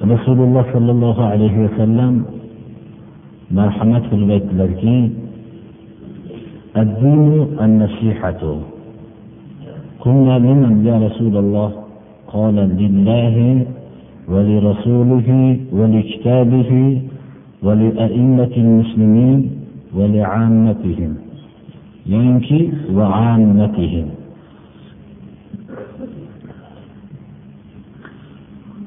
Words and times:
Rasululloh 0.00 0.64
sollallohu 0.72 1.20
alayhi 1.20 1.68
vasallam 1.68 2.24
marhamat 3.50 4.04
qilib 4.10 4.30
aytdilarki 4.38 4.96
النصيحة 7.66 8.42
قلنا 10.00 10.34
لمن 10.38 10.86
يا 10.86 10.96
رسول 11.06 11.34
الله 11.36 11.70
قال 12.32 12.54
لله 12.54 13.66
ولرسوله 14.28 15.28
ولكتابه 15.72 17.02
ولأئمة 17.62 18.52
المسلمين 18.56 19.50
ولعامتهم 19.94 21.12
يعني 22.06 22.72
وعامتهم 22.94 24.06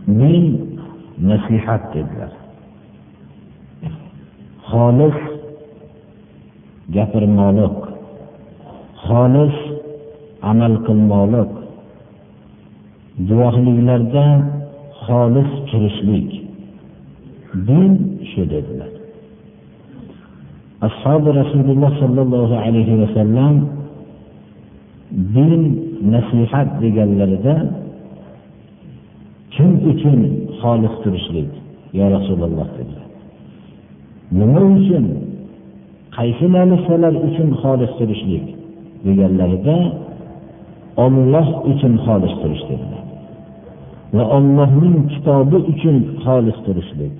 din 0.07 0.72
nasihat 1.19 1.81
dedilar. 1.93 2.33
Xolis 4.69 5.17
gapirmoqlik 6.95 7.77
xolis 9.05 9.55
amal 10.51 10.75
qilmoqlik 10.85 11.51
guvohliklarda 13.29 14.25
xolis 15.05 15.49
turishlik. 15.69 16.29
Din 17.67 17.91
shu 18.29 18.41
dedilar. 18.53 18.91
Ashobi 20.87 21.29
rasululloh 21.41 21.91
sollallohu 22.01 22.55
alayhi 22.65 22.93
vasallam 23.01 23.55
din 25.35 25.61
nasihat 26.13 26.67
deganlarida 26.81 27.55
kim 29.53 29.71
uchun 29.91 30.19
xolis 30.63 30.95
turishlik 31.03 31.51
yo 31.97 32.05
rasululloh 32.15 32.67
dedilar 32.77 33.07
nima 34.39 34.61
uchun? 34.77 35.05
Qaysi 36.17 36.47
narsalar 36.55 37.15
uchun 37.27 37.49
xolis 37.61 37.91
turishlik 37.99 38.45
deganlarida 39.05 39.77
olloh 41.05 41.47
uchun 41.71 41.93
xolis 42.05 42.33
turish 42.41 42.63
dedilar. 42.69 43.03
Va 44.15 44.23
ollohning 44.37 44.97
kitobi 45.13 45.57
uchun 45.71 45.97
xolis 46.23 46.57
turishlik 46.65 47.15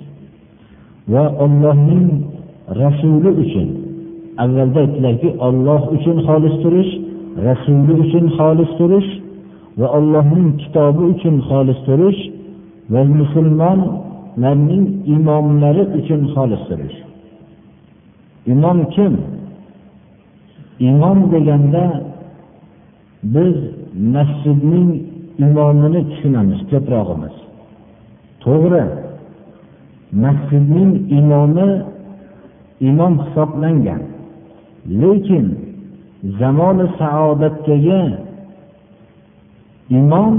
va 1.12 1.24
ollohning 1.44 2.06
rasuli 2.80 3.30
uchun. 3.44 3.68
Avvalda 4.44 4.78
aytdilarki 4.84 5.30
olloh 5.46 5.82
uchun 5.96 6.16
xolis 6.28 6.56
turish 6.62 6.92
rasuli 7.46 7.94
uchun 8.04 8.24
xolis 8.38 8.70
turish 8.78 9.10
va 9.80 9.86
allohning 9.98 10.48
kitobi 10.62 11.02
uchun 11.12 11.36
xolis 11.48 11.80
turish 11.86 12.20
va 12.92 13.00
musulmonlarning 13.20 14.84
imomlari 15.14 15.82
uchun 15.98 16.22
xolisdir 16.34 16.80
imom 18.46 18.78
kim? 18.94 19.14
Imom 20.80 21.18
deganda 21.32 21.84
biz 23.34 23.56
masjidning 24.14 24.90
imomini 25.44 26.00
tushunamiz 26.10 26.60
ko'prog'imiz 26.70 27.36
to'g'ri. 28.44 28.84
Masjidning 30.24 30.90
imomi 31.18 31.68
imom 32.88 33.14
hisoblangan. 33.24 34.02
Lekin 35.00 35.46
zamoni 36.38 36.86
saodatdagi 36.98 38.02
imom 39.98 40.34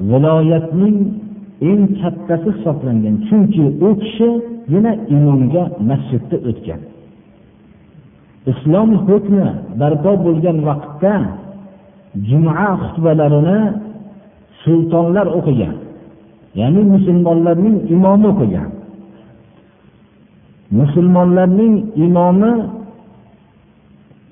viloyatning 0.00 0.98
eng 1.60 1.82
kattasi 2.00 2.50
hisoblangan. 2.56 3.16
Chunki 3.28 3.64
u 3.86 3.88
kishi 4.02 4.30
yana 4.72 4.92
imomga 5.14 5.64
masjidda 5.88 6.36
o'tgan. 6.50 6.80
Islom 8.52 8.90
hukmi 9.06 9.46
barpo 9.80 10.12
bo'lgan 10.24 10.58
vaqtda 10.68 11.14
juma 12.28 12.52
xutbalarini 12.82 13.58
sultonlar 14.62 15.26
o'qigan 15.38 15.76
ya'ni 16.60 16.82
musulmonlarning 16.94 17.76
imomi 17.94 18.26
o'qigan. 18.32 18.70
Musulmonlarning 20.78 21.74
imomi 22.06 22.52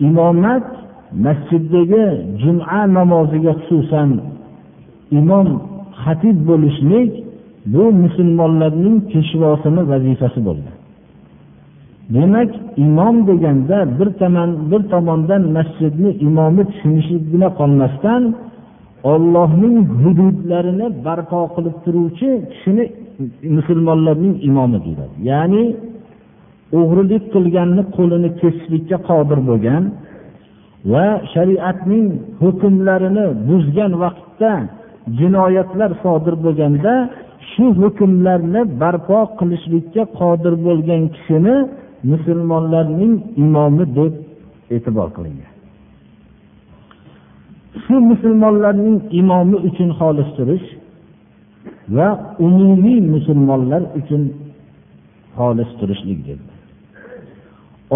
imomat 0.06 0.66
masjiddagi 1.24 2.04
juma 2.42 2.78
namoziga 2.96 3.52
xususan 3.66 4.10
imom 5.20 5.48
xatib 6.02 6.36
bo'lishlik 6.48 7.10
bu 7.74 7.84
musulmonlarning 8.02 8.96
peshvosini 9.12 9.82
vazifasi 9.90 10.40
bo'ldi. 10.48 10.70
Demak 12.14 12.50
imom 12.86 13.16
deganda 13.28 13.78
bir 13.98 14.08
tomon 14.20 14.50
bir 14.70 14.82
tomondan 14.92 15.42
masjidni 15.56 16.10
imomi 16.28 16.62
tushunishlikgina 16.70 17.48
qolmasdan 17.58 18.22
ollohning 19.12 19.76
hududlarini 20.02 20.86
barpo 21.06 21.40
qilib 21.54 21.76
turuvchi 21.84 22.28
kishini 22.50 22.84
musulmonlarning 23.56 24.34
imomi 24.48 24.78
deyiladi. 24.84 25.14
Ya'ni 25.30 25.64
o'g'rilik 26.78 27.24
qilganni 27.34 27.82
qo'lini 27.96 28.30
kesishlikka 28.40 28.98
qodir 29.08 29.38
bo'lgan 29.48 29.82
va 30.92 31.06
shariatning 31.32 32.06
hukmlarini 32.42 33.26
buzgan 33.48 33.92
vaqtda 34.02 34.52
jinoyatlar 35.18 35.90
sodir 36.02 36.34
bo'lganda 36.44 36.92
shu 37.50 37.64
hukmlarni 37.80 38.60
barpo 38.80 39.18
qilishlikka 39.38 40.02
qodir 40.18 40.54
bo'lgan 40.66 41.02
kishini 41.14 41.56
musulmonlarning 42.10 43.14
imomi 43.44 43.84
deb 43.98 44.12
e'tibor 44.74 45.08
qilingan. 45.16 45.52
Shu 47.84 47.96
musulmonlarning 48.10 48.96
imomi 49.20 49.56
uchun 49.68 49.90
xolis 49.98 50.28
turish 50.36 50.66
va 51.96 52.08
umumiy 52.46 53.00
musulmonlar 53.14 53.82
uchun 53.98 54.22
xolis 55.36 55.70
turishlik 55.78 56.20
dedi. 56.28 56.44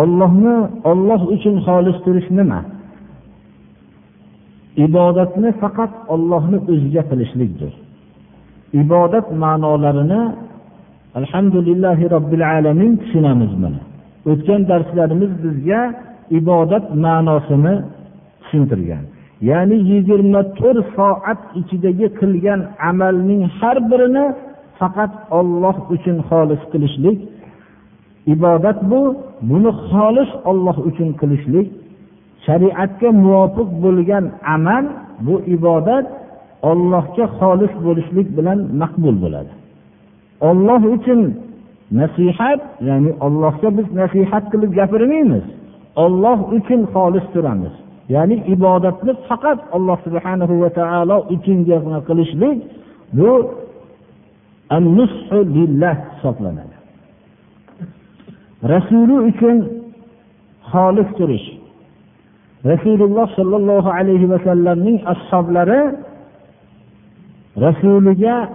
Ollohni 0.01 0.57
olloh 0.91 1.23
uchun 1.35 1.57
xolis 1.67 1.99
turish 2.05 2.29
nima? 2.39 2.61
Ibodatni 4.87 5.51
faqat 5.63 5.93
ollohni 6.15 6.59
o'ziga 6.73 7.03
qilishlikdir. 7.11 7.73
Ibodat 8.83 9.27
ma'nolarini 9.43 10.23
alhamdulillahi 11.19 12.05
robbil 12.15 12.45
alamin 12.57 12.93
tushunamiz 13.03 13.53
buni 13.63 13.81
o'tgan 14.31 14.61
darslarimiz 14.71 15.33
bizga 15.45 15.81
ibodat 16.39 16.85
ma'nosini 17.05 17.75
tushuntirgan. 18.43 19.05
Ya'ni 19.51 19.77
yigirma 19.91 20.41
to'rt 20.59 20.87
soat 20.97 21.41
ichidagi 21.61 22.07
qilgan 22.21 22.61
amalning 22.91 23.43
har 23.59 23.77
birini 23.91 24.25
faqat 24.79 25.13
olloh 25.39 25.77
uchun 25.95 26.17
xolis 26.29 26.63
qilishlik 26.73 27.19
ibodat 28.35 28.79
bu. 28.91 29.01
Buni 29.51 29.71
xolis 29.89 30.31
olloh 30.51 30.77
uchun 30.89 31.09
qilishlik 31.21 31.67
shariatga 32.49 33.09
muvofiq 33.23 33.69
bo'lgan 33.85 34.25
amal 34.55 34.85
bu 35.27 35.35
ibodat 35.57 36.07
ollohga 36.71 37.25
xolis 37.39 37.73
bo'lishlik 37.87 38.29
bilan 38.39 38.59
maqbul 38.81 39.17
bo'ladi. 39.25 39.53
Olloh 40.49 40.83
uchun 40.97 41.21
nasihat 42.01 42.61
ya'ni 42.89 43.11
allohga 43.27 43.69
biz 43.79 43.87
nasihat 44.01 44.45
qilib 44.53 44.71
gapirmaymiz. 44.81 45.45
Olloh 46.05 46.39
uchun 46.57 46.81
xolis 46.95 47.27
turamiz. 47.35 47.75
Ya'ni 48.15 48.37
ibodatni 48.55 49.13
faqat 49.29 49.59
alloh 49.77 49.99
subhanahu 50.07 50.55
va 50.63 50.71
taolo 50.79 51.17
uchun 51.35 51.59
qilishlik 52.09 52.59
bu 53.19 53.31
hisoblanadi. 56.13 56.77
Rasuli 58.73 59.17
uchun 59.31 59.57
xolis 60.71 61.09
turish. 61.19 61.47
Rasululloh 62.65 63.27
sollallohu 63.39 63.91
alayhi 63.99 64.31
vasallamning 64.35 64.99
ashoblari 65.13 65.81
rasuliga 67.65 68.51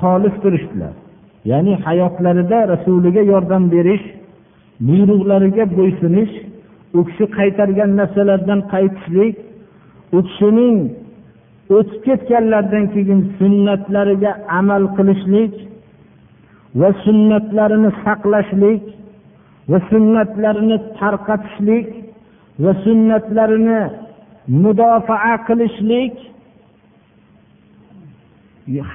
xolis 0.00 0.34
turishdilar. 0.42 0.94
Ya'ni 1.44 1.74
hayotlarida 1.86 2.58
rasuliga 2.74 3.22
yordam 3.32 3.64
berish 3.74 4.04
buyruqlariga 4.86 5.64
bo'ysunish 5.76 6.32
u 6.98 7.00
kishi 7.08 7.24
qaytargan 7.38 7.90
narsalardan 8.00 8.60
qaytishlik 8.72 9.34
u 10.16 10.18
kishining 10.28 10.76
o'tib 11.76 12.00
ketganlaridan 12.06 12.84
keyin 12.94 13.20
sunnatlariga 13.38 14.32
amal 14.60 14.84
qilishlik 14.96 15.52
va 16.80 16.90
sunnatlarini 17.04 17.90
saqlashlik 18.04 18.82
va 19.70 19.78
sunnatlarini 19.90 20.76
tarqatishlik 21.00 21.88
va 22.62 22.72
sunnatlarini 22.84 23.80
mudofaa 24.62 25.36
qilishlik 25.48 26.14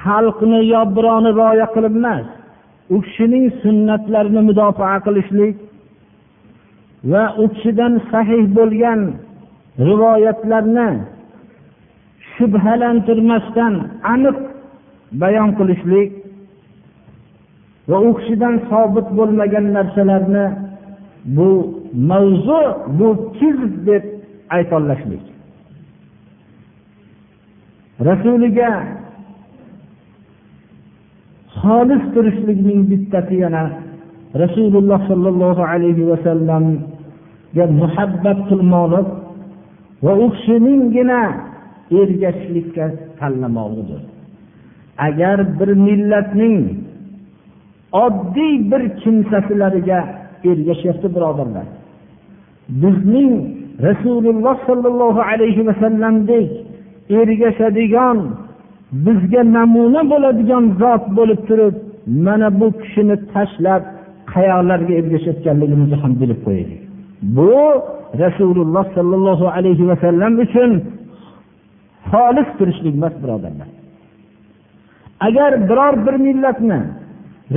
xalqni 0.02 0.60
yo 0.74 0.82
birovni 0.96 1.32
rioya 1.40 1.68
qilib 1.76 1.96
emas 2.02 2.26
u 2.94 2.98
kishining 3.06 3.46
sunnatlarini 3.64 4.42
mudofaa 4.50 4.98
qilishlik 5.06 5.56
va 7.12 7.24
u 7.44 7.46
kishidan 7.54 7.94
sahih 8.12 8.44
bo'lgan 8.58 9.02
rivoyatlarni 9.90 10.90
shubhalantirmasdan 12.34 13.74
aniq 14.14 14.38
bayon 15.22 15.50
qilishlik 15.58 16.10
va 17.90 17.98
u 18.08 18.10
kishidan 18.18 18.56
sobit 18.70 19.08
bo'lmagan 19.18 19.66
narsalarni 19.78 20.46
bu 21.36 21.50
mavzu 21.94 22.62
bu 23.00 23.34
kizb 23.40 23.74
deb 23.88 24.04
aytolashlik 24.50 25.24
rasuliga 28.10 28.70
xolis 31.62 32.04
turishlikning 32.14 32.82
bittasi 32.92 33.36
yana 33.44 33.64
rasululloh 34.44 35.00
sollallohu 35.10 35.64
alayhi 35.74 36.04
vasallamga 36.12 37.66
muhabbat 37.82 38.40
qilmoqlik 38.50 39.08
va 40.06 40.14
u 40.24 40.26
kishininggina 40.36 41.22
ergashishlikka 42.02 42.86
tanlamoqlidir 43.20 44.02
agar 45.08 45.38
bir 45.60 45.70
millatning 45.88 46.58
oddiy 48.06 48.54
bir 48.72 48.82
kimsasilariga 49.02 50.00
ergashyapti 50.52 51.08
birodarlar 51.16 51.68
bizning 52.70 53.34
rasululloh 53.88 54.58
sollallohu 54.68 55.22
alayhi 55.22 55.68
vasallamdek 55.68 56.50
ergashadigan 57.10 58.18
bizga 59.06 59.42
namuna 59.58 60.02
bo'ladigan 60.12 60.64
zot 60.82 61.04
bo'lib 61.18 61.40
turib 61.48 61.76
mana 62.26 62.48
bu 62.60 62.68
kishini 62.82 63.16
tashlab 63.34 63.84
qayoqlarga 64.34 64.94
ergashayotganligimizni 65.02 65.98
ham 66.04 66.14
bilib 66.22 66.40
qo'yaylik. 66.46 66.82
Bu 67.38 67.54
rasululloh 68.24 68.86
sollallohu 68.98 69.46
alayhi 69.58 69.84
vasallam 69.92 70.34
uchun 70.46 70.72
xolis 72.12 72.50
turishlik 72.58 72.94
emas 73.00 73.16
birodarlar. 73.24 73.70
Agar 75.28 75.52
biror 75.70 75.96
bir 76.06 76.16
millatni 76.28 76.80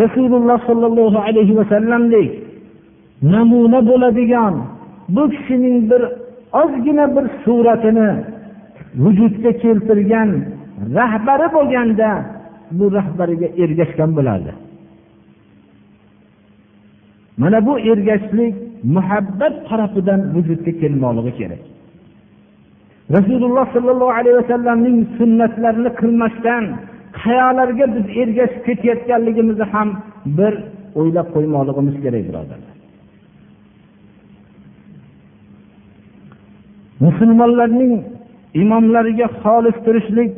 rasululloh 0.03 0.59
sollallohu 0.69 1.19
alayhi 1.29 1.55
vasallamdek 1.61 2.31
namuna 3.35 3.81
bo'ladigan 3.91 4.55
bu 5.09 5.31
kishining 5.31 5.91
bir 5.91 6.03
ozgina 6.63 7.17
bir 7.17 7.25
suratini 7.45 8.11
vujudga 9.03 9.53
keltirgan 9.63 10.31
rahbari 10.99 11.47
bo'lganda 11.57 12.11
bu 12.79 12.93
rahbariga 12.99 13.49
ergashgan 13.63 14.11
bo'lardi. 14.17 14.53
Mana 17.37 17.67
bu 17.67 17.79
ergashishlik 17.79 18.55
muhabbat 18.97 19.55
tarafidan 19.69 20.21
vujudga 20.35 20.73
kelmoqligi 20.81 21.33
kerak. 21.39 21.63
Rasululloh 23.17 23.67
sollallohu 23.75 24.15
alayhi 24.21 24.37
vasallamning 24.43 24.99
sunnatlarini 25.19 25.91
qilmasdan 26.01 26.65
qayoqlarga 27.23 27.87
biz 27.95 28.07
ergashib 28.23 28.63
ketayotganligimizni 28.67 29.67
ham 29.75 29.89
bir 30.39 30.53
o'ylab 31.01 31.29
qo'ymoqligimiz 31.35 31.97
kerak 32.05 32.23
birodarlar. 32.29 32.76
Musulmonlarning 37.05 37.95
imomlariga 38.63 39.27
xolis 39.43 39.77
turishlik. 39.85 40.33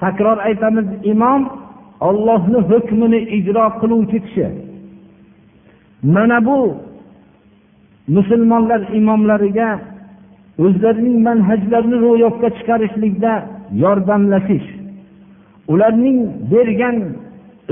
Takror 0.00 0.38
aytamiz 0.48 0.86
imom 1.12 1.42
ollohni 2.08 2.60
hukmini 2.70 3.20
ijro 3.38 3.64
qiluvchi 3.80 4.18
kishi. 4.24 4.46
Mana 6.14 6.38
bu 6.46 6.58
musulmonlar 8.16 8.80
imomlariga 8.98 9.70
o'zlarining 10.64 11.16
manhajlarini 11.28 11.96
ro'yobga 12.06 12.48
chiqarishlikda 12.56 13.32
yordamlashish 13.82 14.68
ularning 15.72 16.18
bergan 16.52 16.96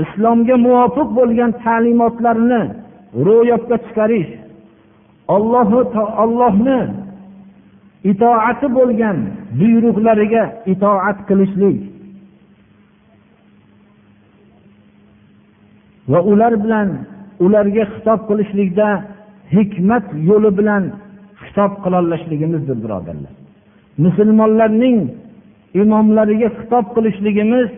islomga 0.03 0.55
muvofiq 0.65 1.09
bo'lgan 1.19 1.51
ta'limotlarini 1.63 2.61
ro'yobga 3.27 3.77
chiqarish 3.85 4.29
ollohni 6.23 6.79
itoati 8.11 8.67
bo'lgan 8.77 9.17
buyruqlariga 9.59 10.43
itoat 10.73 11.17
qilishlik. 11.29 11.79
Va 16.11 16.19
ular 16.31 16.53
bilan 16.63 16.87
ularga 17.45 17.83
xitob 17.93 18.19
qilishlikda 18.29 18.87
hikmat 19.55 20.05
yo'li 20.29 20.51
bilan 20.59 20.83
xitob 21.43 21.71
qilolishligimizdir 21.83 22.77
birodarlar. 22.83 23.33
Musulmonlarning 24.05 24.97
imomlariga 25.81 26.49
xitob 26.57 26.85
qilishligimiz 26.95 27.69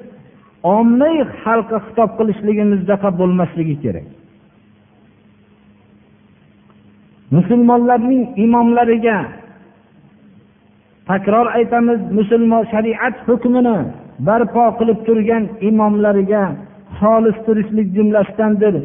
ommaviy 0.77 1.23
xalqqa 1.41 1.77
xitob 1.85 2.09
qilishligimizdaqa 2.19 3.09
bo'lmasligi 3.19 3.75
kerak. 3.83 4.07
Musulmonlarning 7.35 8.23
imomlariga 8.45 9.17
takror 11.09 11.47
aytamiz 11.57 11.99
musulmon 12.17 12.63
shariat 12.73 13.15
hukmini 13.27 13.77
barpo 14.27 14.63
qilib 14.79 14.99
turgan 15.07 15.43
imomlariga 15.69 16.43
xolis 16.99 17.37
turishlik 17.45 17.87
jumlasidandir. 17.95 18.75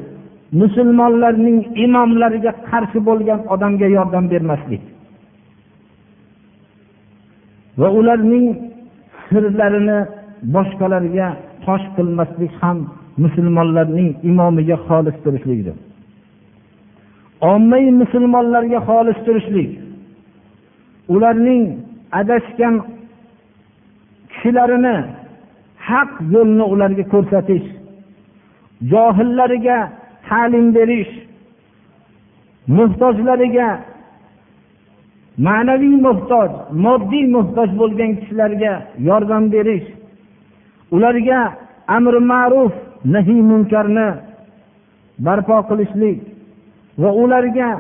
Musulmonlarning 0.61 1.59
imomlariga 1.85 2.53
qarshi 2.69 2.99
bo'lgan 3.09 3.41
odamga 3.55 3.89
yordam 3.97 4.25
bermaslik. 4.33 4.83
Va 7.81 7.89
ularning 7.99 8.47
sirlarini 9.29 9.99
boshqalarga 10.55 11.29
fosh 11.65 11.87
qilmaslik 11.97 12.53
ham 12.63 12.79
musulmonlarning 13.23 14.11
imomiga 14.31 14.77
xolis 14.87 15.17
turishlikdir. 15.25 15.77
Ommaviy 17.53 17.91
musulmonlarga 18.03 18.79
xolis 18.89 19.19
turishlik 19.27 19.71
ularning 21.15 21.63
adashgan 22.19 22.75
kishilarini 24.33 24.97
haq 25.89 26.11
yo'lni 26.35 26.65
ularga 26.73 27.05
ko'rsatish 27.13 27.67
johillariga 28.93 29.79
ta'lim 30.29 30.67
berish 30.77 31.13
muhtojlariga 32.77 33.69
ma'naviy 35.47 35.97
muhtoj 36.07 36.51
moddiy 36.85 37.25
muhtoj 37.37 37.71
bo'lgan 37.81 38.11
kishilarga 38.19 38.73
yordam 39.09 39.45
berish 39.55 39.89
ularga 40.97 41.41
amri 41.97 42.21
ma'ruf 42.33 42.73
nahiy 43.15 43.41
munkarni 43.51 44.09
barpo 45.27 45.57
qilishlik 45.69 46.19
va 47.03 47.11
ularga 47.23 47.71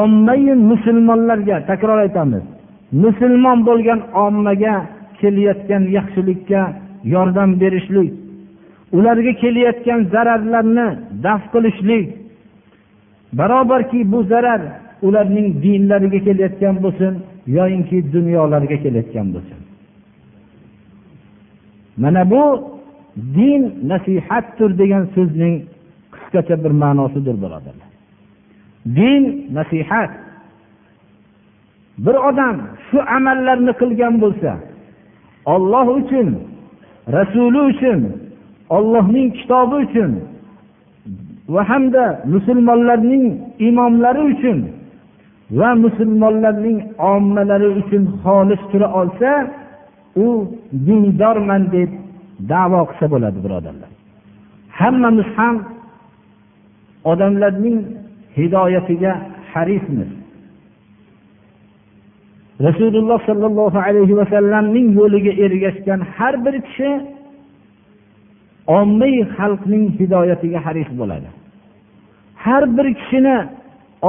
ommai 0.00 0.44
musulmonlarga 0.70 1.56
takror 1.70 1.98
aytamiz 2.06 2.44
musulmon 2.92 3.58
bo'lgan 3.68 4.00
ommaga 4.24 4.76
kelayotgan 5.20 5.82
yaxshilikka 5.96 6.62
yordam 7.04 7.50
berishlik 7.60 8.12
ularga 8.92 9.32
kelayotgan 9.42 10.00
zararlarni 10.12 10.88
daf 11.24 11.42
qilishlik 11.52 12.06
barobarki 13.38 14.12
bu 14.12 14.22
zarar 14.32 14.60
ularning 15.02 15.48
dinlariga 15.62 16.18
kelayotgan 16.26 16.76
bo'lsin 16.84 17.14
yoyinki 17.46 18.12
dunyolariga 18.12 18.76
kelayotgan 18.84 19.26
bo'lsin. 19.34 19.58
Mana 21.96 22.30
bu 22.30 22.44
din 23.16 23.62
nasihatdir 23.90 24.78
degan 24.78 25.04
so'zning 25.14 25.54
qisqacha 26.14 26.56
bir 26.64 26.72
ma'nosidir 26.82 27.36
birodarlar. 27.42 27.90
Din 28.98 29.22
nasihat. 29.58 30.10
Bir 32.04 32.16
odam 32.28 32.56
shu 32.86 32.98
amallarni 33.16 33.72
qilgan 33.80 34.14
bo'lsa 34.22 34.52
olloh 35.54 35.86
uchun 36.00 36.28
rasuli 37.16 37.60
uchun 37.72 38.00
ollohning 38.76 39.28
kitobi 39.38 39.76
uchun 39.86 40.10
va 41.54 41.62
hamda 41.70 42.04
musulmonlarning 42.34 43.24
imomlari 43.68 44.22
uchun 44.32 44.58
va 45.58 45.70
musulmonlarning 45.84 46.78
ommalari 47.12 47.68
uchun 47.80 48.02
xolis 48.22 48.62
tura 48.70 48.88
olsa 49.00 49.30
u 50.24 50.26
dindorman 50.86 51.62
deb 51.74 51.90
davo 52.52 52.80
qilsa 52.88 53.06
bo'ladi 53.12 53.38
birodarlar. 53.44 53.90
Hammamiz 54.78 55.28
ham 55.36 55.56
odamlarning 57.10 57.78
hidoyatiga 58.36 59.12
harismiz. 59.52 60.10
Rasululloh 62.60 63.18
sollallohu 63.28 63.78
alayhi 63.86 64.16
vasallamning 64.20 64.86
yo'liga 64.98 65.32
ergashgan 65.44 66.00
har 66.16 66.34
bir 66.44 66.54
kishi 66.66 66.90
ommaviy 68.78 69.24
xalqning 69.36 69.84
hidoyatiga 69.98 70.58
haris 70.66 70.88
bo'ladi. 71.00 71.28
Har 72.44 72.62
bir 72.76 72.86
kishini 72.98 73.36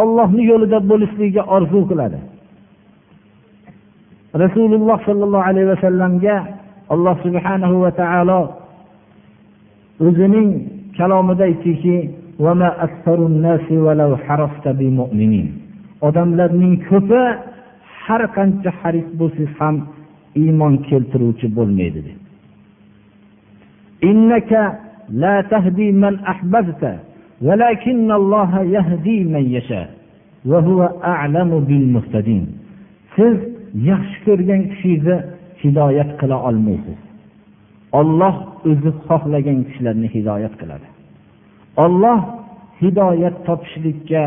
ollohni 0.02 0.44
yo'lida 0.52 0.78
bo'lishligiga 0.92 1.44
orzu 1.56 1.82
qiladi. 1.90 2.20
Rasululloh 4.44 4.98
sollallohu 5.08 5.48
alayhi 5.52 5.70
vasallamga 5.74 6.36
alloh 6.94 7.16
subhanahu 7.26 7.76
va 7.84 7.92
taolo 8.02 8.42
o'zining 10.06 10.50
kalomida 10.98 11.44
aytdiki 11.50 11.98
odamlarning 16.08 16.74
ko'pi 16.90 17.22
har 18.07 18.23
qancha 18.37 18.71
haris 18.81 19.09
bo'lsangiz 19.21 19.53
ham 19.59 19.77
iymon 20.43 20.75
keltiruvchi 20.89 21.47
bo'lmaydi 21.59 22.01
dedi 22.07 22.13
إنك 24.11 24.53
لا 25.23 25.37
تهدي 25.53 25.89
من 25.93 26.15
أحببت 26.33 26.83
ولكن 27.47 28.13
الله 28.21 28.53
يهدي 28.77 29.19
من 29.25 29.45
يشاء 29.57 29.89
وهو 30.51 30.81
أعلم 31.15 31.51
بالمهتدين 31.69 32.47
siz 33.17 33.37
yaxshi 33.91 34.19
ko'rgan 34.27 34.63
kishingizni 34.73 35.17
hidoyat 35.63 36.11
qila 36.21 36.37
olmaysiz 36.49 36.99
olloh 38.01 38.35
o'zi 38.71 38.91
xohlagan 39.07 39.59
kishilarni 39.67 40.09
hidoyat 40.15 40.55
qiladi 40.61 40.89
olloh 41.85 42.21
hidoyat 42.83 43.37
topishlikka 43.49 44.25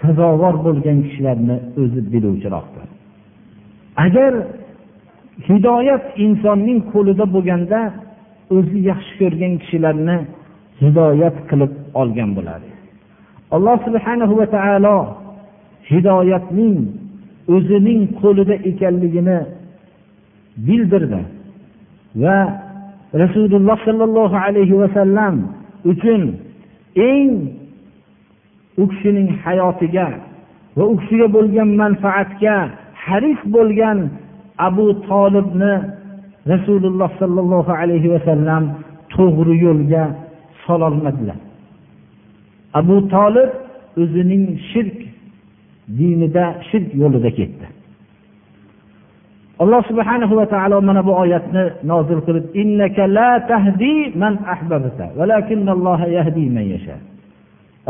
sazovor 0.00 0.54
bo'lgan 0.66 0.98
kishilarni 1.06 1.56
o'zi 1.82 2.00
biluvchiroqdir 2.12 2.77
Agar 4.05 4.33
hidoyat 5.47 6.03
insonning 6.25 6.79
qo'lida 6.91 7.25
bo'lganda 7.35 7.81
o'zi 8.55 8.77
yaxshi 8.89 9.13
ko'rgan 9.21 9.53
kishilarni 9.61 10.17
hidoyat 10.81 11.35
qilib 11.49 11.73
olgan 12.01 12.29
bo'ladi. 12.37 12.69
Alloh 13.55 13.77
subhanahu 13.87 14.33
va 14.39 14.47
taolo 14.55 14.97
hidoyatning 15.91 16.77
o'zining 17.55 18.01
qo'lida 18.21 18.55
ekanligini 18.69 19.39
bildirdi 20.67 21.21
va 22.23 22.37
rasululloh 23.23 23.77
sollallohu 23.87 24.37
alayhi 24.45 24.75
vasallam 24.81 25.35
uchun 25.91 26.21
eng 27.11 27.31
u 28.81 28.83
kishining 28.91 29.29
hayotiga 29.43 30.07
va 30.77 30.83
u 30.91 30.93
kishiga 30.99 31.27
bo'lgan 31.35 31.69
manfaatga 31.81 32.57
haris 33.09 33.39
bo'lgan 33.55 33.99
abu 34.67 34.85
tolibni 35.09 35.73
rasululloh 36.51 37.09
sollallohu 37.21 37.71
alayhi 37.81 38.11
vasallam 38.15 38.63
to'g'ri 39.15 39.55
yo'lga 39.65 40.03
sololmadilar. 40.65 41.39
Abu 42.79 42.95
tolib 43.15 43.51
o'zining 44.01 44.43
shirk 44.71 44.97
dinida 45.99 46.45
shirk 46.69 46.89
yo'lida 47.01 47.31
ketdi. 47.39 47.65
Alloh 49.63 49.81
subhanahu 49.89 50.33
va 50.39 50.45
taolo 50.53 50.77
mana 50.89 51.01
bu 51.07 51.13
oyatni 51.23 51.63
nozil 51.91 52.19
qilib 52.27 52.45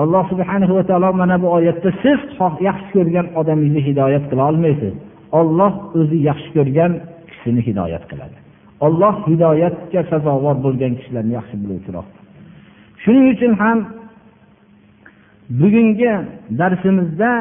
alloh 0.03 0.23
subhanahu 0.31 0.73
va 0.77 0.83
taolo 0.89 1.09
mana 1.21 1.35
bu 1.43 1.47
oyatda 1.57 1.89
siz 2.03 2.19
yaxshi 2.67 2.89
ko'rgan 2.95 3.25
odamingizni 3.39 3.81
hidoyat 3.88 4.23
qila 4.29 4.41
olmaysiz. 4.49 4.93
Olloh 5.39 5.74
o'zi 6.00 6.17
yaxshi 6.29 6.50
ko'rgan 6.57 6.91
kishini 7.29 7.62
hidoyat 7.67 8.03
qiladi. 8.12 8.38
Olloh 8.86 9.15
hidoyatga 9.29 10.01
sazovor 10.12 10.55
bo'lgan 10.65 10.93
kishilarni 11.00 11.33
yaxshi 11.39 11.55
biluvchiroq. 11.63 12.07
Shuning 13.03 13.25
uchun 13.33 13.53
ham 13.62 13.79
bugungi 15.62 16.13
darsimizda 16.59 17.31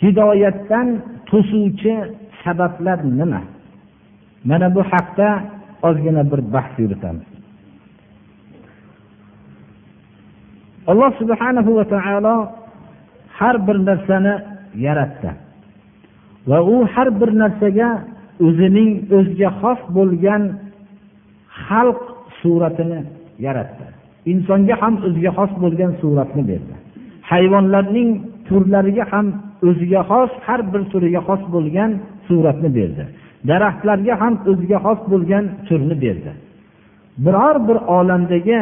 hidoyatdan 0.00 0.88
to'suvchi 1.30 1.94
sabablar 2.42 2.98
nima? 3.20 3.42
Mana 4.50 4.68
bu 4.76 4.82
haqda 4.92 5.28
ozgina 5.88 6.22
bir 6.30 6.40
bahs 6.54 6.72
yuritamiz. 6.82 7.28
Alloh 10.90 11.10
subhanahu 11.20 11.70
va 11.78 11.84
taolo 11.94 12.36
har 13.38 13.56
bir 13.66 13.76
narsani 13.88 14.34
yaratdi. 14.86 15.30
Va 16.50 16.58
u 16.74 16.76
har 16.92 17.08
bir 17.20 17.30
narsaga 17.42 17.90
o'zining 18.46 18.90
o'ziga 19.16 19.50
xos 19.60 19.80
bo'lgan 19.96 20.42
xalq 21.64 22.00
suratini 22.40 23.00
yaratdi. 23.46 23.86
Insonga 24.32 24.74
ham 24.82 24.94
o'ziga 25.06 25.30
xos 25.38 25.52
bo'lgan 25.62 25.90
suratni 26.00 26.42
berdi. 26.50 26.74
Hayvonlarning 27.30 28.10
turlariga 28.48 29.04
ham 29.12 29.26
o'ziga 29.68 30.00
xos 30.10 30.30
har 30.46 30.60
bir 30.72 30.82
turiga 30.92 31.20
xos 31.28 31.42
bo'lgan 31.54 31.90
suratni 32.26 32.70
berdi. 32.78 33.04
Daraxtlarga 33.48 34.14
ham 34.22 34.34
o'ziga 34.50 34.78
xos 34.86 35.00
bo'lgan 35.12 35.44
turni 35.66 35.96
berdi. 36.04 36.32
Biror 37.24 37.56
bir 37.68 37.78
olamdagi 37.96 38.60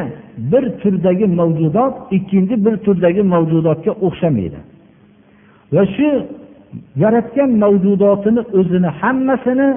bir 0.53 0.65
turdagi 0.81 1.27
mavjudot 1.41 1.95
ikkinchi 2.17 2.55
bir 2.65 2.75
turdagi 2.87 3.23
mavjudotga 3.35 3.93
o'xshamaydi. 4.07 4.61
Va 5.75 5.85
shu 5.95 6.09
yaratgan 7.03 7.51
mavjudotini 7.65 8.41
o'zini 8.59 8.91
hammasini 9.01 9.69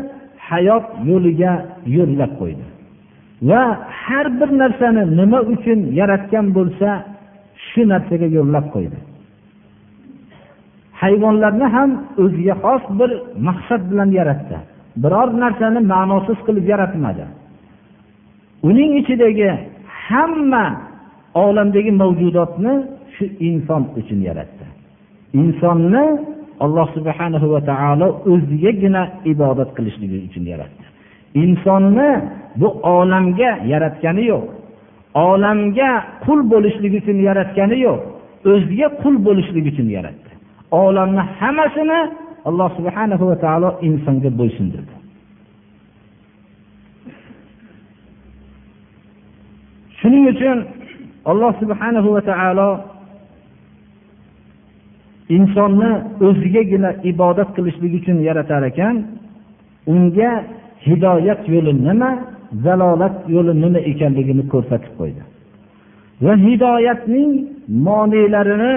hayot 0.50 0.86
yo'liga 1.10 1.54
yo'llab 1.98 2.32
qo'ydi. 2.42 2.66
Va 3.50 3.62
har 4.04 4.28
bir 4.40 4.50
narsani 4.62 5.04
nima 5.20 5.40
uchun 5.54 5.80
yaratgan 6.00 6.46
bo'lsa 6.58 6.90
shu 7.68 7.82
narsaga 7.92 8.28
yo'llab 8.38 8.66
qo'ydi. 8.76 8.98
Hayvonlarni 11.02 11.68
ham 11.76 11.90
o'ziga 12.24 12.56
xos 12.64 12.84
bir 13.00 13.12
maqsad 13.48 13.82
bilan 13.92 14.10
yaratdi. 14.20 14.58
Biror 15.04 15.30
narsani 15.44 15.80
ma'nosiz 15.94 16.40
qilib 16.48 16.66
yaratmadi. 16.74 17.26
Uning 18.70 18.92
ichidagi 19.02 19.50
hamma 20.08 20.66
olamdagi 21.46 21.92
mavjudotni 22.02 22.74
shu 23.16 23.26
inson 23.50 23.84
uchun 24.00 24.20
yaratdi. 24.30 24.66
Insonni 25.42 26.06
alloh 26.66 26.88
subhana 26.98 27.38
va 27.54 27.60
taolo 27.72 28.08
o'zigagina 28.32 29.02
ibodat 29.32 29.70
qilishligi 29.78 30.18
uchun 30.28 30.44
yaratdi. 30.54 30.84
Insonni 31.44 32.10
bu 32.60 32.68
olamga 32.98 33.52
yaratgani 33.74 34.24
yo'q. 34.32 34.46
Olamga 35.28 35.92
qul 36.26 36.40
bo'lishlik 36.52 36.94
uchun 37.00 37.18
yaratgani 37.28 37.78
yo'q. 37.88 38.00
O'ziga 38.52 38.88
qul 39.02 39.16
bo'lishlik 39.28 39.66
uchun 39.72 39.88
yaratdi. 39.98 40.32
Olamni 40.84 41.24
hammasini 41.40 42.00
alloh 42.50 42.70
subhana 42.78 43.16
va 43.30 43.36
taolo 43.46 43.70
insonga 43.88 44.30
bo'ysundirdi. 44.40 44.94
Shuning 50.00 50.24
uchun 50.34 50.58
alloh 51.32 51.52
subhana 51.62 52.00
va 52.16 52.22
taolo 52.32 52.70
insonni 55.36 55.92
o'zigagina 56.28 56.92
ibodat 57.12 57.50
qilishlik 57.56 57.94
uchun 58.00 58.18
yaratar 58.28 58.64
ekan 58.72 58.96
unga 59.94 60.32
hidoyat 60.88 61.42
yo'li 61.54 61.72
nima 61.88 62.12
zalolat 62.66 63.16
yo'li 63.36 63.54
nima 63.64 63.80
ekanligini 63.92 64.44
ko'rsatib 64.54 64.94
qo'ydi. 65.00 65.22
Va 66.26 66.34
hidoyatning 66.48 67.32
monelarini 67.88 68.76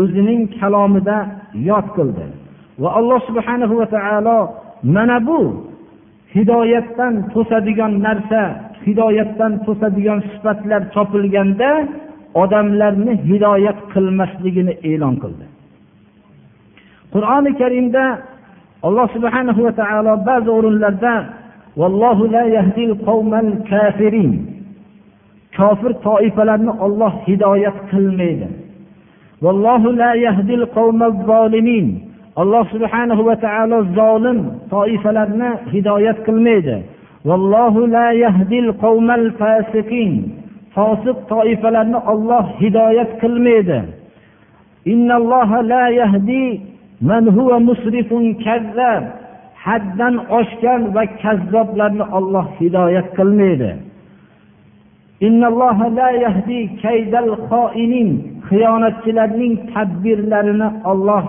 o'zining 0.00 0.40
kalomida 0.58 1.18
yod 1.70 1.86
qildi. 1.96 2.26
Va 2.82 2.88
alloh 2.98 3.20
subhanahu 3.28 3.74
va 3.80 3.86
taolo 3.96 4.38
mana 4.96 5.18
bu 5.28 5.40
hidoyatdan 6.34 7.14
to'sadigan 7.34 7.92
narsa 8.06 8.42
hidoyatdan 8.86 9.52
to'sadigan 9.66 10.20
sifatlar 10.30 10.82
topilganda 10.96 11.70
odamlarni 12.42 13.12
hidoyat 13.28 13.78
qilmasligini 13.92 14.74
e'lon 14.90 15.14
qildi. 15.22 15.46
Qur'oni 17.16 17.50
karimda 17.60 18.04
alloh 18.86 19.06
subhana 19.16 19.52
va 19.66 19.72
taolo 19.80 20.12
ba'zi 20.28 20.50
o'rinlarda 20.58 21.14
kofir 25.56 25.92
toifalarni 26.08 26.72
Alloh 26.86 27.12
hidoyat 27.26 27.76
qilmaydi 27.90 28.48
alloh 32.42 32.64
subhanahu 32.74 33.22
va 33.28 33.36
taolo 33.46 33.78
zolim 33.98 34.38
toifalarni 34.74 35.50
hidoyat 35.72 36.18
qilmaydi 36.26 36.76
fosiq 40.76 41.18
toifalarni 41.32 41.98
Alloh 42.12 42.44
hidoyat 42.60 43.10
qilmaydi 43.22 43.78
man 47.00 47.24
huwa 47.36 47.60
musrifun 47.60 48.24
kazzab. 48.44 49.04
Haddan 49.66 50.14
oshgan 50.38 50.82
va 50.94 51.04
kazzoblarni 51.22 52.04
olloh 52.18 52.46
hidoyat 52.60 53.08
qilmaydi. 53.18 53.70
Xiyonatchilarning 58.48 59.54
tadbirlarini 59.72 60.68
olloh 60.90 61.24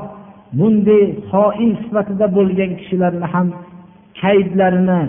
bunday 0.60 1.04
xoin 1.32 1.72
sifatida 1.82 2.28
bo'lgan 2.38 2.72
kishilarni 2.80 3.28
ham 3.34 3.48
kaydlarini 4.22 5.02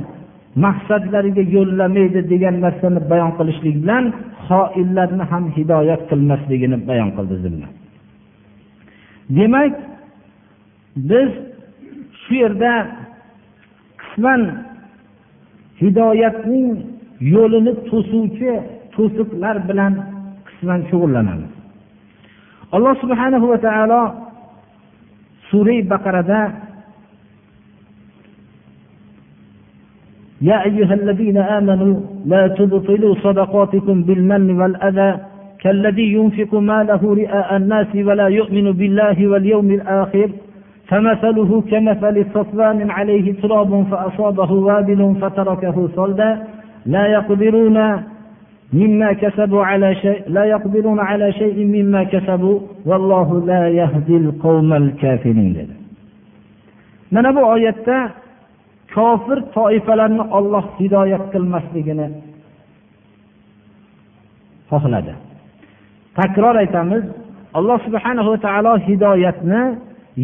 maqsadlariga 0.65 1.45
yo'llamaydi 1.57 2.21
degan 2.33 2.57
narsani 2.65 3.01
bayon 3.11 3.33
qilishlik 3.39 3.77
bilan 3.83 4.05
xoinlarni 4.49 5.25
ham 5.33 5.45
hidoyat 5.57 6.03
qilmasligini 6.11 6.79
bayon 6.89 7.11
qildi 7.17 7.37
demak 9.37 9.75
biz 11.10 11.30
shu 12.24 12.34
yerda 12.44 12.74
qisman 14.02 14.42
hidoyatning 15.82 16.68
yo'lini 17.36 17.74
to'suvchi 17.90 18.52
to'siqlar 18.96 19.56
bilan 19.70 19.94
qisman 20.48 20.80
shug'ullanamiz 20.90 21.52
alloh 22.76 22.94
subhanahu 23.04 23.46
va 23.52 23.58
taolo 23.68 24.02
sura 25.50 25.78
baqarada 25.94 26.42
يا 30.50 30.58
أيها 30.70 30.94
الذين 30.94 31.38
آمنوا 31.38 31.96
لا 32.26 32.44
تبطلوا 32.48 33.16
صدقاتكم 33.26 34.04
بالمن 34.04 34.46
والأذى 34.60 35.12
كالذي 35.62 36.08
ينفق 36.14 36.52
ماله 36.56 37.02
رئاء 37.22 37.50
الناس 37.58 37.88
ولا 37.96 38.28
يؤمن 38.28 38.72
بالله 38.72 39.28
واليوم 39.28 39.72
الآخر 39.72 40.30
فمثله 40.88 41.62
كمثل 41.72 42.26
صفوان 42.34 42.92
عليه 42.92 43.42
تراب 43.42 43.86
فأصابه 43.92 44.52
وابل 44.52 45.16
فتركه 45.22 45.90
صلدا 45.96 46.44
لا 46.86 47.08
يقدرون 47.08 48.04
مما 48.74 49.14
كسبوا 49.14 49.64
على 49.66 49.96
شيء 49.96 50.22
لا 50.28 50.44
يقدرون 50.46 51.00
على 51.00 51.32
شيء 51.34 51.66
مما 51.66 52.04
كسبوا 52.04 52.60
والله 52.86 53.46
لا 53.46 53.70
يهدي 53.70 54.18
القوم 54.18 54.74
الكافرين 54.74 55.54
dedi 55.56 55.76
mana 57.12 57.36
bu 57.36 57.42
oyatda 57.54 58.12
kofir 58.96 59.40
toifalarni 59.56 60.24
Alloh 60.38 60.66
hidoyat 60.80 61.24
qilmasligini 61.34 62.08
xohladi 64.70 65.14
takror 66.20 66.56
aytamiz 66.64 67.04
alloh 67.60 67.78
subhanahu 67.86 68.30
va 68.34 68.38
taolo 68.46 68.74
hidoyatni 68.88 69.62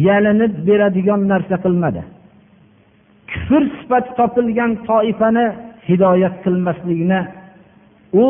yalinib 0.07 0.53
beradigan 0.67 1.21
narsa 1.31 1.55
qilmadi. 1.65 2.01
Kufr 3.31 3.63
sifati 3.77 4.11
topilgan 4.19 4.71
toifani 4.89 5.45
hidoyat 5.87 6.35
qilmaslikni 6.45 7.19
u 8.23 8.25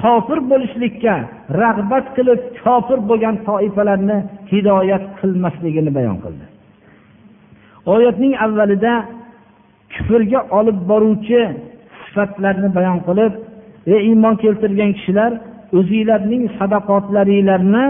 kofir 0.00 0.38
bo'lishlikka 0.50 1.14
rag'bat 1.62 2.06
qilib 2.16 2.40
kofir 2.64 2.98
bo'lgan 3.08 3.36
toifalarni 3.48 4.18
hidoyat 4.52 5.04
qilmasligini 5.20 5.90
bayon 5.98 6.18
qildi. 6.24 6.44
Oyatning 7.94 8.34
avvalida 8.44 8.94
kufrga 9.94 10.40
olib 10.58 10.78
boruvchi 10.90 11.40
sifatlarni 12.04 12.68
bayon 12.78 12.98
qilib 13.08 13.32
ey 13.94 14.00
iymon 14.08 14.34
keltirgan 14.42 14.90
kishilar 14.96 15.32
o'zinglarning 15.78 16.42
sadaqotlaringlarni 16.58 17.84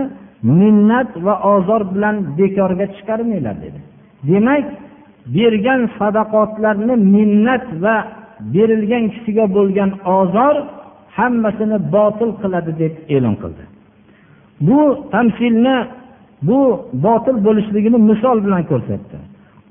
minnat 0.45 1.11
va 1.25 1.35
ozor 1.55 1.83
bilan 1.95 2.17
bekorga 2.39 2.87
chiqarmanglar 2.97 3.57
dedi. 3.65 3.81
Demak 4.29 4.65
bergan 5.37 5.81
sadaqotlarni 5.99 6.95
minnat 7.17 7.67
va 7.85 7.97
berilgan 8.55 9.05
kishiga 9.15 9.45
bo'lgan 9.57 9.91
ozor 10.19 10.57
hammasini 11.17 11.79
botil 11.95 12.31
qiladi 12.43 12.73
deb 12.83 12.95
e'lon 13.15 13.37
qildi. 13.43 13.65
Bu 14.67 14.81
tamsilni 15.13 15.77
bu 16.49 16.61
botil 17.07 17.37
bo'lishligini 17.47 17.99
misol 18.11 18.39
bilan 18.47 18.63
ko'rsatdi. 18.71 19.17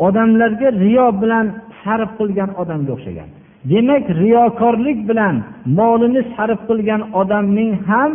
Odamlarga 0.07 0.67
riyo 0.83 1.07
bilan 1.21 1.45
sarf 1.83 2.09
qilgan 2.19 2.49
odamga 2.61 2.91
o'xshagan. 2.97 3.29
Demak 3.71 4.05
riyokorlik 4.21 4.99
bilan 5.09 5.35
molini 5.77 6.21
sarf 6.35 6.59
qilgan 6.69 7.01
odamning 7.21 7.71
ham 7.89 8.11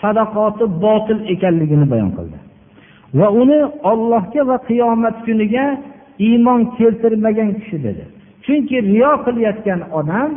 sadaqoti 0.00 0.64
botil 0.84 1.18
ekanligini 1.34 1.86
bayon 1.92 2.10
qildi. 2.18 2.38
Va 3.18 3.28
uni 3.42 3.60
ollohga 3.90 4.42
va 4.50 4.56
qiyomat 4.68 5.16
kuniga 5.26 5.64
iymon 6.26 6.60
keltirmagan 6.76 7.50
kishi 7.58 7.78
dedi. 7.86 8.04
Chunki 8.44 8.76
riyo 8.90 9.12
qilayotgan 9.24 9.80
odam 10.00 10.30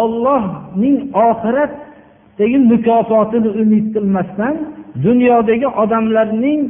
ollohning 0.00 0.96
oxiratdagi 1.26 2.58
mukofotini 2.72 3.50
umid 3.62 3.86
qilmasdan 3.94 4.54
dunyodagi 5.04 5.68
odamlarning 5.82 6.60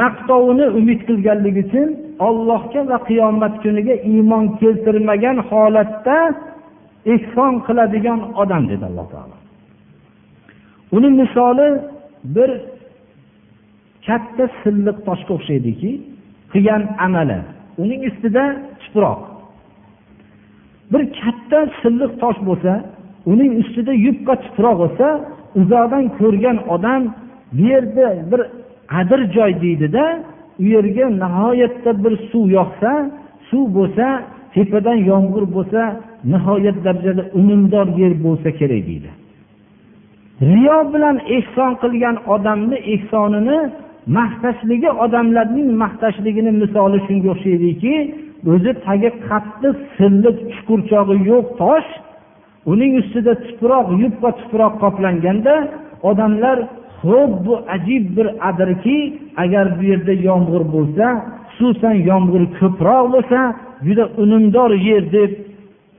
maqtovini 0.00 0.66
umid 0.78 1.00
qilganligi 1.08 1.62
uchun 1.66 1.88
ollohga 2.28 2.80
va 2.90 2.98
qiyomat 3.08 3.54
kuniga 3.62 3.94
iymon 4.12 4.44
keltirmagan 4.60 5.36
holatda 5.50 6.18
ehson 7.14 7.52
qiladigan 7.66 8.20
odam 8.42 8.62
dedi 8.70 8.84
alloh 8.90 9.06
taolo. 9.14 9.43
Uni 10.92 11.10
misoli 11.20 11.68
bir 12.24 12.50
katta 14.06 14.44
silliq 14.62 14.96
toshga 15.06 15.32
o'xshaydiki 15.38 15.90
qilgan 16.52 16.82
amali. 17.06 17.38
Uning 17.82 18.00
ustida 18.10 18.44
tuproq. 18.82 19.20
Bir 20.92 21.02
katta 21.20 21.58
silliq 21.82 22.12
tosh 22.22 22.38
bo'lsa 22.48 22.72
uning 23.32 23.52
ustida 23.62 23.92
yupqa 24.06 24.34
tuproq 24.44 24.76
bo'lsa 24.82 25.06
uzoqdan 25.60 26.04
ko'rgan 26.18 26.58
odam 26.74 27.02
bu 27.56 27.62
yerda 27.70 28.06
bir 28.30 28.40
adir 29.00 29.20
joy 29.36 29.52
deydida 29.64 30.04
u 30.62 30.64
yerga 30.74 31.06
nihoyatda 31.22 31.90
bir 32.04 32.12
suv 32.30 32.44
yoqsa 32.58 32.90
suv 33.48 33.64
bo'lsa 33.78 34.06
tepadan 34.54 34.98
yomg'ir 35.10 35.44
bo'lsa 35.56 35.80
nihoyat 36.32 36.76
darajada 36.86 37.22
unumdor 37.38 37.86
yer 38.00 38.12
bo'lsa 38.24 38.48
kerak 38.58 38.82
deydi. 38.90 39.10
Riyo 40.48 40.78
bilan 40.92 41.16
ehson 41.36 41.72
qilgan 41.82 42.16
odamni 42.34 42.78
ehsonini 42.94 43.58
maqtashligi 44.18 44.90
odamlarning 45.04 45.68
maqtashligini 45.82 46.52
misoli 46.62 46.98
shunga 47.06 47.28
o'xshaydiki 47.34 47.94
o'zi 48.52 48.72
tagi 48.86 49.10
qattiq 49.28 49.76
silliq 49.96 50.36
chuqurchog'i 50.52 51.16
yo'q 51.30 51.46
tosh 51.60 51.88
uning 52.72 52.92
ustida 53.00 53.32
tuproq 53.46 53.86
yupqa 54.02 54.30
tuproq 54.40 54.72
qoplanganda 54.82 55.54
odamlar 56.10 56.58
ho'p 57.02 57.32
bu 57.46 57.54
ajib 57.76 58.04
bir 58.16 58.26
adirki 58.48 58.98
agar 59.42 59.66
bu 59.76 59.82
yerda 59.90 60.14
yomg'ir 60.28 60.62
bo'lsa 60.74 61.06
xususan 61.54 61.96
yomg'ir 62.10 62.44
ko'proq 62.58 63.04
bo'lsa 63.14 63.40
juda 63.86 64.04
unumdor 64.22 64.70
yer 64.88 65.04
deb 65.16 65.32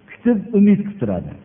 kutib 0.10 0.39
umid 0.58 0.81
qilib 0.99 1.44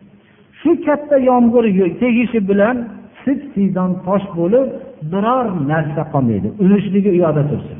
shu 0.61 0.71
katta 0.85 1.17
yomg'ir 1.29 1.65
tegishi 2.03 2.39
bilan 2.49 2.75
sip 3.23 3.39
siydon 3.53 3.91
tosh 4.05 4.27
bo'lib 4.37 4.67
biror 5.11 5.45
narsa 5.71 6.03
qolmaydi. 6.13 6.47
Ulushligi 6.63 7.09
u 7.15 7.17
yoqda 7.23 7.43
tursin. 7.49 7.79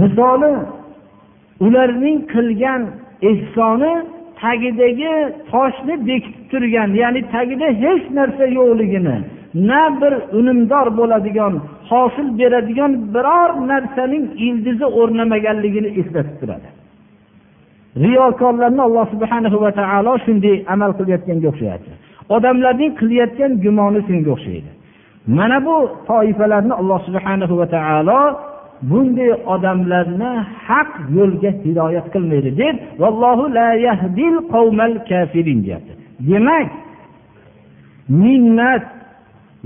Misoli 0.00 0.52
ularning 1.66 2.18
qilgan 2.32 2.82
ehsoni 3.30 3.94
tagidagi 4.42 5.14
toshni 5.52 5.94
bekitib 6.08 6.44
turgan 6.50 6.90
ya'ni 7.02 7.22
tagida 7.34 7.68
hech 7.84 8.04
narsa 8.18 8.44
yo'qligini 8.58 9.16
na 9.68 9.82
bir 10.00 10.12
unumdor 10.38 10.86
bo'ladigan 10.98 11.52
hosil 11.90 12.28
beradigan 12.38 12.92
biror 13.14 13.50
narsaning 13.70 14.24
ildizi 14.46 14.86
o'rnamaganligini 15.00 15.90
eslatib 16.00 16.36
turadi. 16.40 16.68
Riyokorlarni 17.96 18.82
alloh 18.88 19.06
subhanahu 19.14 19.56
va 19.64 19.70
taolo 19.80 20.12
shunday 20.24 20.56
amal 20.74 20.90
qilayotganga 20.98 21.46
o'xshayapti. 21.52 21.90
Odamlarning 22.36 22.92
qilayotgan 23.00 23.52
gumoni 23.64 24.00
shunga 24.08 24.30
o'xshaydi. 24.36 24.70
Mana 25.36 25.58
bu 25.66 25.76
toifalarni 26.10 26.74
alloh 26.80 27.00
subhanahu 27.08 27.54
va 27.60 27.66
taolo 27.76 28.20
bunday 28.90 29.30
odamlarni 29.54 30.30
haq 30.66 30.90
yo'lga 31.16 31.50
hidoyat 31.64 32.06
qilmaydi 32.14 32.50
deb 32.62 32.76
vallohu 33.02 33.44
la 33.58 33.68
yahdil 33.86 34.36
qavmal 34.52 34.94
kafirin 35.10 35.58
deyapti. 35.64 35.92
Demak 36.28 36.68
minnat 38.22 38.84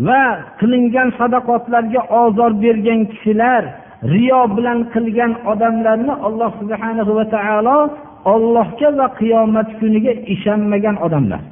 va 0.06 0.22
qilingan 0.60 1.08
sadaqotlarga 1.18 2.00
ozor 2.22 2.52
bergan 2.64 3.00
kishilar 3.12 3.62
riyo 4.12 4.40
bilan 4.56 4.78
qilgan 4.94 5.32
odamlarni 5.52 6.14
alloh 6.26 6.50
subhanahu 6.60 7.12
va 7.18 7.24
taolo 7.36 7.78
ollohga 8.32 8.88
va 8.98 9.06
qiyomat 9.20 9.68
kuniga 9.80 10.12
ishonmagan 10.34 10.96
odamlar. 11.06 11.42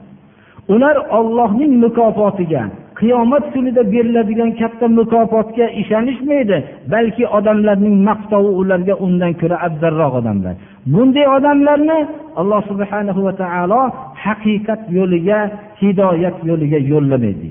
Ular 0.74 0.96
ollohning 1.18 1.72
mukofotiga 1.84 2.62
qiyomat 3.00 3.44
kunida 3.54 3.82
beriladigan 3.92 4.50
katta 4.60 4.87
mukofotga 4.98 5.66
ishonishmaydi 5.82 6.56
balki 6.92 7.24
odamlarning 7.38 7.96
maqtovi 8.08 8.50
ularga 8.60 8.94
undan 9.06 9.32
ko'ra 9.40 9.56
afzalroq 9.66 10.12
odamlar. 10.20 10.54
Bunday 10.92 11.26
odamlarni 11.37 11.98
alloh 12.40 12.60
subhanahu 12.70 13.20
va 13.26 13.32
taolo 13.42 13.82
haqiqat 14.24 14.80
yo'liga 14.98 15.38
hidoyat 15.80 16.37
yo'liga 16.48 16.78
yo'llamaydi 16.92 17.48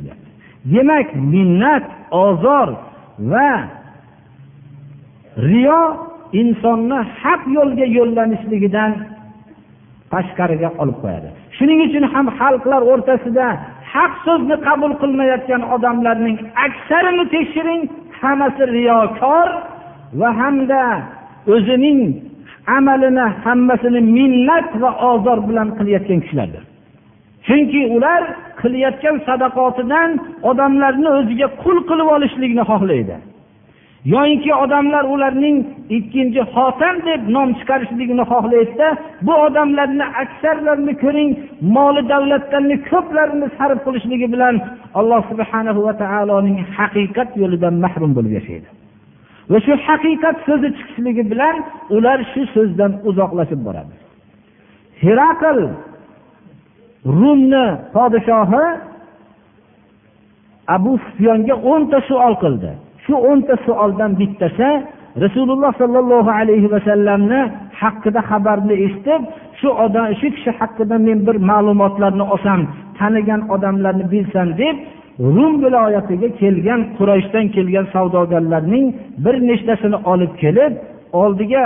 demak 0.65 1.07
minnat 1.15 1.83
ozor 2.11 2.69
va 3.31 3.51
riyo 5.37 5.81
insonni 6.41 6.99
haq 7.21 7.41
yo'lga 7.57 7.85
yo'llanishligidan 7.97 8.91
tashqariga 10.13 10.69
olib 10.81 10.97
qo'yadi. 11.03 11.29
Shuning 11.57 11.79
uchun 11.87 12.03
ham 12.13 12.25
xalqlar 12.39 12.81
o'rtasida 12.91 13.47
haq 13.93 14.13
so'zni 14.25 14.55
qabul 14.67 14.91
qilmayotgan 15.01 15.61
odamlarning 15.75 16.37
aksarini 16.65 17.25
tekshiring 17.35 17.81
hammasi 18.21 18.63
riyokor 18.77 19.47
va 20.19 20.29
hamda 20.41 20.83
o'zining 21.55 21.99
amalini 22.77 23.25
hammasini 23.45 24.01
minnat 24.17 24.67
va 24.81 24.91
ozor 25.11 25.39
bilan 25.49 25.67
qilayotgan 25.77 26.19
kishilardir. 26.23 26.63
Chunki 27.47 27.81
ular 27.95 28.21
qilayotgan 28.61 29.15
sadaqotidan 29.27 30.09
odamlarni 30.49 31.09
o'ziga 31.19 31.47
qul 31.63 31.77
qilib 31.89 32.07
olishlikni 32.15 32.63
xohlaydi. 32.71 33.15
Yoyinki 34.05 34.51
odamlar 34.63 35.03
ularning 35.13 35.57
ikkinchi 35.97 36.41
xotam 36.55 36.95
deb 37.07 37.21
nom 37.35 37.49
chiqarishligini 37.59 38.23
xohlaydida 38.31 38.87
bu 39.27 39.33
odamlarni 39.45 40.05
aksarlarini 40.23 40.93
ko'ring 41.03 41.31
moli 41.75 42.01
davlatlarni 42.13 42.75
ko'plarini 42.89 43.47
sarf 43.57 43.79
qilishligi 43.85 44.27
bilan 44.33 44.55
alloh 44.99 45.21
subhanahu 45.31 45.79
va 45.87 45.93
taoloning 46.03 46.57
haqiqat 46.77 47.29
yo'lidan 47.41 47.75
mahrum 47.85 48.11
bo'lib 48.17 48.33
yashaydi. 48.39 48.67
Va 49.51 49.57
shu 49.65 49.73
haqiqat 49.87 50.37
so'zi 50.47 50.69
chiqishligi 50.77 51.23
bilan 51.31 51.55
ular 51.95 52.19
shu 52.31 52.41
so'zdan 52.55 52.91
uzoqlashib 53.09 53.61
boradi. 53.67 53.93
Herakl 55.03 55.59
rumni 57.19 57.65
podshohi 57.95 58.65
abu 60.75 60.93
sufyonga 61.05 61.55
o'nta 61.71 61.97
savol 62.09 62.35
qildi. 62.43 62.71
Shu 63.05 63.13
o'nta 63.29 63.55
savoldan 63.65 64.11
bittasi 64.21 64.69
rasululloh 65.23 65.71
sollallohu 65.81 66.31
alayhi 66.41 66.67
vasallamni 66.75 67.41
haqida 67.81 68.21
xabarni 68.29 68.75
eshitib 68.85 69.21
shu 69.59 69.69
odam 69.85 70.05
shu 70.19 70.27
kishi 70.35 70.51
haqida 70.59 70.95
men 71.07 71.17
bir 71.27 71.37
ma'lumotlarni 71.49 72.23
olsam 72.33 72.59
tanigan 72.99 73.41
odamlarni 73.55 74.05
bilsam 74.13 74.47
deb 74.61 74.75
rum 75.35 75.53
viloyatiga 75.63 76.29
kelgan 76.41 76.81
qurayshdan 76.97 77.45
kelgan 77.55 77.85
savdogarlarning 77.93 78.85
bir 79.23 79.35
nechtasini 79.49 79.97
olib 80.11 80.33
kelib 80.41 80.73
oldiga 81.21 81.65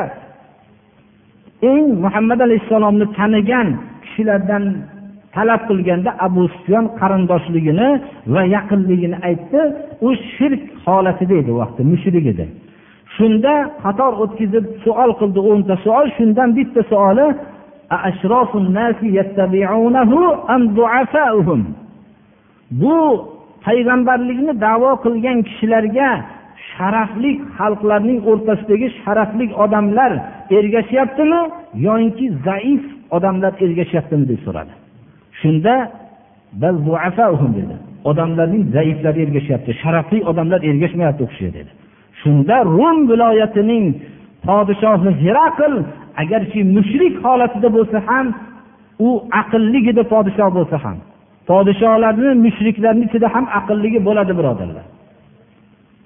eng 1.71 1.85
muhammad 2.03 2.39
alayhissalomni 2.47 3.05
tanigan 3.19 3.67
kishilardan 4.03 4.63
talab 5.37 5.61
qilganda 5.69 6.11
abu 6.27 6.43
sufyon 6.55 6.85
qarindoshligini 6.99 7.89
va 8.33 8.41
yaqinligini 8.55 9.17
aytdi. 9.29 9.61
U 10.07 10.09
shirk 10.33 10.63
holatida 10.85 11.33
edi 11.41 11.49
u 11.55 11.57
vaqtda 11.61 11.81
mushrik 11.93 12.25
edi. 12.33 12.45
Shunda 13.15 13.53
qator 13.83 14.11
o'tkazib 14.23 14.65
savol 14.83 15.11
qildi 15.19 15.39
o'nta 15.51 15.75
savol 15.85 16.07
shundan 16.17 16.49
bitta 16.57 16.81
savoli 16.91 17.27
bu 22.81 22.97
payg'ambarlikni 23.65 24.53
davo 24.65 24.91
qilgan 25.05 25.37
kishilarga 25.47 26.09
sharafli 26.71 27.31
xalqlarning 27.57 28.19
o'rtasidagi 28.31 28.87
sharafli 29.01 29.45
odamlar 29.63 30.11
ergashyaptimi 30.57 31.41
yoinki 31.87 32.25
zaif 32.47 32.83
odamlar 33.17 33.51
ergashyaptimi 33.65 34.25
deb 34.31 34.39
so'radi. 34.45 34.73
Shunda 35.41 35.75
dedi. 37.57 37.75
Odamlarning 38.09 38.63
zaiflari 38.75 39.19
ergashyapti 39.25 39.71
sharafli 39.81 40.19
odamlar 40.31 40.59
ergashmayapti 40.69 41.21
u 41.25 41.27
kishiga 41.31 41.51
dedi. 41.57 41.71
Shunda 42.21 42.55
rum 42.77 42.97
viloyatining 43.11 43.85
podshohi 44.47 45.11
herakl 45.23 45.73
agarki 46.21 46.59
mushrik 46.75 47.15
holatida 47.25 47.69
bo'lsa 47.75 47.97
ham 48.07 48.27
u 49.07 49.09
aqlligida 49.41 50.03
podshoh 50.13 50.49
bo'lsa 50.57 50.77
ham 50.85 50.97
podshohlarni 51.49 52.29
mushriklarni 52.45 53.03
ichida 53.07 53.27
ham 53.35 53.45
aqlligi 53.59 53.99
bo'ladi 54.07 54.33
birodarlar. 54.39 54.85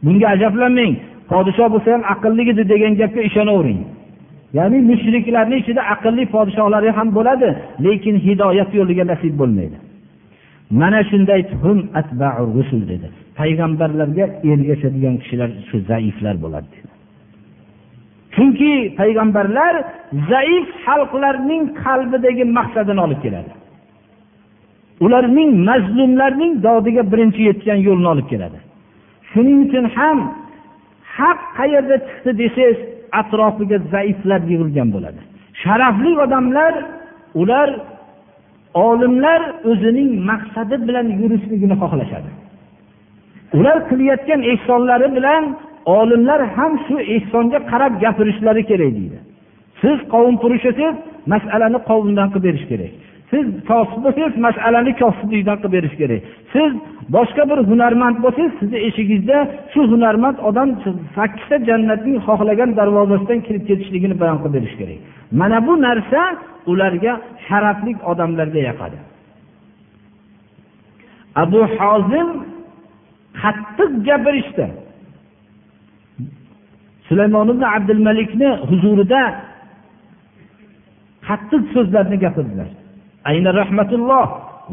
Bunga 0.05 0.27
ajablanmang 0.35 0.93
podshoh 1.31 1.67
bo'lsa 1.73 1.89
ham 1.95 2.03
aqlli 2.13 2.43
degan 2.71 2.93
gapga 3.01 3.21
ishonavering 3.29 3.79
ya'ni 4.57 4.79
mushriklarni 4.89 5.55
ichida 5.61 5.81
aqlli 5.93 6.23
podshohlari 6.35 6.89
ham 6.97 7.07
bo'ladi 7.17 7.49
lekin 7.85 8.15
hidoyat 8.25 8.71
yo'liga 8.79 9.03
nasib 9.11 9.33
bo'lmaydi. 9.41 9.77
Mana 10.81 10.99
shunday 11.09 11.41
dedi. 12.91 13.07
Payg'ambarlarga 13.39 14.25
ergashadigan 14.51 15.15
kishilar 15.21 15.49
shu 15.67 15.77
zaiflar 15.91 16.35
bo'ladi 16.43 16.67
dedi. 16.75 16.91
Chunki 18.35 18.71
payg'ambarlar 18.99 19.73
zaif 20.31 20.67
xalqlarning 20.85 21.63
qalbidagi 21.83 22.43
maqsadini 22.57 23.01
olib 23.05 23.19
keladi. 23.25 23.51
Ularning 25.05 25.51
mazlumlarning 25.69 26.53
dodiga 26.65 27.03
birinchi 27.11 27.41
yetgan 27.49 27.79
yo'lni 27.87 28.07
olib 28.13 28.27
keladi. 28.31 28.59
Shuning 29.31 29.57
uchun 29.65 29.85
ham 29.97 30.17
haq 31.17 31.39
qayerda 31.57 31.95
chiqdi 32.07 32.31
desangiz 32.41 32.79
atrofiga 33.19 33.78
zaiflar 33.93 34.41
yig'ilgan 34.52 34.89
bo'ladi. 34.95 35.19
Sharafli 35.63 36.12
odamlar 36.26 36.74
ular 37.41 37.69
olimlar 38.74 39.41
o'zining 39.71 40.10
maqsadi 40.30 40.76
bilan 40.88 41.08
yurishligini 41.21 41.76
xohlashadi. 41.82 42.30
Ular 43.58 43.78
qilayotgan 43.89 44.41
ehsonlari 44.52 45.08
bilan 45.17 45.43
olimlar 46.00 46.41
ham 46.56 46.74
shu 46.86 46.95
ehsonga 47.15 47.60
qarab 47.71 47.93
gapirishlari 48.04 48.63
kerak 48.69 48.91
deydi. 49.00 49.19
Siz 49.82 49.97
qovun 50.13 50.36
purishisiz 50.43 50.93
masalani 51.34 51.80
qovundan 51.89 52.28
qilib 52.34 52.45
berish 52.47 52.65
kerak. 52.71 52.91
Siz 53.31 53.45
kosib 53.69 53.99
bo'lsangiz 54.05 54.33
masalani 54.47 54.91
kosiblikdan 55.01 55.57
qilib 55.61 55.73
berish 55.75 55.95
kerak. 56.01 56.21
Siz 56.53 56.71
boshqa 57.15 57.43
bir 57.51 57.59
hunarmand 57.69 58.17
bo'lsangiz 58.25 58.53
sizni 58.59 58.77
eshigingizda 58.87 59.37
shu 59.71 59.81
hunarmand 59.93 60.37
odam 60.49 60.69
sakkizta 61.15 61.55
jannatning 61.69 62.17
xohlagan 62.27 62.69
darvozasidan 62.79 63.39
kirib 63.47 63.63
ketishligini 63.69 64.15
bayon 64.21 64.37
qilib 64.41 64.53
berish 64.57 64.75
kerak. 64.79 64.99
Mana 65.39 65.57
bu 65.67 65.73
narsa 65.87 66.21
ularga 66.71 67.13
sharafli 67.47 67.91
odamlarga 68.11 68.61
yoqadi. 68.69 68.97
Abu 71.43 71.61
hozim 71.77 72.29
qattiq 73.41 73.91
gapirishdi. 74.07 74.65
Sulaymon 77.07 77.47
ibn 77.53 77.63
abdul 77.75 78.01
malikni 78.07 78.49
huzurida 78.69 79.21
qattiq 81.27 81.63
so'zlarni 81.73 82.17
gapirdilar. 82.25 82.69
Ayni 83.29 83.49
rahmatulloh. 83.62 84.25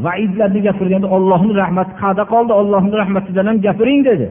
Vaidlarni 0.06 0.61
gapirganda 0.68 1.08
ollohni 1.16 1.52
rahmati 1.62 1.92
qayerda 2.00 2.24
qoldi. 2.32 2.52
Ollohni 2.61 2.94
rahmatidan 3.02 3.46
ham 3.50 3.58
gapiring 3.66 4.00
dedi. 4.11 4.26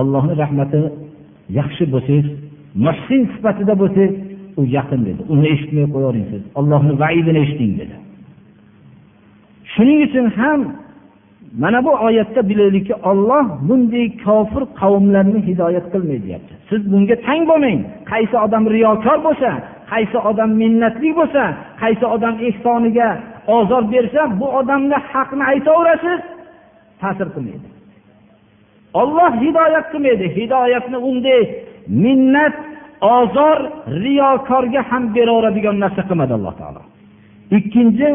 Ollohni 0.00 0.34
rahmati 0.42 0.80
yaxshi 1.58 1.84
bo'lsangiz 1.94 2.26
muhsin 2.86 3.20
sifatida 3.32 3.74
bo'lsangiz 3.82 4.12
u 4.60 4.62
yaqin 4.76 5.00
dedi. 5.08 5.20
Uni 5.32 5.46
eshitmay 5.54 5.86
qo'yavering 5.94 6.26
siz 6.32 6.42
ollohni 6.58 6.92
vaidini 7.02 7.38
eshiting 7.44 7.72
dedi. 7.80 7.96
Shuning 9.72 10.00
uchun 10.06 10.26
ham 10.38 10.60
mana 11.62 11.78
bu 11.86 11.92
oyatda 12.06 12.40
bilaylikki 12.50 12.94
olloh 13.10 13.44
bunday 13.68 14.06
kofir 14.24 14.62
qavmlarni 14.80 15.40
hidoyat 15.48 15.86
qilmaydi 15.92 16.24
deyapti. 16.26 16.52
Siz 16.70 16.80
bunga 16.92 17.16
tang 17.26 17.42
bo'lmang. 17.50 17.80
Qaysi 18.10 18.36
odam 18.44 18.62
riyokor 18.74 19.18
bo'lsa 19.26 19.50
qaysi 19.90 20.18
odam 20.30 20.50
minnatli 20.62 21.10
bo'lsa 21.18 21.42
qaysi 21.82 22.04
odam 22.16 22.34
ehsoniga 22.48 23.08
ozor 23.56 23.82
bersa 23.94 24.20
bu 24.40 24.46
odamga 24.60 24.98
haqni 25.12 25.44
aytaverasiz 25.52 26.20
ta'sir 27.00 27.28
qilmaydi. 27.34 27.68
Olloh 29.00 29.32
hidoyat 29.44 29.86
qilmaydi. 29.92 30.26
Hidoyatni 30.38 30.98
unday 31.10 31.42
minnat 32.04 32.54
ozor 33.18 33.58
riyokorga 34.04 34.82
ham 34.90 35.02
beraveradigan 35.16 35.76
narsa 35.84 36.02
qilmadi 36.08 36.32
alloh 36.38 36.54
taolo. 36.60 36.82
Ikkinchi 37.58 38.08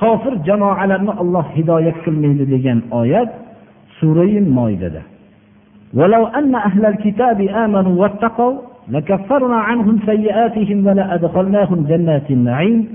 kofir 0.00 0.34
jamoalarni 0.48 1.12
olloh 1.22 1.46
hidoyat 1.56 1.96
qilmaydi 2.04 2.44
degan 2.54 2.78
oyat 3.00 3.30
surai 3.98 4.36
moidada 4.58 5.02
لكفرنا 8.88 9.56
عنهم 9.56 9.98
سيئاتهم 10.06 10.86
ولأدخلناهم 10.86 11.86
جنات 11.88 12.30
النعيم. 12.30 12.88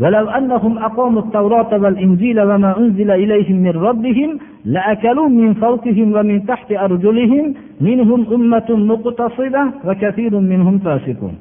ولو 0.00 0.28
أنهم 0.28 0.78
أقاموا 0.78 1.22
التوراة 1.22 1.82
والإنجيل 1.82 2.40
وما 2.40 2.78
أنزل 2.78 3.10
إليهم 3.10 3.56
من 3.56 3.70
ربهم 3.70 4.38
لأكلوا 4.64 5.28
من 5.28 5.54
فوقهم 5.54 6.12
ومن 6.16 6.46
تحت 6.46 6.72
أرجلهم. 6.72 7.54
منهم 7.80 8.26
أمة 8.34 8.68
مقتصدة 8.70 9.70
وكثير 9.84 10.40
منهم 10.40 10.78
فاسقون. 10.78 11.34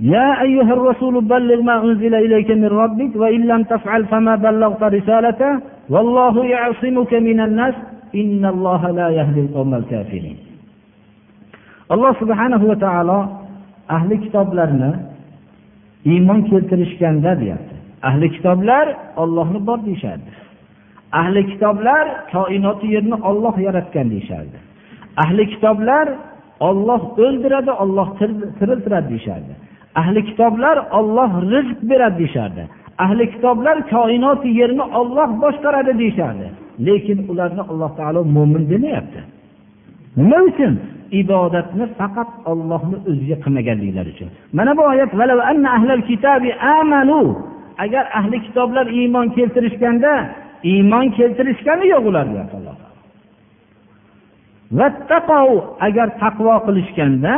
يا 0.00 0.42
أيها 0.42 0.72
الرسول 0.72 1.24
بلغ 1.24 1.62
ما 1.62 1.84
أنزل 1.84 2.14
إليك 2.14 2.50
من 2.50 2.66
ربك 2.66 3.16
وإن 3.16 3.40
لم 3.40 3.62
تفعل 3.62 4.06
فما 4.06 4.36
بلغت 4.36 4.82
رسالته. 4.82 5.60
والله 5.90 6.44
يعصمك 6.44 7.14
من 7.14 7.40
الناس. 7.40 7.74
إن 8.14 8.44
الله 8.44 8.90
لا 8.90 9.08
يهدي 9.08 9.40
القوم 9.40 9.74
الكافرين. 9.74 10.49
alloh 11.92 12.12
subhanahu 12.22 12.64
va 12.70 12.76
taolo 12.86 13.18
ahli 13.96 14.14
kitoblarni 14.24 14.92
iymon 16.12 16.40
keltirishganda 16.50 17.32
deyapti. 17.40 17.74
Ahli 18.08 18.26
kitoblar 18.36 18.86
ollohni 19.22 19.60
bor 19.68 19.78
deyishardi. 19.86 20.30
Ahli 21.20 21.40
kitoblar 21.52 22.04
koinoti 22.32 22.86
yerni 22.94 23.16
olloh 23.30 23.54
yaratgan 23.66 24.06
deyishardi. 24.10 24.58
Ahli 25.22 25.42
kitoblar 25.52 26.06
olloh 26.68 27.02
o'ldiradi 27.24 27.72
olloh 27.82 28.08
tiriltiradi 28.58 29.08
deyishardi. 29.12 29.52
Ahli 30.00 30.20
kitoblar 30.30 30.76
olloh 30.98 31.30
rizq 31.52 31.78
beradi 31.90 32.18
deyishardi. 32.18 32.62
Ahli 33.04 33.24
kitoblar 33.34 33.76
koinoti 33.94 34.48
yerni 34.60 34.84
olloh 35.00 35.30
boshqaradi 35.42 35.92
deyishardi. 36.02 36.46
Lekin 36.86 37.18
ularni 37.30 37.62
alloh 37.70 37.90
taolo 37.98 38.20
mo'min 38.36 38.64
demayapti. 38.72 39.20
Nima 40.16 40.38
uchun? 40.50 40.74
Ibodatni 41.20 41.84
faqat 41.98 42.30
ollohni 42.50 42.96
o'ziga 43.10 43.36
qilmaganliklari 43.44 44.10
uchun. 44.14 44.28
Mana 44.52 44.72
bu 44.76 44.82
oyat 44.92 45.10
agar 47.84 48.04
ahli 48.18 48.36
kitoblar 48.46 48.86
iymon 48.86 49.26
keltirishganda 49.36 50.12
iymon 50.72 51.06
keltirishgani 51.18 51.84
yo'q 51.92 52.04
ular 52.10 52.26
deyapti 52.32 52.56
alloh 52.60 52.76
agar 55.86 56.08
taqvo 56.22 56.54
qilishganda 56.66 57.34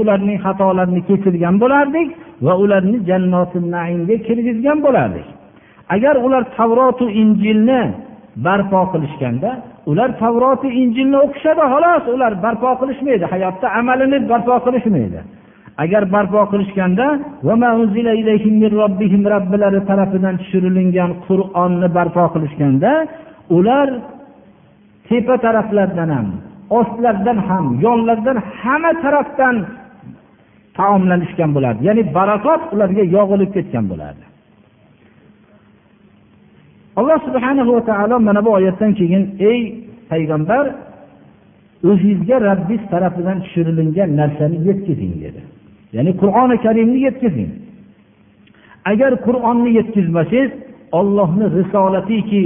ularning 0.00 0.38
xatolarini 0.44 1.02
kechirgan 1.08 1.54
bo'lardik 1.62 2.08
va 2.46 2.52
ularni 2.64 2.98
jannoti 3.08 3.58
naimga 3.74 4.16
kirgizgan 4.26 4.78
bo'lardik. 4.86 5.26
Agar 5.94 6.14
ular 6.26 6.42
tavrotu 6.56 7.06
injilni 7.22 7.80
barpo 8.46 8.80
qilishganda 8.92 9.50
ular 9.90 10.10
tavroti 10.22 10.68
injilni 10.82 11.18
o'qishadi 11.24 11.62
xolos. 11.72 12.04
Ular 12.14 12.32
barpo 12.44 12.70
qilishmaydi 12.80 13.24
hayotda 13.32 13.66
amalini 13.78 14.18
barpo 14.32 14.54
qilishmaydi. 14.66 15.20
Agar 15.84 16.02
barpo 16.14 16.40
qilishganda 16.52 17.06
robbilari 19.32 19.80
tarafidan 19.90 20.34
tushirilingan 20.40 21.10
qur'onni 21.26 21.88
barpo 21.96 22.24
qilishganda 22.34 22.90
ular 23.56 23.88
tepa 25.08 25.34
taraflardan 25.44 26.10
ham 26.16 26.28
ostlardan 26.78 27.38
ham 27.48 27.64
yonlardan 27.86 28.36
hamma 28.60 28.92
tarafdan 29.04 29.56
taomlanishgan 30.78 31.50
bo'lardi. 31.56 31.80
Ya'ni 31.88 32.02
barakot 32.18 32.62
ularga 32.74 33.02
yog'ilib 33.16 33.50
ketgan 33.56 33.84
bo'lardi. 33.92 34.24
Alloh 37.00 37.18
subhanahu 37.26 37.70
va 37.76 37.82
taolo 37.90 38.16
mana 38.28 38.40
bu 38.46 38.50
oyatdan 38.58 38.92
keyin 39.00 39.22
ey 39.50 39.60
payg'ambar 40.10 40.64
o'zingizga 41.90 42.36
rabbiz 42.48 42.82
tarafidan 42.92 43.38
tushirilingan 43.44 44.10
narsani 44.20 44.56
yetkazing 44.68 45.14
dedi. 45.24 45.40
Ya'ni 45.96 46.12
qur'oni 46.22 46.56
karimni 46.64 46.98
yetkazing. 47.06 47.50
Agar 48.90 49.12
qur'onni 49.26 49.70
yetkazmasangiz 49.78 50.50
ollohni 50.98 51.46
risolatiki 51.58 52.44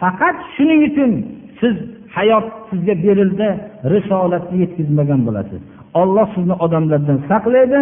faqat 0.00 0.36
shuning 0.54 0.80
uchun 0.88 1.10
siz 1.60 1.74
hayot 2.16 2.46
sizga 2.70 2.94
berildi 3.04 3.48
risolatni 3.94 4.56
yetkazmagan 4.64 5.20
bo'lasiz. 5.26 5.60
Olloh 6.00 6.26
sizni 6.34 6.54
odamlardan 6.64 7.18
saqlaydi 7.30 7.80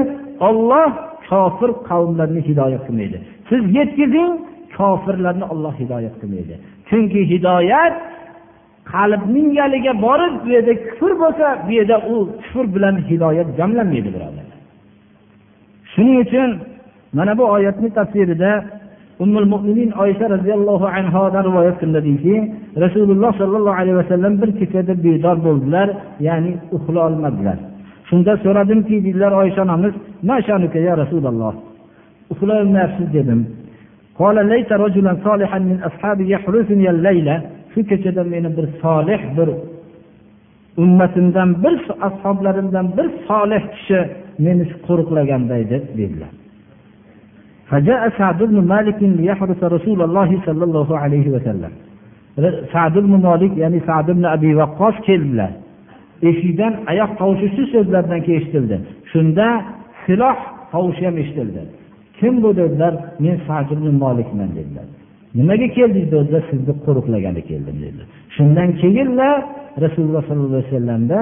olloh 0.49 0.91
kofir 1.29 1.71
qavmlarni 1.89 2.41
hidoyat 2.49 2.83
qilmaydi. 2.87 3.19
Siz 3.51 3.63
yetkazing 3.79 4.31
kofirlarni 4.77 5.45
olloh 5.53 5.75
hidoyat 5.83 6.15
qilmaydi. 6.21 6.55
Chunki 6.89 7.21
hidoyat 7.33 7.95
qalbning 8.93 9.49
yaliga 9.61 9.93
borib 10.07 10.35
bu 10.45 10.49
yerda 10.57 10.75
kufr 10.89 11.13
bo'lsa 11.23 11.47
bu 11.67 11.73
yerda 11.79 11.97
u 12.13 12.15
kufr 12.43 12.65
bilan 12.75 12.95
hidoyat 13.11 13.49
jamlanmaydi 13.59 14.09
birodarlar. 14.15 14.47
Shuning 15.93 16.17
uchun 16.25 16.51
mana 17.19 17.33
bu 17.39 17.45
oyatni 17.57 17.89
tafsirida 17.99 18.51
ummul 19.23 19.47
mo'minin 19.53 19.91
oysha 20.03 20.27
roziyallohu 20.35 20.87
anhodan 20.99 21.45
rivoyat 21.49 21.77
qilinadiki 21.81 22.35
rasululloh 22.85 23.33
sollallohu 23.41 23.77
alayhi 23.81 23.97
vasallam 24.03 24.33
bir 24.43 24.51
kechada 24.59 24.93
bedor 25.05 25.37
bo'ldilar 25.47 25.89
ya'ni 26.29 26.53
uxlolmadilar 26.77 27.59
shunda 28.09 28.33
so'radimki 28.45 28.95
deydilar 29.05 29.33
oysha 29.43 29.61
onamiz 29.67 29.95
ya 30.89 30.95
rasululloh 31.03 31.55
uxlolmayapsiz 32.33 33.09
dedim. 33.17 33.41
قال 34.20 34.46
ليس 34.46 34.72
رجلا 34.72 35.18
صالحا 35.24 35.60
من 35.60 35.78
أصحابي 35.90 36.30
يحرسني 36.30 36.90
الليلة 36.90 37.36
shu 37.74 37.84
kechada 37.90 38.24
meni 38.24 38.50
bir 38.58 38.68
solih 38.82 39.20
bir 39.38 39.50
ummatimdan 40.78 41.64
bir 41.64 41.76
ashoblarimdan 42.08 42.88
bir 42.98 43.08
solih 43.28 43.62
kishi 43.74 44.00
meni 44.46 44.64
qo'riqlaganda 44.88 45.56
edi 45.64 45.78
dedilar 46.00 46.32
فجاء 47.72 48.02
سعد 48.20 48.40
بن 48.50 48.58
مالك 48.74 49.00
ليحرس 49.20 49.62
رسول 49.76 50.00
الله 50.08 50.30
صلى 50.48 50.64
الله 50.68 50.90
عليه 51.04 51.28
وسلم 51.36 51.72
سعد 52.74 52.96
بن 53.06 53.14
مالك 53.28 53.52
ya'ni 53.64 53.80
سعد 53.90 54.08
بن 54.18 54.26
أبي 54.36 54.52
وقاص 54.60 54.96
keldilar 55.08 55.52
eshikdan 56.30 56.74
oyoq 56.92 57.12
tovushi 57.20 57.48
shu 57.56 57.64
so'zlardan 57.74 58.20
keyin 58.26 58.40
eshitildi 58.42 58.76
shunda 59.12 59.48
siloh 60.06 60.38
tovushi 60.74 61.04
ham 61.08 61.16
eshitildi 61.24 61.62
Kim 62.21 62.43
bu 62.43 62.57
dedilar? 62.57 62.95
Men 63.25 63.37
molikman 64.05 64.51
dedilar. 64.59 64.87
Nimaga 65.39 65.69
keldingiz 65.77 66.13
dedilar? 66.13 66.43
Sizni 66.51 66.75
qo'riqlagani 66.87 67.43
keldim 67.51 67.77
dedilar. 67.85 68.07
Shundan 68.37 68.69
keyinla 68.81 69.29
rasululloh 69.85 70.23
sollallohu 70.29 70.55
alayhi 70.55 70.71
vasallamda 70.73 71.19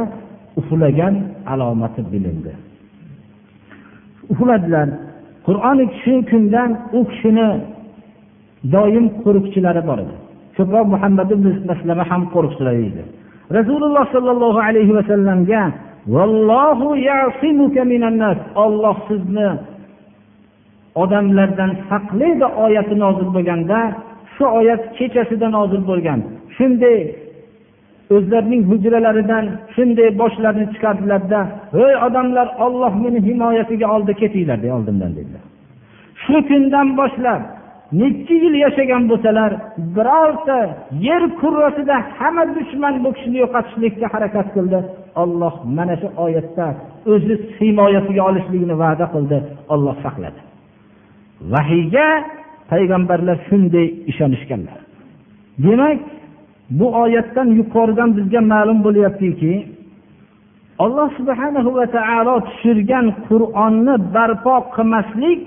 uxlagan 0.61 1.15
alomati 1.53 2.01
bilindi. 2.13 2.53
Uxladilar 4.33 4.89
qur'oni 5.47 5.85
shu 6.03 6.15
kundan 6.31 6.71
u 6.99 7.01
kishini 7.11 7.49
doim 8.75 9.07
qo'riqchilari 9.25 9.83
bor 9.89 9.99
edi. 10.05 10.17
Ko'proq 10.57 10.87
muhammad 10.95 11.29
ibn 11.37 11.47
maslama 11.71 12.05
ham 12.11 12.23
qo'riqchilar 12.35 12.75
edi. 12.89 13.03
Rasululloh 13.59 14.05
sollallohu 14.15 14.61
alayhi 14.69 14.93
vasallamga 14.99 15.63
olloh 18.65 18.97
sizni 19.09 19.49
odamlardan 21.03 21.71
saqlaydi 21.91 22.47
oyati 22.65 22.95
nozil 23.05 23.29
bo'lganda 23.37 23.79
shu 24.35 24.45
oyat 24.59 24.83
kechasida 24.99 25.49
nozil 25.59 25.83
bo'lgan. 25.91 26.21
Shunday 26.57 26.99
o'zlarining 28.17 28.63
hujralaridan 28.71 29.45
shunday 29.75 30.09
boshlarini 30.21 30.67
chiqardilarda 30.75 31.41
ey 31.85 31.95
odamlar 32.07 32.49
olloh 32.65 32.93
meni 33.05 33.21
himoyasiga 33.29 33.87
oldi 33.95 34.13
ketinglar 34.23 34.59
de 34.65 34.69
oldimdan 34.77 35.13
dedilar. 35.19 35.45
Shu 36.25 36.37
kundan 36.49 36.89
boshlab 37.01 37.43
nechi 38.01 38.35
yil 38.45 38.55
yashagan 38.65 39.03
bo'lsalar 39.11 39.51
birorta 39.97 40.59
yer 41.09 41.23
kurrasida 41.41 41.97
hamma 42.19 42.45
dushman 42.57 42.95
bu 43.05 43.11
kishini 43.17 43.39
yo'qotishlikka 43.45 44.07
harakat 44.15 44.49
qildi. 44.57 44.79
Olloh 45.23 45.55
mana 45.77 45.95
shu 46.03 46.09
oyatda 46.25 46.67
o'zi 47.13 47.35
himoyasiga 47.61 48.23
olishligini 48.31 48.75
va'da 48.83 49.07
qildi. 49.15 49.39
Olloh 49.75 49.97
saqladi. 50.05 50.41
Vahiyga 51.53 52.09
payg'ambarlar 52.71 53.39
shunday 53.49 53.87
ishonishganlar. 54.11 54.79
Demak 55.65 55.99
bu 56.79 56.87
oyatdan 57.03 57.49
yuqoridan 57.59 58.11
bizga 58.17 58.41
ma'lum 58.53 58.79
bo'lyaptiki 58.87 59.53
alloh 60.85 61.09
subhanahu 61.19 61.71
va 61.79 61.87
taolo 61.97 62.35
tushirgan 62.49 63.07
qur'onni 63.29 63.95
barpo 64.15 64.57
qilmaslik 64.75 65.41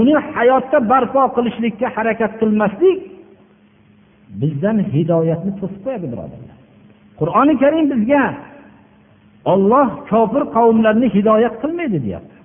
uni 0.00 0.14
hayotda 0.34 0.78
barpo 0.92 1.22
qilishlikka 1.36 1.86
harakat 1.96 2.32
qilmaslik 2.40 2.98
bizdan 4.40 4.76
hidoyatni 4.94 5.52
to'sib 5.60 5.80
qo'yadi 5.84 6.06
birodarlar. 6.12 6.56
Qur'oni 7.20 7.54
karim 7.62 7.84
bizga 7.92 8.24
olloh 9.52 9.88
kofir 10.10 10.42
qavmlarni 10.56 11.06
hidoyat 11.16 11.54
qilmaydi 11.62 11.98
deyapti. 12.06 12.36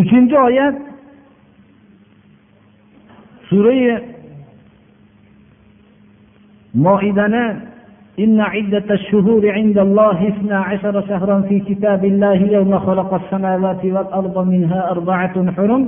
Uchinchi 0.00 0.36
oyat 0.48 0.76
surai 3.48 4.02
moidani 6.74 7.44
إن 8.24 8.40
عدة 8.40 8.88
الشهور 8.90 9.50
عند 9.50 9.78
الله 9.78 10.28
اثنا 10.28 10.58
عشر 10.58 10.94
شهرا 11.08 11.40
في 11.40 11.60
كتاب 11.60 12.04
الله 12.04 12.34
يوم 12.56 12.78
خلق 12.78 13.14
السماوات 13.14 13.84
والأرض 13.84 14.36
منها 14.48 14.90
أربعة 14.90 15.52
حرم 15.52 15.82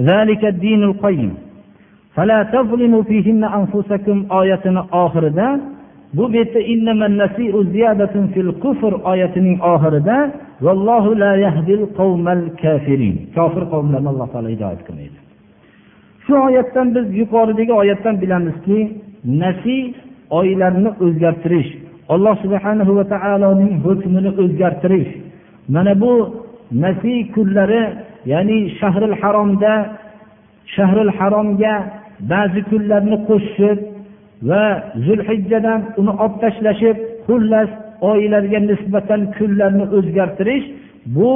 ذلك 0.00 0.44
الدين 0.44 0.82
القيم. 0.82 1.34
فلا 2.16 2.42
تظلموا 2.42 3.02
فيهن 3.02 3.44
أنفسكم 3.44 4.16
آية 4.32 4.66
آخرة 4.92 5.60
bu 6.16 6.32
betda 6.32 6.60
kufr 8.64 8.92
oyatining 9.12 9.56
oxirida 9.72 10.16
vallohu 10.66 11.10
la 11.22 11.32
yahdil 11.36 11.82
qavmal 11.98 12.42
kafirin 12.62 13.16
kofir 13.36 13.64
qavmlarni 13.72 14.08
alloh 14.12 14.28
taolo 14.32 14.48
hidoyat 14.54 14.80
qilmaydi 14.86 15.17
shu 16.28 16.34
oyatdan 16.48 16.94
biz 16.94 17.06
yuqoridagi 17.20 17.72
oyatdan 17.82 18.14
bilamizki 18.22 18.78
nasiy 19.42 19.82
oylarni 20.38 20.90
o'zgartirish 21.04 21.70
alloh 22.14 22.34
subhanahu 22.44 22.92
va 22.98 23.04
taoloning 23.14 23.72
hukmini 23.84 24.30
o'zgartirish. 24.42 25.10
Mana 25.74 25.92
bu 26.02 26.12
nasiy 26.84 27.18
kunlari 27.34 27.82
ya'ni 28.32 28.58
shahril 28.80 29.14
haromda 29.22 29.72
shahril 30.76 31.12
haromga 31.18 31.74
ba'zi 32.32 32.60
kunlarni 32.70 33.16
qo'shib 33.28 33.78
va 34.48 34.64
zulhijjadan 35.06 35.80
uni 36.00 36.12
olib 36.24 36.34
tashlashib 36.42 36.96
xullas 37.26 37.70
oylarga 38.10 38.58
nisbatan 38.70 39.20
kunlarni 39.36 39.84
o'zgartirish 39.96 40.66
bu 41.16 41.30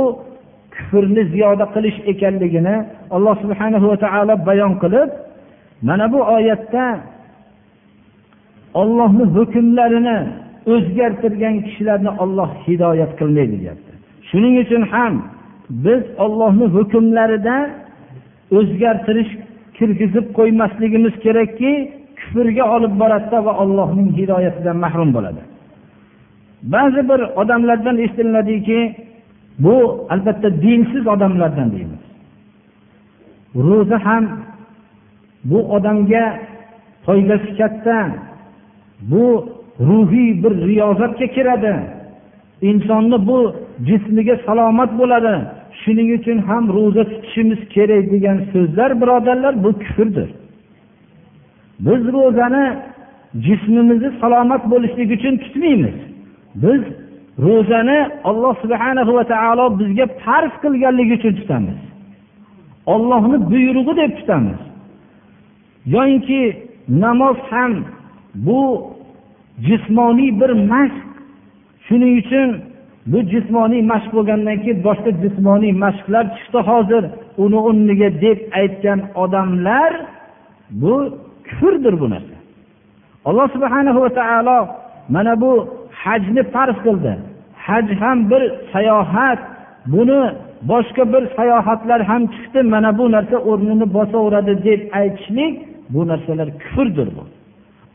kufrni 0.75 1.23
ziyoda 1.33 1.65
qilish 1.75 1.99
ekanligini 2.13 2.77
alloh 3.15 3.35
subhanahu 3.45 3.87
va 3.91 3.97
taolo 4.05 4.35
bayon 4.49 4.73
qilib 4.83 5.11
mana 5.89 6.07
bu 6.13 6.21
oyatda 6.37 6.85
ollohni 8.81 9.25
hukmlarini 9.37 10.19
o'zgartirgan 10.73 11.57
kishilarni 11.67 12.11
olloh 12.23 12.51
hidoyat 12.67 13.13
qilmaydi 13.21 13.57
deyapti. 13.63 13.93
Shuning 14.29 14.55
uchun 14.65 14.83
ham 14.93 15.15
biz 15.85 16.03
ollohni 16.25 16.67
hukmlarida 16.77 17.57
o'zgartirish 18.59 19.33
kirgizib 19.77 20.27
qo'ymasligimiz 20.39 21.15
kerakki 21.25 21.73
kufrga 22.19 22.65
olib 22.77 22.95
boradida 23.03 23.39
va 23.47 23.53
allohning 23.63 24.09
hidoyatidan 24.19 24.77
mahrum 24.85 25.11
bo'ladi. 25.17 25.43
Ba'zi 26.75 27.01
bir 27.11 27.21
odamlardan 27.41 27.97
eshitiladiki 28.05 28.79
bu 29.65 30.07
albatta 30.11 30.49
dinsiz 30.63 31.07
odamlardan 31.07 31.69
deymiz. 31.73 32.03
Ro'za 33.67 33.99
ham 34.05 34.25
bu 35.45 35.59
odamga 35.75 36.25
foydasi 37.07 37.57
katta. 37.59 37.99
Bu 39.01 39.25
ruhiy 39.81 40.43
bir 40.43 40.53
riyozatga 40.67 41.27
kiradi. 41.27 41.75
Insonni 42.63 43.27
bu 43.27 43.39
jismiga 43.89 44.37
salomat 44.47 44.99
bo'ladi. 44.99 45.35
Shuning 45.83 46.09
uchun 46.19 46.39
ham 46.49 46.65
ro'za 46.77 47.05
tutishimiz 47.13 47.61
kerak 47.75 48.05
degan 48.13 48.39
so'zlar 48.53 48.91
birodarlar 49.01 49.55
bu 49.65 49.71
kufrdir. 49.83 50.29
Biz 51.87 52.03
ro'zani 52.17 52.65
jismimizni 53.47 54.11
salomat 54.21 54.63
bo'lishligi 54.71 55.15
uchun 55.19 55.37
tutmaymiz. 55.45 55.95
Biz 56.63 56.83
ro'zani 57.39 57.99
alloh 58.25 58.55
subhana 58.63 59.03
va 59.17 59.25
taolo 59.25 59.65
bizga 59.81 60.07
farz 60.23 60.53
qilganligi 60.63 61.15
uchun 61.19 61.35
tutamiz. 61.41 61.79
Ollohni 62.95 63.39
buyrug'i 63.51 63.97
deb 64.01 64.13
tutamiz. 64.19 64.61
Yoyinki 65.95 66.43
namoz 66.89 67.39
ham 67.51 67.73
bu 68.35 68.61
jismoniy 69.67 70.31
bir 70.41 70.51
mashq. 70.73 71.07
Shuning 71.87 72.13
uchun 72.23 72.49
bu 73.07 73.19
jismoniy 73.33 73.83
mashq 73.93 74.11
bo'lgandan 74.17 74.57
keyin 74.63 74.79
boshqa 74.87 75.11
jismoniy 75.23 75.73
mashqlar 75.85 76.25
chiqdi 76.37 76.61
hozir. 76.71 77.05
Uni 77.45 77.59
o'rniga 77.69 78.09
deb 78.25 78.39
aytgan 78.61 79.01
odamlar 79.23 79.93
bu 80.83 80.95
kufrdir 81.47 81.95
bu 82.01 82.07
narsa. 82.15 82.37
Alloh 83.29 83.47
subhana 83.55 83.91
va 84.05 84.11
taolo 84.21 84.59
mana 85.15 85.35
bu 85.43 85.82
hajni 86.05 86.43
farz 86.55 86.79
qildi. 86.87 87.13
Haj 87.67 87.87
ham 88.03 88.19
bir 88.31 88.43
sayohat. 88.73 89.41
Buni 89.93 90.23
boshqa 90.71 91.05
bir 91.13 91.23
sayohatlar 91.39 92.01
ham 92.11 92.23
chiqdi. 92.35 92.61
Mana 92.73 92.91
bu 92.99 93.05
narsa 93.15 93.37
o'rnini 93.51 93.87
bosaveradi 93.97 94.55
deb 94.67 94.81
aytishlik 95.01 95.55
bu 95.95 96.01
narsalar 96.11 96.49
kufrdir 96.63 97.09
bu. 97.17 97.25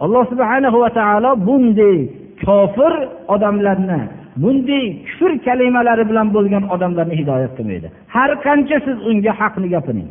Alloh 0.04 0.24
subhana 0.32 0.70
va 0.84 0.90
taolo 1.00 1.32
bunday 1.48 1.98
kofir 2.46 2.94
odamlarni 3.34 4.02
bunday 4.44 4.86
kufr 5.08 5.32
kalimalari 5.46 6.04
bilan 6.10 6.28
bo'lgan 6.36 6.64
odamlarni 6.76 7.16
hidoyat 7.22 7.52
qilmaydi. 7.58 7.88
Har 8.16 8.32
qancha 8.46 8.78
siz 8.88 8.98
unga 9.10 9.34
haqni 9.42 9.68
gapiring. 9.76 10.10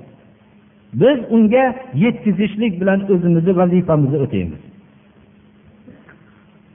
Biz 1.01 1.19
unga 1.37 1.65
yetkazishlik 2.05 2.73
bilan 2.81 3.01
o'zimizni 3.13 3.53
vazifamizni 3.61 4.19
o'taymiz. 4.25 4.63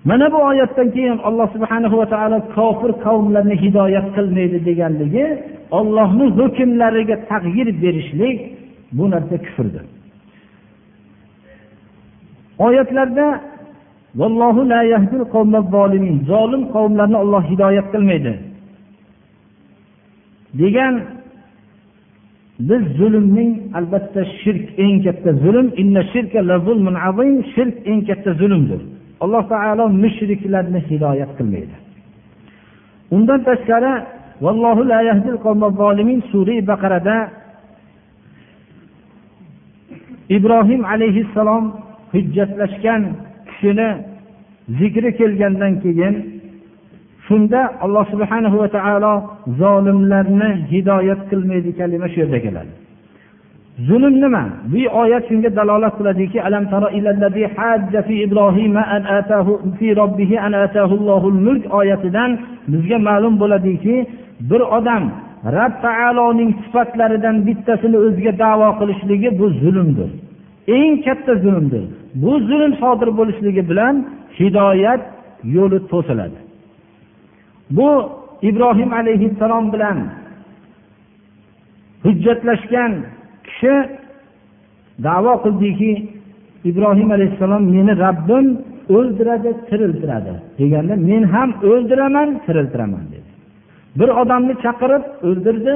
Mana 0.05 0.31
bu 0.31 0.37
oyatdan 0.49 0.91
keyin 0.91 1.17
alloh 1.27 1.47
subhana 1.55 1.97
va 1.97 2.05
taolo 2.13 2.37
kofir 2.55 2.91
qavmlarni 3.05 3.55
hidoyat 3.63 4.07
qilmaydi 4.15 4.57
deganligi 4.69 5.25
ollohni 5.79 6.25
hukmlariga 6.37 7.15
tag'yir 7.31 7.67
berishlik 7.83 8.37
bu 8.97 9.03
narsa 9.13 9.35
kufrdir. 9.45 9.85
Oyatlarda 12.65 13.27
zolim 16.31 16.63
qavmlarni 16.75 17.17
olloh 17.23 17.43
hidoyat 17.51 17.87
qilmaydi 17.93 18.33
degan 20.61 20.95
biz 22.69 22.83
zulmning 22.97 23.51
albatta 23.77 24.21
shirk 24.41 24.65
eng 24.85 24.95
katta 25.05 25.31
zulm 25.43 25.67
shirk 27.53 27.75
eng 27.91 28.01
katta 28.09 28.31
zulmdir. 28.41 28.81
Alloh 29.23 29.43
taolo 29.53 29.85
mushriklarni 30.03 30.79
hidoyat 30.89 31.31
qilmaydi. 31.37 31.75
Undan 33.15 33.39
tashqari 33.49 33.93
sura 36.31 36.55
baqarada 36.71 37.17
ibrohim 40.37 40.81
alayhissalom 40.93 41.63
hujjatlashgan 42.13 43.01
kishini 43.47 43.89
zikri 44.79 45.09
kelgandan 45.19 45.73
keyin 45.83 46.15
shunda 47.27 47.61
alloh 47.85 48.05
subhanahu 48.13 48.55
va 48.61 48.67
taolo 48.77 49.13
zolimlarni 49.61 50.49
hidoyat 50.71 51.21
qilmaydi 51.31 51.71
kalima 51.79 52.07
shu 52.11 52.17
yerda 52.23 52.39
keladi. 52.45 52.73
Zulm 53.87 54.15
nima? 54.23 54.43
Bu 54.71 54.81
oyat 55.01 55.23
shunga 55.29 55.49
dalolat 55.59 55.93
qiladiki 55.99 56.37
alam 56.47 56.63
tara 56.71 56.89
ilallazi 56.97 57.43
hajja 57.55 58.01
fi 58.07 58.13
ibrohima 58.25 58.83
an 58.95 59.03
atahu 59.19 59.51
fi 59.77 59.87
robbihi 60.01 60.35
an 60.45 60.53
atahu 60.65 60.93
allohul 60.99 61.39
mulk 61.47 61.63
oyatidan 61.79 62.31
bizga 62.71 62.97
ma'lum 63.07 63.33
bo'ladiki 63.41 63.95
bir 64.49 64.61
odam 64.77 65.03
rob 65.57 65.73
taoloning 65.85 66.51
sifatlaridan 66.63 67.35
bittasini 67.47 67.97
o'ziga 68.05 68.33
davo 68.43 68.69
qilishligi 68.79 69.29
bu 69.39 69.45
zulmdir. 69.61 70.09
Eng 70.77 70.93
katta 71.05 71.33
zulmdir. 71.43 71.83
Bu 72.21 72.31
zulm 72.49 72.71
sodir 72.81 73.09
bo'lishligi 73.19 73.63
bilan 73.69 73.95
hidoyat 74.39 75.01
yo'li 75.55 75.79
to'siladi. 75.91 76.39
Bu 77.77 77.89
ibrohim 78.49 78.91
alayhissalom 78.99 79.65
bilan 79.73 79.97
hujjatlashgan 82.03 82.91
kishi 83.61 83.89
davo 85.03 85.33
qildiki 85.43 85.91
ibrohim 86.69 87.09
alayhissalom 87.11 87.63
meni 87.75 87.93
rabbim 88.05 88.45
o'ldiradi 88.95 89.51
tiriltiradi. 89.69 90.33
Deganda 90.59 90.95
men 91.09 91.23
ham 91.33 91.49
o'ldiraman 91.71 92.29
tiriltiraman 92.45 93.05
dedi. 93.13 93.29
Bir 93.99 94.09
odamni 94.21 94.53
chaqirib 94.63 95.03
o'ldirdi 95.27 95.73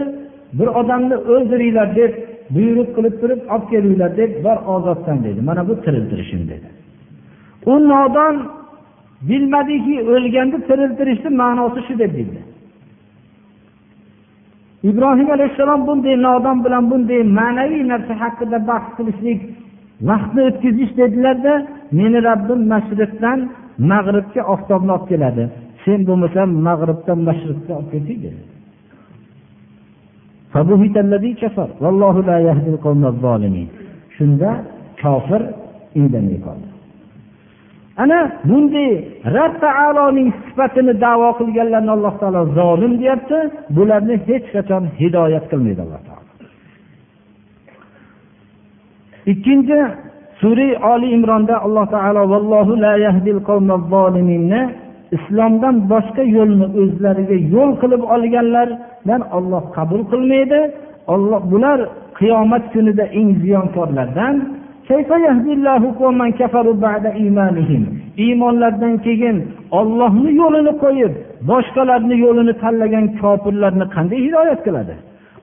bir 0.59 0.67
odamni 0.79 1.15
o'ldiringlar 1.33 1.87
deb 1.99 2.11
buyruq 2.55 2.89
qilib 2.95 3.15
turib 3.21 3.41
olib 3.53 3.65
kelinglar 3.71 4.11
deb 4.21 4.31
bor 4.45 4.57
ozoddan 4.75 5.17
dedi. 5.25 5.39
Mana 5.49 5.61
bu 5.69 5.73
tiriltirishim 5.85 6.41
dedi. 6.51 6.67
U 7.71 7.73
nodon 7.91 8.35
bilmadiki 9.29 9.95
o'lganni 10.13 10.57
tiriltirishni 10.69 11.29
ma'nosi 11.41 11.79
shu 11.87 11.93
deb 12.03 12.11
bildi. 12.17 12.41
Ibrohim 14.89 15.29
alayhissalom 15.35 15.81
bunday 15.87 16.15
nodon 16.27 16.57
bilan 16.65 16.83
bunday 16.91 17.21
ma'naviy 17.39 17.83
narsa 17.91 18.13
haqida 18.23 18.57
bahs 18.69 18.87
qilishlik 18.97 19.39
vaqtni 20.09 20.41
o'tkazish 20.49 20.91
dedilarda 21.01 21.53
meni 21.99 22.19
rabbim 22.29 22.61
mashriqdan 22.73 23.39
mag'ribga 23.91 24.41
oftobni 24.53 24.91
olib 24.95 25.07
keladi. 25.11 25.43
Sen 25.85 25.99
bo'lmasam 26.07 26.49
mag'ribdan 26.67 27.19
mashriqqa 27.29 27.71
olib 27.79 27.89
keldik 27.93 28.17
dedi. 28.25 28.41
Shunda 34.15 34.49
kofir 35.01 35.41
indamay 35.99 36.37
qoldi. 36.47 36.74
Ana 38.03 38.19
bunday 38.49 38.91
rab 39.35 39.53
taoloning 39.63 40.29
sifatini 40.45 40.93
davo 41.05 41.29
qilganlarni 41.39 41.91
alloh 41.97 42.13
taolo 42.21 42.41
zolim 42.57 42.93
deyapti. 43.01 43.39
Bularni 43.75 44.15
hech 44.27 44.45
qachon 44.55 44.83
hidoyat 44.99 45.45
qilmaydi 45.51 45.81
alloh 45.85 46.01
taolo. 46.07 46.23
Ikkinchi 49.31 49.79
sura 50.39 50.69
oli 50.91 51.07
imronda 51.17 51.55
alloh 51.65 51.85
taolo 51.93 52.21
vallohu 52.33 52.73
la 52.85 52.93
yahdil 53.05 53.39
islomdan 55.17 55.75
boshqa 55.91 56.23
yo'lni 56.37 56.67
o'zlariga 56.81 57.37
yo'l 57.53 57.71
qilib 57.81 58.01
olganlardan 58.15 59.21
olloh 59.37 59.63
qabul 59.77 60.01
qilmaydi. 60.11 60.59
Olloh 61.13 61.41
bular 61.51 61.79
qiyomat 62.19 62.63
kunida 62.73 63.05
eng 63.19 63.29
ziyonkorlardan 63.41 64.35
iymonlaridan 68.25 68.95
keyin 69.05 69.37
ollohni 69.79 70.31
yo'lini 70.41 70.73
qo'yib 70.83 71.13
boshqalarni 71.49 72.15
yo'lini 72.25 72.53
tanlagan 72.63 73.05
kofirlarni 73.21 73.85
qanday 73.95 74.19
hidoyat 74.27 74.59
qiladi 74.67 74.95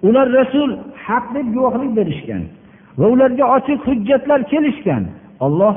ular 0.06 0.26
rasul 0.40 0.70
haq 1.06 1.24
deb 1.34 1.46
guvohlik 1.54 1.90
berishgan 1.98 2.42
va 2.98 3.06
ularga 3.14 3.44
ochiq 3.56 3.78
hujjatlar 3.88 4.40
kelishgan. 4.52 5.04
Olloh 5.46 5.74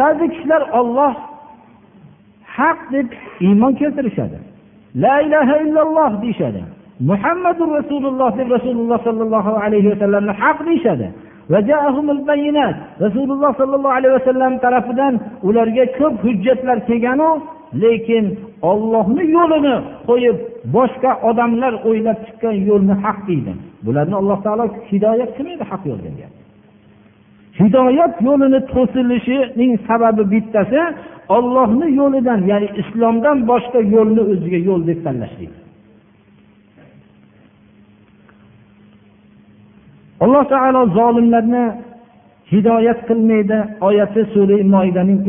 ba'zi 0.00 0.24
kishilar 0.32 0.62
olloh 0.80 1.14
haq 2.56 2.78
deb 2.92 3.08
iymon 3.46 3.72
keltirishadi. 3.80 4.38
La 5.02 5.14
ilaha 5.26 5.54
illalloh 5.64 6.10
deyishadi. 6.22 6.62
Muhammadu 7.00 7.64
rasululloh 7.78 8.30
deb 8.38 8.48
rasululloh 8.56 8.98
sollallohu 9.08 9.52
alayhi 9.64 9.88
vasallamni 9.92 10.32
haq 10.42 10.58
deyishadi. 10.66 11.08
Rasululloh 13.04 13.52
sollallohu 13.60 13.94
alayhi 13.98 14.14
vasallam 14.18 14.52
tarafidan 14.64 15.14
ularga 15.48 15.84
ko'p 15.98 16.14
hujjatlar 16.24 16.78
kelganu 16.88 17.30
lekin 17.82 18.24
ollohni 18.70 19.24
yo'lini 19.36 19.74
qo'yib 20.08 20.36
boshqa 20.76 21.10
odamlar 21.28 21.72
o'ylab 21.88 22.18
chiqqan 22.26 22.54
yo'lni 22.70 22.94
haq 23.04 23.18
deydi. 23.28 23.52
Bularni 23.86 24.14
alloh 24.20 24.38
taolo 24.46 24.64
hidoyat 24.90 25.30
qilmaydi 25.36 25.64
haq 25.70 25.82
yo'lga 25.90 26.28
hidoyat 27.60 28.14
yo'lini 28.28 28.60
to'silishining 28.72 29.72
sababi 29.88 30.22
bittasi 30.32 30.80
ollohni 31.36 31.86
yo'lidan 32.00 32.40
ya'ni 32.50 32.68
islomdan 32.82 33.38
boshqa 33.50 33.80
yo'lni 33.94 34.22
o'ziga 34.32 34.58
yo'l 34.68 34.82
deb 34.90 34.98
tanlashlik 35.06 35.52
alloh 40.25 40.43
taolo 40.53 40.81
zolimlarni 40.97 41.63
hidoyat 42.51 42.99
qilmaydi 43.09 43.57
oyati 43.87 44.21
sura 44.33 44.57
moidaning 44.75 45.19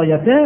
oyati 0.00 0.38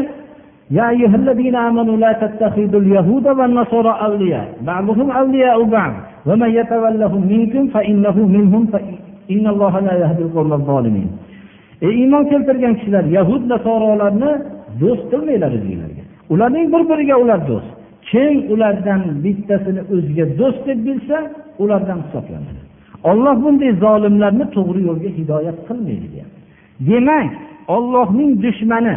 يا 0.71 0.91
أيها 0.91 1.17
الذين 1.23 1.57
آمنوا 1.69 1.97
لا 1.97 2.13
تتخذوا 2.23 2.81
اليهود 2.81 3.27
والنصارى 3.39 3.93
أولياء 4.07 4.47
بعضهم 4.61 5.11
أولياء 5.11 5.63
بعض 5.63 5.93
ومن 6.29 6.51
يتولهم 6.61 7.23
منكم 7.35 7.69
فإنه 7.75 8.17
منهم 8.37 8.63
إن 9.31 9.47
الله 9.47 9.81
لا 9.81 9.95
يهدي 10.03 10.23
القوم 10.23 10.53
الظالمين 10.53 11.09
ey 11.83 11.93
iymon 12.03 12.25
keltirgan 12.31 12.75
kishilar 12.79 13.05
yahud 13.19 13.43
nasorolarni 13.53 14.33
do'st 14.81 15.05
qilmanglar 15.13 15.51
o'zinglarga 15.59 16.03
ularning 16.33 16.67
bir 16.73 16.83
biriga 16.91 17.17
ular 17.25 17.41
do'st 17.51 17.70
Kim 18.12 18.34
ulardan 18.54 19.02
bittasini 19.24 19.82
o'ziga 19.94 20.26
do'st 20.40 20.62
deb 20.68 20.80
bilsa 20.88 21.18
ulardan 21.64 22.00
hisoblanadi. 22.06 22.62
Olloh 23.10 23.36
bunday 23.44 23.72
zolimlarni 23.86 24.46
to'g'ri 24.56 24.82
yo'lga 24.90 25.10
hidoyat 25.20 25.58
qilmaydi 25.68 26.08
deyapti. 26.14 26.40
Demak 26.90 27.30
ollohning 27.76 28.32
dushmani 28.44 28.96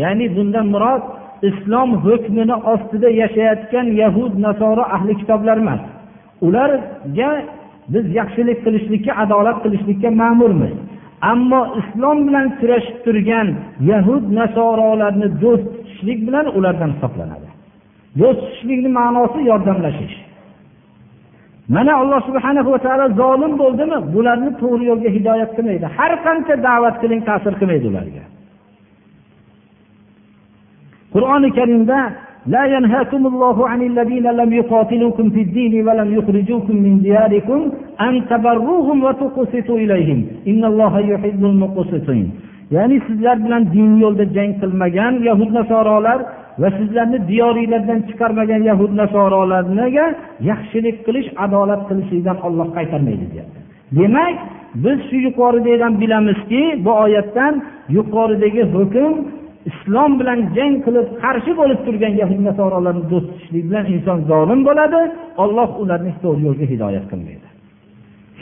ya'ni 0.00 0.26
bundan 0.36 0.66
murod 0.74 1.04
islom 1.48 1.90
hukmini 2.04 2.56
ostida 2.72 3.08
yashayotgan 3.22 3.86
yahud 4.02 4.32
nasoro 4.46 4.84
ahli 4.96 5.12
kitoblar 5.20 5.56
emas. 5.64 5.82
Ularga 6.46 7.30
biz 7.92 8.04
yaxshilik 8.20 8.58
qilishlikka 8.64 9.12
adolat 9.22 9.58
qilishlikka 9.64 10.08
ma'murmiz. 10.22 10.74
Ammo 11.32 11.62
islom 11.80 12.18
bilan 12.28 12.46
kurashib 12.60 12.96
turgan 13.04 13.48
yahud 13.90 14.24
nasorolarni 14.38 15.28
do'st 15.42 15.66
tutishlik 15.74 16.18
bilan 16.26 16.46
ulardan 16.58 16.90
hisoblanadi. 16.96 17.48
do'st 18.19 18.39
tutishlikni 18.41 18.89
ma'nosi 18.99 19.39
yordamlashish 19.51 20.15
mana 21.75 21.93
alloh 22.01 22.19
subhana 22.29 22.61
va 22.67 22.77
taolo 22.85 23.05
zolim 23.21 23.53
bo'ldimi 23.61 23.97
bularni 24.13 24.49
to'g'ri 24.61 24.83
yo'lga 24.91 25.09
hidoyat 25.17 25.51
qilmaydi 25.57 25.85
har 25.97 26.11
qancha 26.25 26.55
da'vat 26.67 26.95
qiling 27.01 27.21
ta'sir 27.29 27.53
qilmaydi 27.59 27.85
ularga 27.91 28.23
qur'oni 31.13 31.49
karimda 31.59 31.99
لا 32.55 32.63
ينهاكم 32.75 33.21
الله 33.31 33.57
عن 33.71 33.81
الذين 33.81 34.27
لم 34.39 34.49
يقاتلوكم 34.53 35.25
في 35.35 35.41
الدين 35.47 35.73
ولم 35.87 36.09
يخرجوكم 36.17 36.75
من 36.85 36.93
دياركم 37.07 37.59
أن 38.07 38.13
تبروهم 38.31 38.97
وتقسطوا 39.05 39.77
إليهم 39.83 40.19
إن 40.51 40.61
الله 40.71 40.93
يحب 41.11 41.41
المقسطين 41.51 42.25
ya'ni 42.75 42.97
sizlar 43.07 43.37
bilan 43.45 43.63
din 43.75 43.89
yo'lida 44.03 44.25
jang 44.35 44.51
qilmagan 44.61 45.13
yahud 45.29 45.49
nasorolar 45.57 46.19
va 46.60 46.68
sizlarni 46.78 47.18
diyoringlardan 47.30 48.00
chiqarmagan 48.08 48.62
yahud 48.70 48.92
nasorolarga 49.00 50.06
yaxshilik 50.50 50.96
qilish 51.06 51.28
adolat 51.44 51.82
qilishlikdan 51.88 52.38
olloh 52.46 52.68
qaytarmaydi 52.76 53.26
deyapti. 53.32 53.58
Demak 53.98 54.36
biz 54.84 54.98
shu 55.08 55.16
yuqoridagidan 55.26 55.92
bilamizki 56.02 56.62
bu 56.84 56.92
oyatdan 57.04 57.54
yuqoridagi 57.96 58.62
hukm 58.74 59.12
islom 59.70 60.10
bilan 60.20 60.38
jang 60.56 60.74
qilib 60.86 61.06
qarshi 61.22 61.52
bo'lib 61.60 61.80
turgan 61.86 62.14
yahud 62.22 62.40
nasorolarni 62.48 63.04
do'st 63.12 63.28
tutishlik 63.30 63.64
bilan 63.68 63.84
inson 63.94 64.18
zolim 64.30 64.60
bo'ladi 64.68 65.00
olloh 65.42 65.70
ularni 65.82 66.12
to'g'ri 66.22 66.42
yo'lga 66.48 66.66
hidoyat 66.72 67.04
qilmaydi. 67.10 67.48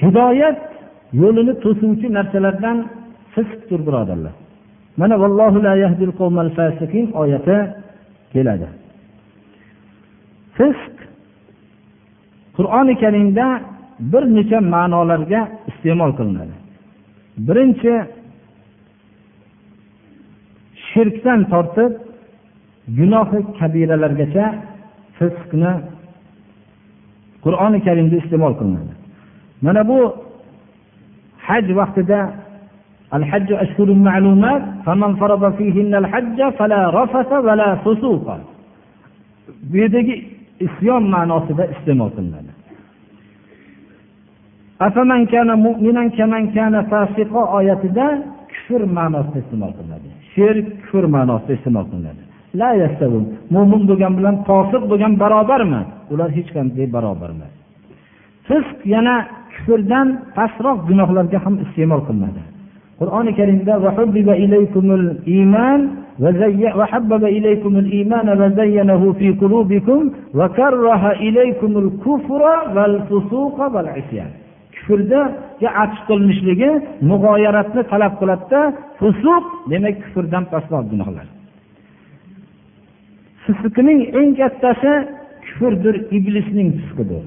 Hidoyat 0.02 0.58
yo'lini 1.22 1.54
to'suvchi 1.64 2.06
narsalardan 2.18 2.76
fisqdir 3.34 3.80
birodarlar. 3.86 4.34
Mana 5.00 5.14
vallohu 5.22 5.58
la 5.66 5.74
yahdil 5.84 6.12
oyati 7.22 7.56
keladi. 8.36 8.68
Fisq 10.56 10.94
qur'oni 12.56 12.94
karimda 13.02 13.46
bir 14.12 14.24
necha 14.36 14.58
ma'nolarga 14.74 15.40
iste'mol 15.70 16.12
qilinadi. 16.18 16.54
Birinchi 17.46 17.94
shirkdan 20.88 21.40
tortib 21.52 21.92
gunohi 22.98 23.40
kabiralargacha 23.58 24.46
fisqni 25.18 25.72
qur'oni 27.44 27.78
karimda 27.86 28.16
iste'mol 28.22 28.54
qilinadi. 28.60 28.92
Mana 29.66 29.82
bu 29.90 29.98
haj 31.46 31.66
vaqtida 31.80 32.20
الحج 33.17 33.49
أشهر 33.53 33.89
معلومات 33.93 34.63
فمن 34.85 35.15
فرض 35.21 35.43
فيهن 35.57 35.95
الحج 36.01 36.39
فلا 36.59 36.81
رفث 37.03 37.31
ولا 37.47 37.69
فسوق 37.83 38.27
bu 39.69 39.77
yerdagi 39.77 40.15
isyon 40.65 41.03
ma'nosida 41.15 41.63
iste'mol 41.73 42.09
qilinadi 42.15 42.51
oyatida 47.57 48.05
kufr 48.53 48.81
ma'nosida 48.97 49.37
iste'mol 49.43 49.71
qilinadi 49.77 50.07
shirk 50.33 50.67
kufr 50.83 51.03
ma'nosida 51.15 51.51
iste'mol 51.57 51.85
qilinadi 51.91 52.21
mo'min 53.55 53.81
bo'lgan 53.89 54.13
bilan 54.19 54.35
fosiq 54.49 54.83
bo'lgan 54.91 55.13
barobarmi 55.23 55.81
ular 56.13 56.29
hech 56.37 56.49
qanday 56.55 56.85
barobar 56.95 57.29
emas 57.35 57.53
fisq 58.47 58.77
yana 58.95 59.15
kufrdan 59.53 60.07
pastroq 60.37 60.77
gunohlarga 60.89 61.37
ham 61.45 61.55
iste'mol 61.65 62.01
qilinadi 62.07 62.41
qur'oni 62.99 63.31
karimda 63.39 63.73
وحبب 66.77 67.23
إليكم 67.25 67.75
الإيمان 67.79 68.27
وزينه 68.41 69.13
في 69.19 69.27
قلوبكم 69.41 70.11
وكره 70.39 71.03
إليكم 71.11 71.71
الكفر 71.77 72.41
والفسوق 72.75 73.57
والعصيان 73.75 74.31
kufrdaga 74.81 75.69
atf 75.83 75.99
qilinishligi 76.07 76.69
mug'oyaratni 77.09 77.81
talab 77.91 78.13
qiladida 78.21 78.61
fusuq 78.99 79.45
demak 79.71 79.95
kufrdan 80.03 80.43
pastroq 80.53 80.83
gunohlar 80.91 81.27
fisqning 83.45 83.99
eng 84.19 84.29
kattasi 84.41 84.93
kufrdir 85.47 85.95
iblisning 86.17 86.69
fisqidir 86.79 87.23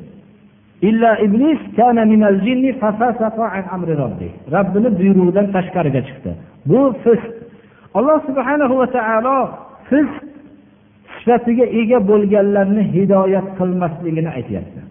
illa 0.82 1.12
iblis 1.26 1.60
kana 1.76 2.06
minal 2.06 2.38
jinni 2.46 2.72
fafasaqa 2.82 3.46
an 3.58 3.64
amri 3.76 3.94
rabbih. 4.04 4.32
Robbini 4.56 4.90
buyrug'idan 5.00 5.48
tashqariga 5.56 6.02
chiqdi. 6.08 6.32
Bu 6.70 6.80
fisq. 7.04 7.32
Alloh 7.98 8.20
subhanahu 8.28 8.74
va 8.82 8.88
taolo 8.98 9.38
fisq 9.90 10.16
sifatiga 11.18 11.66
ega 11.80 12.00
bo'lganlarni 12.10 12.84
hidoyat 12.94 13.48
qilmasligini 13.60 14.30
aytyapti. 14.38 14.82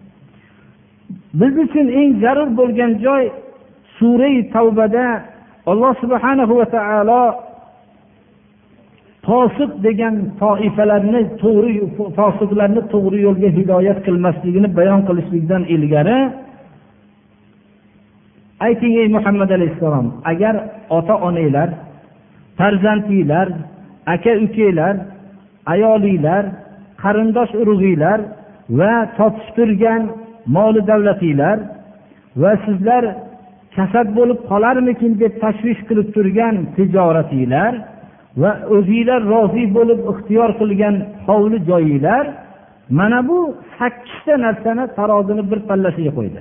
Biz 1.39 1.53
uchun 1.65 1.87
eng 1.99 2.09
zarur 2.23 2.49
bo'lgan 2.59 2.91
joy 3.05 3.23
surai 3.97 4.35
tavbada 4.55 5.07
alloh 5.71 5.93
subhanahu 6.03 6.53
va 6.59 6.65
taolo 6.75 7.21
fosiq 9.29 9.71
degan 9.85 10.15
toifalarni 10.41 11.21
to'g'ri 11.41 11.71
fosiqlarni 12.17 12.81
to'g'ri 12.93 13.19
yo'lga 13.27 13.49
hidoyat 13.57 13.99
qilmasligini 14.05 14.69
bayon 14.79 15.01
qilishlikdan 15.07 15.63
ilgari 15.75 16.19
ayting 18.67 18.93
ey 19.01 19.07
muhammad 19.15 19.49
alayhissalom 19.57 20.07
agar 20.31 20.55
ota 20.97 21.15
onanglar 21.27 21.69
farzandinglar 22.59 23.47
aka 24.13 24.33
ukanglar 24.45 24.95
ayolinglar 25.73 26.43
qarindosh 27.03 27.51
urug'inglar 27.61 28.19
va 28.79 28.93
topib 29.17 29.47
turgan 29.57 30.01
moli 30.55 30.81
davlatinglar 30.91 31.57
va 32.41 32.51
sizlar 32.65 33.03
kasad 33.75 34.07
bo'lib 34.17 34.39
qolarmikin 34.51 35.11
deb 35.21 35.33
tashvish 35.43 35.81
qilib 35.89 36.07
turgan 36.15 36.55
tijoratinglar 36.75 37.73
va 38.41 38.51
o'zinglar 38.75 39.21
rozi 39.33 39.63
bo'lib 39.77 39.99
ixtiyor 40.11 40.49
qilgan 40.59 40.95
hovli 41.27 41.57
joyinglar 41.69 42.25
mana 42.89 43.19
bu 43.27 43.55
sakkizta 43.77 44.33
narsani 44.45 44.85
tarozini 44.97 45.43
bir 45.51 45.59
pallasiga 45.69 46.11
qo'ydi. 46.17 46.39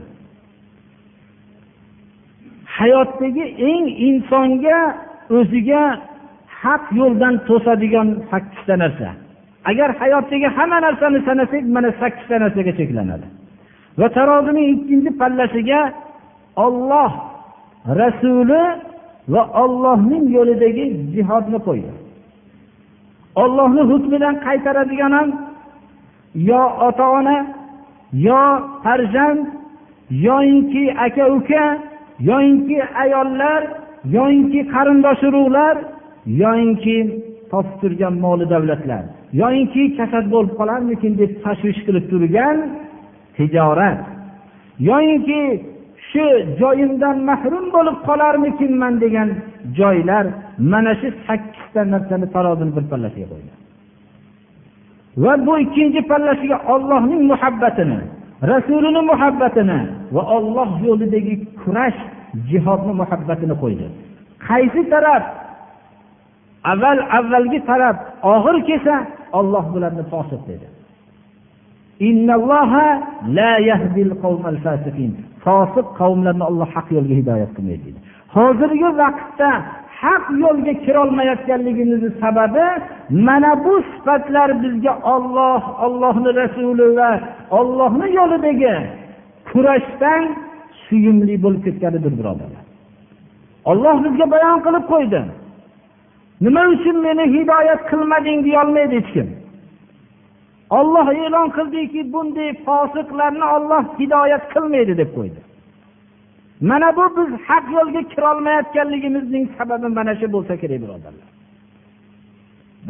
Hayotdagi 2.78 3.44
eng 3.70 3.86
insonga 4.08 4.78
o'ziga 5.38 5.82
haq 6.62 6.84
yo'ldan 7.00 7.34
to'sadigan 7.48 8.08
sakkizta 8.30 8.74
narsa. 8.82 9.08
Agar 9.70 9.88
hayotdagi 10.00 10.48
hamma 10.56 10.78
narsani 10.86 11.18
sanasak 11.28 11.62
mana 11.76 11.90
sakkizta 12.00 12.36
narsaga 12.44 12.72
cheklanadi. 12.80 13.26
Va 14.00 14.06
tarozining 14.16 14.66
ikkinchi 14.74 15.10
pallasiga 15.20 15.80
olloh 16.66 17.12
rasuli 18.00 18.62
va 19.32 19.42
ollohning 19.62 20.24
yo'lidagi 20.36 20.86
jihodni 21.14 21.58
qo'ydi. 21.68 21.92
Ollohni 23.42 23.82
hukmidan 23.90 24.34
qaytaradigan 24.46 25.12
ham 25.18 25.28
yo 26.50 26.62
ota 26.88 27.06
ona 27.18 27.36
yo 28.12 28.42
farzand 28.84 29.40
yoyinki 30.10 30.84
aka 31.06 31.24
uka 31.36 31.64
yoyinki 32.30 32.78
ayollar 33.04 33.62
yoyinki 34.16 34.60
qarindosh 34.74 35.22
urug'lar 35.28 35.76
yoyinki 36.42 36.96
topib 37.50 37.74
turgan 37.80 38.14
moli 38.24 38.46
davlatlar 38.54 39.04
yoyinki 39.40 39.82
kasal 39.98 40.24
bo'lib 40.34 40.52
qolarmikin 40.60 41.12
deb 41.20 41.30
tashvish 41.44 41.80
qilib 41.86 42.04
turgan 42.12 42.56
tijorat 43.36 44.00
yoyinki 44.90 45.42
shu 46.10 46.24
joyimdan 46.60 47.16
mahrum 47.30 47.64
bo'lib 47.76 47.96
qolarmikinman 48.08 48.94
degan 49.04 49.28
joylar 49.78 50.24
mana 50.72 50.92
shu 51.00 51.08
sakkizta 51.26 51.80
narsani 51.92 52.26
tarozini 52.34 52.72
bir 52.76 52.84
pallasiga 52.92 53.26
qo'ydi. 53.32 53.52
Va 55.22 55.32
bu 55.46 55.52
ikkinchi 55.64 56.00
pallasiga 56.10 56.58
ollohning 56.74 57.22
muhabbatini 57.32 58.00
rasulini 58.52 59.02
muhabbatini 59.10 59.78
va 60.14 60.22
olloh 60.36 60.70
yo'lidagi 60.88 61.34
kurash 61.60 61.98
jihodni 62.50 62.92
muhabbatini 63.00 63.54
qo'ydi. 63.62 63.86
Qaysi 64.48 64.80
taraf 64.92 65.24
avval 66.72 66.98
avvalgi 67.18 67.60
taraf 67.70 67.96
og'ir 68.34 68.56
kelsa 68.68 68.94
olloh 69.38 69.64
bularni 69.74 70.04
fosiq 70.12 70.42
dedi. 70.50 70.66
Fosiq 75.44 75.86
qavmlarni 76.00 76.44
alloh 76.50 76.68
haq 76.76 76.88
yo'lga 76.96 77.14
hidoyat 77.20 77.50
qilmaydi 77.56 77.82
deydi. 77.86 78.00
Hozirgi 78.36 78.90
vaqtda 79.02 79.50
haq 80.02 80.24
yo'lga 80.44 80.72
kirolmayotganligimizni 80.84 82.10
sababi 82.22 82.66
mana 83.26 83.52
bu 83.64 83.74
sifatlar 83.90 84.48
bizga 84.62 84.92
olloh 85.14 85.62
ollohni 85.86 86.30
rasuli 86.40 86.86
va 86.98 87.10
ollohni 87.58 88.06
yo'lidagi 88.18 88.74
kurashdan 89.50 90.22
suyumli 90.84 91.34
bo'lib 91.44 91.62
ketganidir 91.66 92.12
birodarlar. 92.18 92.64
Olloh 93.70 93.96
bizga 94.04 94.26
bayon 94.34 94.58
qilib 94.66 94.84
qo'ydi. 94.92 95.20
Nima 96.44 96.62
uchun 96.74 96.96
meni 97.06 97.24
hidoyat 97.34 97.80
qilmading 97.90 98.38
deyolmaydi 98.46 98.94
hech 99.00 99.10
kim. 99.14 99.28
Olloh 100.70 101.08
e'lon 101.24 101.48
qildiki 101.56 102.00
bunday 102.12 102.50
fosiqlarni 102.66 103.46
olloh 103.56 103.82
hidoyat 104.00 104.44
qilmaydi 104.54 104.94
deb 105.00 105.10
qo'ydi. 105.16 105.40
Mana 106.70 106.88
bu 106.96 107.04
biz 107.16 107.30
haq 107.48 107.64
yo'lga 107.76 108.02
kirolmayotganligimizning 108.12 109.44
sababi 109.58 109.88
mana 109.98 110.12
shu 110.20 110.26
bo'lsa 110.34 110.54
kerak 110.62 110.80
birodarlar. 110.84 111.28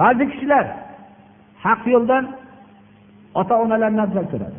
Ba'zi 0.01 0.25
kishilar 0.31 0.67
haq 1.65 1.83
yo'ldan 1.95 2.25
ota 3.41 3.55
onalarini 3.63 4.03
afzal 4.07 4.27
ko'radi. 4.33 4.59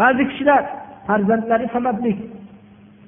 Ba'zi 0.00 0.22
kishilar 0.30 0.62
farzandlari 1.06 1.66
sababli 1.76 2.12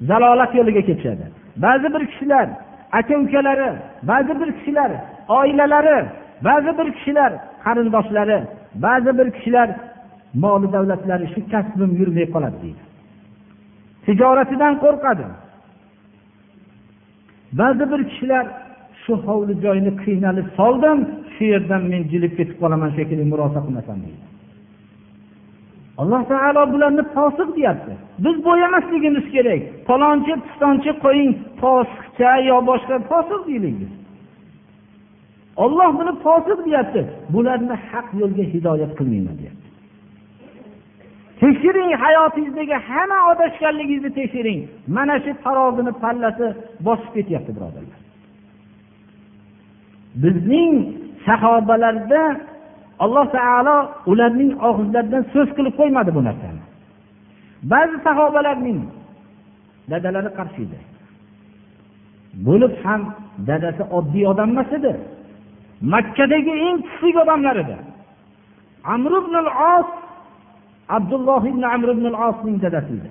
zalolat 0.08 0.52
yo'liga 0.58 0.82
ketishadi. 0.88 1.24
Ba'zi 1.64 1.88
bir 1.94 2.02
kishilar 2.12 2.46
aka 2.92 3.18
ukalari 3.18 3.72
ba'zi 4.02 4.40
bir 4.40 4.52
kishilar 4.58 4.90
oilalari 5.28 6.06
ba'zi 6.46 6.78
bir 6.78 6.92
kishilar 6.92 7.32
qarindoshlari 7.64 8.38
ba'zi 8.84 9.10
bir 9.18 9.28
kishilar 9.36 9.68
moli 10.42 10.68
davlatlari 10.76 11.26
shu 11.34 11.40
kasbim 11.52 11.90
yurmay 12.00 12.26
qoladi 12.34 12.58
deydi. 12.64 12.82
Tijoratidan 14.06 14.74
qo'rqadi. 14.84 15.26
Ba'zi 17.60 17.84
bir 17.92 18.00
kishilar 18.10 18.44
shu 19.02 19.12
hovli 19.26 19.54
joyni 19.64 19.92
qiynalib 20.04 20.48
soldim 20.58 20.98
shu 21.34 21.44
yerdan 21.52 21.82
men 21.92 22.02
jilib 22.12 22.32
ketib 22.38 22.56
qolaman 22.62 22.90
shekilli 22.98 23.24
murosa 23.32 23.58
qilmasam 23.66 23.98
deydi. 24.06 24.24
Alloh 26.02 26.22
taolo 26.30 26.62
bularni 26.72 27.02
posiq 27.16 27.48
deyapti. 27.56 27.92
Biz 28.24 28.36
bo'yamasligimiz 28.48 29.26
kerak. 29.34 29.60
Falonchi 29.88 30.34
pistonchi 30.44 30.90
qo'ying 31.04 31.32
posiqcha 31.62 32.32
yo 32.48 32.56
boshqa 32.70 32.96
posiq 33.12 33.40
deylik 33.48 33.74
biz. 33.80 33.92
Olloh 35.64 35.90
buni 35.98 36.12
fosiq 36.24 36.58
deyapti. 36.66 37.00
Bularni 37.34 37.76
haq 37.90 38.08
yo'lga 38.20 38.44
hidoyat 38.52 38.92
qilmayman 38.98 39.36
deyapti. 39.40 39.66
Tekshiring 41.40 41.90
hayotingizdagi 42.02 42.76
hamma 42.88 43.18
adashganligingizni 43.30 44.10
tekshiring. 44.18 44.60
Mana 44.96 45.16
shu 45.24 45.32
tarozini 45.44 45.92
pallasi 46.02 46.46
bosib 46.86 47.10
ketyapti 47.16 47.50
birodarlar. 47.56 48.00
Bizning 50.22 50.72
sahobalarda 51.26 52.22
alloh 53.04 53.26
taolo 53.36 53.76
ularning 54.10 54.52
og'izlaridan 54.68 55.22
so'z 55.32 55.48
qilib 55.56 55.74
qo'ymadi 55.80 56.10
bu 56.16 56.20
narsani. 56.28 56.62
Ba'zi 57.72 57.96
sahobalarning 58.06 58.80
dadalari 59.90 60.30
qarshi 60.38 60.60
edi 60.66 60.78
bo'lib 62.46 62.72
ham 62.84 63.02
dadasi 63.48 63.82
oddiy 63.98 64.24
odam 64.32 64.48
emas 64.54 64.70
edi. 64.78 64.92
Makkadagi 65.80 66.54
eng 66.68 66.78
kuchli 66.82 67.18
odamlar 67.22 67.56
edi. 67.64 67.76
Amr 68.84 69.12
ibn 69.20 69.34
al 69.42 69.50
os 69.76 69.88
abdulloh 70.96 71.42
ibn 71.50 71.62
amr 71.74 71.88
ibn 71.94 72.06
al 72.12 72.16
osning 72.28 72.58
dadasi 72.64 72.94
edi 73.00 73.10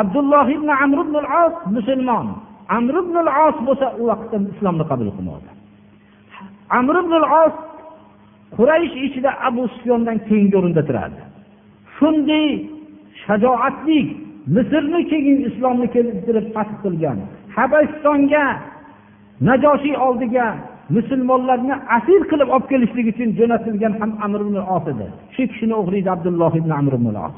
abdulloh 0.00 0.46
ibn 0.56 0.68
amr 0.68 0.98
ibn 1.04 1.14
al 1.22 1.28
os 1.44 1.54
musulmon. 1.74 2.28
Amr 2.68 2.94
ibn 3.02 3.16
al 3.16 3.30
os 3.46 3.56
bo'lsa 3.66 3.86
u 4.00 4.06
vaqtda 4.10 4.36
islomni 4.54 4.84
qabul 4.90 5.10
qilmadi. 5.16 5.50
Amr 6.78 6.94
ibn 7.02 7.12
al 7.20 7.26
os 7.44 7.54
quraysh 8.56 8.94
ichida 9.06 9.30
abu 9.48 9.62
sufyondan 9.74 10.18
keyingi 10.28 10.56
o'rinda 10.60 10.82
turardi. 10.88 11.22
Shunday 11.96 12.48
shajoatli 13.24 14.00
misrni 14.54 15.00
keyin 15.10 15.38
islomni 15.50 15.86
keltirib 15.94 16.46
fath 16.54 16.72
qilgan 16.82 17.18
habasistonga 17.56 18.46
najoshiy 19.48 19.96
oldiga 20.06 20.46
musulmonlarni 20.96 21.74
asir 21.96 22.20
qilib 22.30 22.48
olib 22.54 22.66
kelishlik 22.72 23.06
uchun 23.12 23.28
jo'natilgan 23.38 23.92
ham 24.00 24.10
amr 24.24 24.40
ibn 24.46 24.56
os 24.76 24.84
edi. 24.92 25.06
Shu 25.34 25.42
kishini 25.50 25.74
o'g'li 25.80 25.96
edi 26.02 26.10
abdulloh 26.16 26.52
ibn 26.60 26.70
amr 26.80 26.92
ibn 26.98 27.06
os 27.26 27.36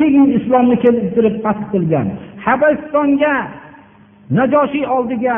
keyin 0.00 0.28
islomni 0.38 0.76
keltirib 0.84 1.36
fath 1.44 1.62
qilgan 1.72 2.06
habasistonga 2.46 3.34
najoshiy 4.38 4.84
oldiga 4.96 5.36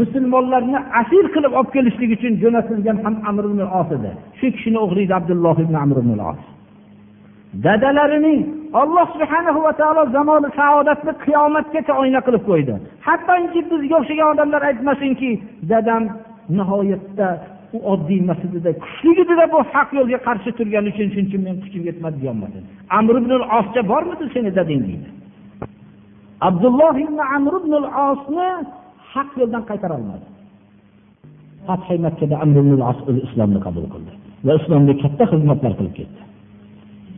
musulmonlarni 0.00 0.78
asir 1.00 1.24
qilib 1.34 1.52
olib 1.58 1.70
kelishlik 1.76 2.10
uchun 2.16 2.32
jo'natilgan 2.42 2.96
ham 3.04 3.14
amr 3.30 3.44
ibn 3.50 3.60
os 3.80 3.88
edi. 3.96 4.10
Shu 4.38 4.46
kishini 4.54 4.78
o'g'li 4.84 5.02
edi 5.06 5.14
abdulloh 5.20 5.56
ibn 5.64 5.74
amr 5.84 5.96
ibn 6.04 6.12
os 6.30 6.40
dadalarining 7.66 8.40
alloh 8.80 9.06
subhanahu 9.14 9.58
va 9.66 9.72
taolo 9.80 10.02
zamoni 10.16 10.48
saodatni 10.60 11.12
qiyomatgacha 11.24 11.92
oyna 12.02 12.20
qilib 12.26 12.42
qo'ydi. 12.50 12.74
Hattoki 13.06 13.60
bizga 13.70 13.94
o'xshagan 14.00 14.28
odamlar 14.34 14.62
aytmasinki 14.70 15.30
dadam 15.70 16.02
nihoyatda 16.58 17.28
u 17.76 17.78
oddiy 17.92 18.18
emas 18.24 18.40
edida 18.46 18.70
kuchli 18.84 19.12
edida 19.22 19.44
bu 19.52 19.58
haq 19.72 19.88
yo'lga 19.98 20.18
qarshi 20.26 20.50
turgani 20.58 20.88
uchun 20.92 21.08
shuning 21.12 21.28
uchun 21.30 21.42
men 21.46 21.56
kuchim 21.64 21.82
yetmadi 21.88 22.16
deyolmasin 22.22 22.62
amr 22.98 23.14
ibn 23.22 23.32
osga 23.58 23.82
bormidi 23.92 24.24
seni 24.34 24.50
dadang 24.58 24.82
deydi. 24.88 25.08
Abdulloh 26.48 26.94
ibn 27.06 27.18
amr 27.36 27.52
ibn 27.60 27.72
osni 28.08 28.48
haq 29.12 29.30
yo'ldan 29.40 29.62
qaytara 29.70 29.94
olmadi. 29.98 30.26
Fathi 31.66 31.96
makkada 32.06 32.34
amr 32.44 32.56
ibn 32.62 32.72
os 32.90 32.98
islomni 33.28 33.60
qabul 33.66 33.86
qildi 33.94 34.12
va 34.46 34.52
islomga 34.60 34.94
katta 35.02 35.24
xizmatlar 35.32 35.72
qilib 35.78 35.94
ketdi. 35.98 36.20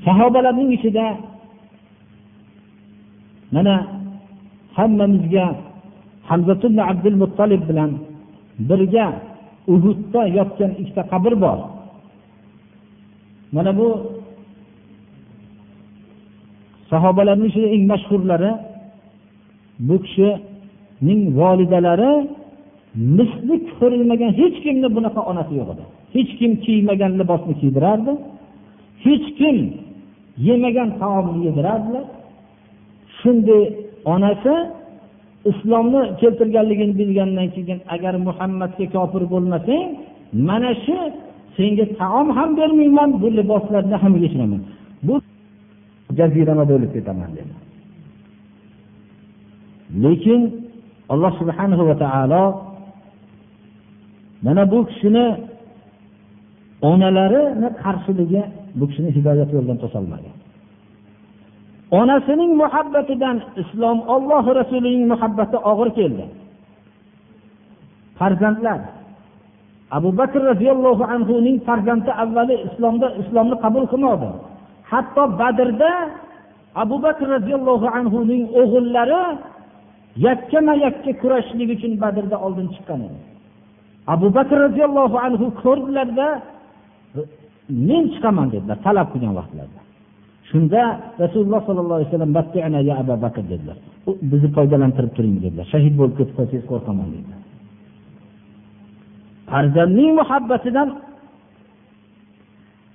Sahobalarning 0.06 0.70
ichida 0.76 1.06
mana 3.54 3.74
hammamizga 4.76 5.46
hamzatullo 6.28 6.82
abdul 6.92 7.16
muttolib 7.22 7.62
bilan 7.68 7.90
birga 8.68 9.06
uhudda 9.72 10.22
yotgan 10.38 10.72
ikkita 10.80 11.02
qabr 11.12 11.32
bor. 11.44 11.58
Mana 13.54 13.72
bu 13.78 13.88
sahobalarni 16.90 17.46
ichida 17.50 17.68
eng 17.74 17.84
mashhurlari 17.92 18.52
bu 19.88 19.96
kishining 20.06 21.20
volidalari 21.40 22.12
misli 23.16 23.56
ko'rilmagan 23.78 24.32
hech 24.40 24.56
kimni 24.64 24.88
bunaqa 24.96 25.20
onasi 25.30 25.52
yo'q 25.60 25.68
edi. 25.74 25.84
Hech 26.14 26.30
kim 26.38 26.52
kiymagan 26.64 27.12
libosni 27.20 27.54
kiydirardi 27.60 28.12
hech 29.04 29.26
kim 29.38 29.56
yemagan 30.48 30.90
taomni 31.00 31.38
yedirardilar. 31.46 32.06
Shunday 33.26 33.64
onasi 34.12 34.54
islomni 35.50 36.02
keltirganligini 36.20 36.94
bilgandan 37.00 37.48
keyin 37.54 37.80
agar 37.94 38.14
muhammadga 38.28 38.86
kofir 38.94 39.22
bo'lmasang 39.32 39.84
mana 40.48 40.70
shu 40.84 40.98
senga 41.56 41.84
taom 42.00 42.28
ham 42.36 42.50
bermayman 42.58 43.10
bu 43.22 43.28
liboslarni 43.38 43.96
ham 44.02 44.12
yechmayman 44.24 44.62
bu 45.06 45.14
jazirama 46.18 46.64
o'lib 46.76 46.90
ketaman 46.96 47.30
dedi. 47.36 47.54
Lekin 50.04 50.40
alloh 51.12 51.32
subhanahu 51.40 51.82
va 51.88 51.96
taolo 52.04 52.44
mana 54.46 54.62
bu 54.72 54.78
kishini 54.88 55.26
onalarini 56.90 57.68
qarshiligi 57.82 58.42
bu 58.78 58.84
kishini 58.88 59.10
hidoyat 59.16 59.50
yo'lidan 59.56 59.78
to'solmagan 59.82 60.34
onasining 61.90 62.52
muhabbatidan 62.62 63.36
islom 63.62 63.98
olloh 64.14 64.44
rasulining 64.58 65.06
muhabbati 65.12 65.56
og'ir 65.70 65.88
keldi. 65.98 66.24
Farzandlar. 68.18 68.80
Abu 69.90 70.10
bakr 70.18 70.40
roziyallohu 70.50 71.04
anhuning 71.14 71.56
farzandi 71.66 72.10
avvali 72.22 72.56
islomda 72.66 73.08
islomni 73.22 73.56
qabul 73.64 73.84
qilmadi. 73.92 74.30
Hatto 74.90 75.22
badrda 75.40 75.92
abu 76.82 76.96
bakr 77.06 77.26
roziyallohu 77.36 77.86
anhuning 77.98 78.42
o'g'illari 78.60 79.22
yakkama 80.26 80.74
yakka 80.84 81.12
kurashishlik 81.20 81.68
uchun 81.76 81.92
badrda 82.02 82.36
oldin 82.46 82.66
chiqqan 82.74 83.00
edi. 83.06 83.18
Abu 84.14 84.26
bakr 84.36 84.56
roziyallohu 84.66 85.16
anhu 85.26 85.46
ko'rdilarda 85.62 86.28
men 87.88 88.04
chiqaman 88.14 88.46
dedilar 88.54 88.78
talab 88.86 89.06
qilgan 89.12 89.34
vaqtlarida 89.40 89.85
shunda 90.50 90.82
rasululloh 91.22 91.60
sollallohu 91.68 91.98
alayhi 91.98 92.10
vasallam 92.10 92.86
ya 92.90 92.94
abu 93.02 93.14
bakr 93.24 93.42
dedilar. 93.52 93.76
Bizni 94.30 94.48
foydalantirib 94.56 95.12
turing 95.16 95.36
dedilar. 95.44 95.66
Shahid 95.74 95.94
bo'lib 95.98 96.14
ketib 96.18 96.34
qolsangiz 96.38 96.64
qo'rqaman 96.72 97.08
dedilar. 97.14 97.40
Farzandning 99.50 100.12
muhabbatidan 100.20 100.88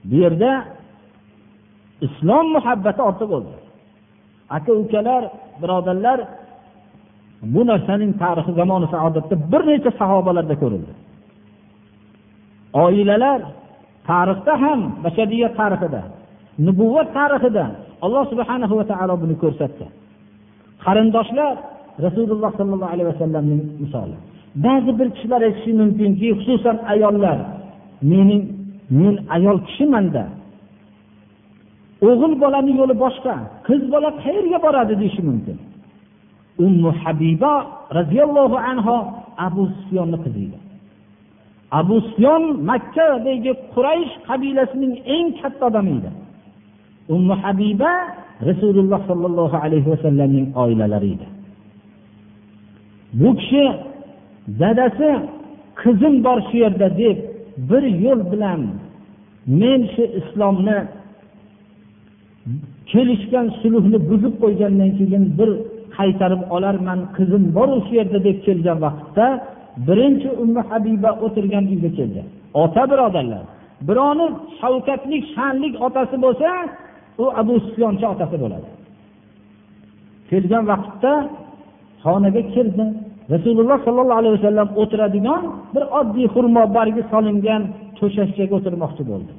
bu 0.10 0.16
yerda 0.24 0.52
islom 2.08 2.45
muhabbati 2.58 3.02
ortiq 3.10 3.28
bo'ldi. 3.34 3.54
Aka 4.58 4.72
ukalar 4.84 5.24
birodarlar 5.62 6.20
bu 7.54 7.62
narsaning 7.70 8.12
tarixi 8.24 8.52
zamoni 8.62 8.88
saodatda 8.93 9.36
bir 9.52 9.62
necha 9.72 9.91
sahobalarda 10.02 10.56
ko'rildi. 10.62 10.93
Oilalar 12.84 13.39
tarixda 14.10 14.54
ham 14.64 14.80
bashariyat 15.04 15.54
tarixida 15.62 16.02
nubuvvat 16.66 17.07
tarixida 17.18 17.66
alloh 18.05 18.24
subhanahu 18.32 18.74
va 18.80 18.86
taolo 18.91 19.14
buni 19.24 19.36
ko'rsatdi. 19.43 19.86
Qarindoshlar 20.86 21.53
rasululloh 22.05 22.51
sollallohu 22.59 22.91
alayhi 22.95 23.09
vasallamning 23.14 23.62
misoli. 23.84 24.18
Ba'zi 24.66 24.91
bir 24.99 25.07
kishilar 25.16 25.41
aytishi 25.47 25.72
mumkinki 25.82 26.28
xususan 26.39 26.78
ayollar. 26.93 27.38
Mening 28.12 28.43
men 29.01 29.16
ayol 29.36 29.57
kishimanda. 29.68 30.24
O'g'il 32.09 32.34
bolani 32.43 32.72
yo'li 32.80 32.95
boshqa 33.03 33.36
qiz 33.68 33.82
bola 33.93 34.09
qayerga 34.24 34.57
boradi 34.66 34.93
deyishi 35.01 35.22
mumkin. 35.30 35.57
Ummu 36.66 36.89
habiba 37.01 37.53
roziyallohu 37.97 38.57
anhu 38.72 38.95
abu 39.47 39.62
sufyonni 39.78 40.18
qizi 40.24 40.41
edi 40.47 40.59
abu 41.80 41.95
sufyon 42.07 42.43
makkadagi 42.70 43.51
quraysh 43.74 44.14
qabilasining 44.28 44.93
eng 45.16 45.28
katta 45.39 45.64
odami 45.70 45.93
edi. 45.99 46.12
Ummu 47.16 47.36
habiba 47.43 47.91
rasululloh 48.49 48.99
sollallohu 49.09 49.57
alayhi 49.66 49.88
vasallamning 49.93 50.47
oilalari 50.64 51.09
edi. 51.16 51.28
Bu 53.20 53.30
kishi 53.39 53.66
dadasi 54.62 55.09
qizim 55.82 56.16
bor 56.26 56.38
shu 56.47 56.55
yerda 56.64 56.88
deb 57.01 57.18
bir 57.70 57.84
yo'l 58.05 58.22
bilan 58.32 58.62
men 59.62 59.82
shu 59.93 60.03
islomni 60.20 60.78
kelishgan 62.91 63.47
sulhni 63.62 63.97
buzib 64.09 64.34
qo'ygandan 64.43 64.91
keyin 64.99 65.24
bir 65.39 65.49
qaytarib 65.97 66.41
olarman 66.55 66.99
qizim 67.18 67.43
boru 67.57 67.76
shu 67.86 67.93
yerda 67.99 68.20
deb 68.28 68.38
kelgan 68.45 68.78
vaqtda 68.86 69.26
birinchi 69.88 70.30
ummu 70.43 70.62
habiba 70.70 71.09
o'tirgan 71.26 71.66
uyga 71.74 71.89
keldi. 71.97 72.22
Ota 72.64 72.84
birodarlar 72.91 73.43
birovni 73.88 74.28
shavkatlik 74.59 75.24
sha'nlik 75.36 75.74
otasi 75.88 76.16
bo'lsa 76.26 76.49
u 77.24 77.26
abu 77.41 77.53
sufyoncha 77.66 78.07
otasi 78.14 78.38
bo'ladi. 78.43 78.70
Kelgan 80.30 80.64
vaqtda 80.72 81.14
xonaga 82.03 82.41
kirdi 82.53 82.86
rasululloh 83.34 83.78
sollallohu 83.86 84.20
alayhi 84.22 84.36
vasallam 84.39 84.70
o'tiradigan 84.82 85.43
bir 85.74 85.84
oddiy 85.99 86.28
xurmo 86.34 86.64
bargi 86.78 87.03
solingan 87.12 87.62
to'shakchaga 87.99 88.53
o'tirmoqchi 88.59 89.03
bo'ldi. 89.12 89.32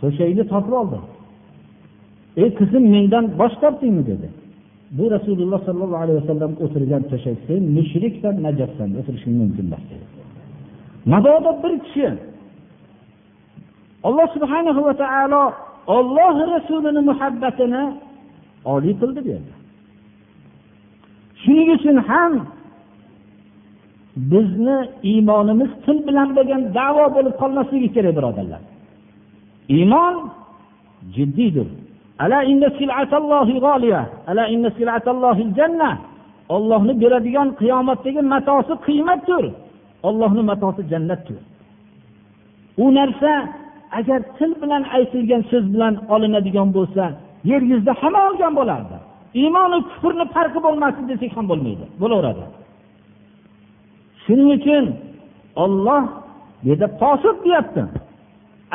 To'shakni 0.00 0.44
topib 0.52 0.74
oldi. 0.80 0.98
Ey 2.42 2.48
qizim 2.58 2.84
mendan 2.94 3.24
bosh 3.40 3.54
tortdingmi 3.62 4.02
dedi. 4.12 4.28
Bu 4.98 5.04
rasululloh 5.16 5.60
sollallohu 5.68 6.02
alayhi 6.04 6.18
vasallam 6.22 6.52
o'tirgan 6.64 7.02
to'shak 7.10 7.36
sen 7.46 7.62
mushriksan 7.76 8.34
najassan 8.46 8.90
o'tirishing 9.00 9.34
mumkin 9.42 9.64
emas 9.70 9.84
dedi. 9.90 10.06
Mabodo 11.12 11.50
bir 11.62 11.74
kishi 11.84 12.08
alloh 14.08 14.26
subhanahu 14.36 14.80
va 14.86 14.94
taolo 15.02 15.42
olloh 15.96 16.36
rasulini 16.54 17.00
muhabbatini 17.10 17.82
oliy 18.72 18.94
qildi 19.00 19.20
bu 19.24 19.28
yerda 19.34 19.54
shuning 21.42 21.68
uchun 21.76 21.96
ham 22.08 22.32
bizni 24.30 24.78
iymonimiz 25.10 25.70
til 25.84 25.98
bilan 26.06 26.28
bo'lgan 26.36 26.62
davo 26.78 27.04
bo'lib 27.16 27.34
qolmasligi 27.40 27.88
kerak 27.96 28.12
birodarlar. 28.18 28.62
Iymon 29.76 30.14
jiddiydir 31.14 31.68
ollohni 36.54 36.94
beradigan 37.02 37.48
qiyomatdagi 37.60 38.22
matosi 38.32 38.74
qiymatdir. 38.86 39.44
Ollohni 40.08 40.42
matosi 40.50 40.82
jannatdir. 40.92 41.38
U 42.84 42.86
narsa 42.98 43.32
agar 43.98 44.20
til 44.38 44.50
bilan 44.62 44.82
aytilgan 44.96 45.42
so'z 45.50 45.64
bilan 45.74 45.94
olinadigan 46.14 46.68
bo'lsa 46.76 47.04
yer 47.50 47.62
yuzida 47.70 47.92
hamma 48.00 48.20
olgan 48.28 48.52
bo'lardi. 48.60 48.96
Iymonu 49.40 49.78
kufrni 49.90 50.24
farqi 50.34 50.60
bo'lmasdi 50.66 51.02
desak 51.10 51.32
ham 51.36 51.46
bo'lmaydi 51.50 51.84
bo'laveradi. 52.00 52.44
Shuning 54.22 54.50
uchun 54.58 54.84
olloh 55.64 56.02
bu 56.62 56.68
yerda 56.68 56.88
posib 57.02 57.36
deyapti. 57.44 57.82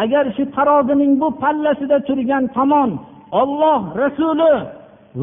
Agar 0.03 0.26
shu 0.36 0.43
tarozining 0.55 1.14
bu 1.22 1.28
pallasida 1.41 1.97
turgan 2.07 2.43
tomon 2.57 2.89
olloh 3.41 3.80
rasuli 4.01 4.53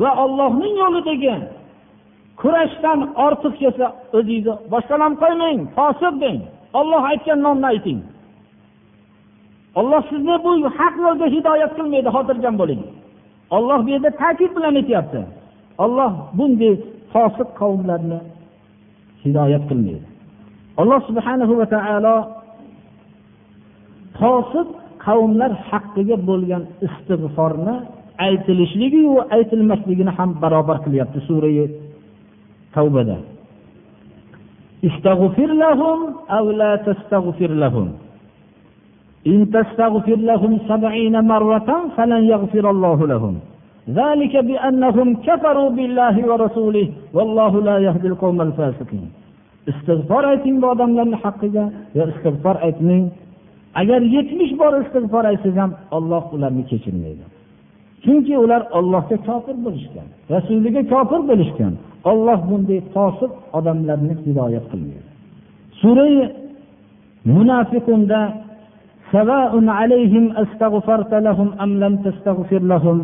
va 0.01 0.11
ollohning 0.25 0.75
yo'lidagi 0.83 1.35
kurashdan 2.41 2.99
ortiq 3.27 3.55
kelsa 3.63 3.87
o'zingizni 4.17 4.55
boshqalarni 4.73 5.17
qo'ymang 5.23 5.59
posib 5.79 6.15
deng. 6.23 6.39
Olloh 6.81 7.03
aytgan 7.13 7.39
nomni 7.47 7.67
ayting. 7.73 7.99
Olloh 9.79 10.03
sizni 10.11 10.37
bu 10.45 10.51
haq 10.79 10.95
yo'lga 11.05 11.27
hidoyat 11.35 11.73
qilmaydi 11.79 12.09
xotirjam 12.17 12.55
bo'ling. 12.63 12.83
Olloh 13.57 13.79
bu 13.85 13.89
yerda 13.95 14.11
ta'kid 14.23 14.51
bilan 14.57 14.75
aytyapti. 14.81 15.21
Olloh 15.85 16.13
bunday 16.39 16.75
fosiq 17.13 17.49
qavmlarni 17.61 18.19
hidoyat 19.25 19.65
qilmaydi. 19.71 20.07
Alloh 20.81 21.01
subhanahu 21.09 21.53
va 21.61 21.67
taolo 21.75 22.17
fosiq 24.21 24.69
qavmlar 25.07 25.53
haqqiga 25.71 26.17
bo'lgan 26.29 26.63
istig'forni 26.87 27.75
aytilishligiyu 28.27 29.15
aytilmasligini 29.37 30.13
ham 30.19 30.31
barobar 30.43 30.79
qilyapti 30.85 31.19
sura 31.29 31.51
tavbada. 32.75 33.17
إن 39.28 39.40
تستغفر 39.56 40.16
لهم 40.16 40.60
سبعين 40.70 41.16
مرة 41.34 41.70
فلن 41.98 42.24
يغفر 42.24 42.70
الله 42.70 43.08
لهم 43.08 43.36
ذلك 43.90 44.34
بأنهم 44.50 45.08
كفروا 45.28 45.70
بالله 45.78 46.16
ورسوله 46.30 46.88
والله 47.14 47.62
لا 47.62 47.78
يهدي 47.88 48.08
القوم 48.08 48.42
الفاسقين 48.42 49.10
istig'for 49.72 50.24
ayting 50.32 50.56
bu 50.62 50.68
odamlarni 50.74 51.18
haqqiga 51.24 51.66
yo 51.98 52.04
istig'for 52.14 52.56
aytmang 52.68 53.06
agar 53.82 54.02
yetmish 54.16 54.54
bor 54.62 54.74
istig'for 54.84 55.24
aytsangiz 55.32 55.58
ham 55.64 55.72
olloh 55.98 56.24
ularni 56.36 56.64
kechirmaydi 56.72 57.26
chunki 58.04 58.34
ular 58.44 58.62
ollohga 58.78 59.18
kofir 59.28 59.56
bo'lishgan 59.66 60.08
rasuliga 60.34 60.82
kofir 60.94 61.22
bo'lishgan 61.30 61.74
olloh 62.12 62.40
bunday 62.50 62.80
fosiq 62.96 63.32
odamlarni 63.58 64.14
hidoyat 64.26 64.66
qilmaydi 64.72 65.10
sura 65.82 66.06
munafiqunda 67.36 68.20
سواء 69.12 69.54
عليهم 69.80 70.26
استغفرت 70.44 71.14
لهم 71.28 71.50
أم 71.64 71.72
لم 71.84 71.94
تستغفر 72.06 72.62
لهم 72.74 72.98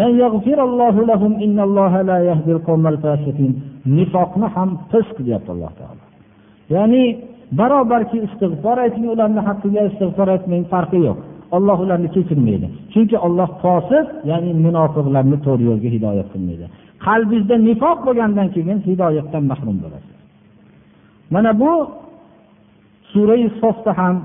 لن 0.00 0.12
يغفر 0.24 0.58
الله 0.68 0.94
لهم 1.10 1.32
إن 1.44 1.58
الله 1.60 1.92
لا 2.10 2.18
يهدي 2.28 2.52
القوم 2.52 2.86
الفاسقين 2.86 3.52
nifoqni 3.86 4.46
ham 4.54 4.70
fisq 4.90 5.16
deyapti 5.26 5.50
alloh 5.54 5.72
taolo 5.80 6.02
ya'ni 6.74 7.02
barobarki 7.58 8.18
istig'for 8.26 8.76
ayting 8.84 9.06
ularni 9.14 9.40
haqqiga 9.48 9.82
istig'for 9.90 10.28
aytmang 10.34 10.64
farqi 10.72 10.98
yo'q 11.06 11.18
olloh 11.56 11.78
ularni 11.84 12.08
kechirmaydi 12.16 12.66
chunki 12.92 13.16
olloh 13.26 13.48
fosiq 13.62 14.06
ya'ni 14.30 14.50
munofiqlarni 14.66 15.36
to'g'ri 15.46 15.64
yo'lga 15.70 15.88
hidoyat 15.96 16.28
qilmaydi 16.34 16.66
qalbingizda 17.06 17.56
nifoq 17.68 17.98
bo'lgandan 18.06 18.48
keyin 18.54 18.78
hidoyatdan 18.88 19.44
mahrum 19.50 19.76
bo'lasiz 19.84 20.16
mana 21.34 21.50
bu 21.60 21.72
surai 23.12 23.44
sofda 23.60 23.92
ham 24.00 24.16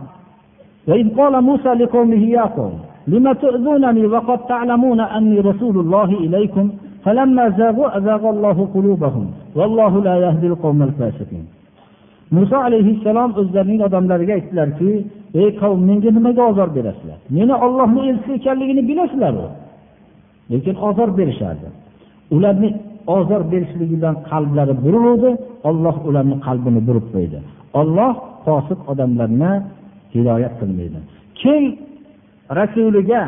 وإذ 0.88 1.08
قال 1.20 1.34
موسى 1.44 1.70
لقومه 1.82 2.24
يا 2.38 2.46
قوم 2.58 2.76
لم 3.08 3.34
تؤذونني 3.34 4.06
وقد 4.14 4.40
تعلمون 4.52 5.00
أني 5.00 5.40
رسول 5.40 5.76
الله 5.80 6.10
إليكم 6.26 6.66
فلما 7.04 7.50
زاغوا 7.58 7.98
أزاغ 7.98 8.30
الله 8.30 8.58
قلوبهم 8.76 9.26
والله 9.56 10.04
لا 10.04 10.16
يهدي 10.26 10.48
القوم 10.48 10.84
الفاسقين 10.84 11.46
muso 12.36 12.58
alayhissalom 12.68 13.30
o'zlarining 13.40 13.82
odamlariga 13.88 14.34
aytdilarki 14.40 14.92
ey 15.42 15.50
qavm 15.62 15.80
menga 15.90 16.10
nimaga 16.18 16.44
ozor 16.52 16.70
berasizlar 16.78 17.20
meni 17.38 17.54
ollohni 17.66 18.02
elchisi 18.10 18.32
ekanligini 18.40 18.82
bilasizlaru 18.90 19.46
lekin 20.52 20.76
ozor 20.90 21.10
berishardi 21.20 21.68
ularni 22.36 22.70
ozor 23.18 23.42
berishligidan 23.52 24.16
qalblari 24.30 24.74
buriluvdi 24.86 25.32
olloh 25.70 25.96
ularni 26.10 26.36
qalbini 26.46 26.82
burib 26.88 27.06
qo'ydi 27.14 27.40
olloh 27.82 28.14
fosiq 28.46 28.80
odamlarni 28.92 29.52
hidoyat 30.15 30.55
qilmaydi. 30.61 30.99
Kim 31.41 31.63
rasuliga 32.61 33.23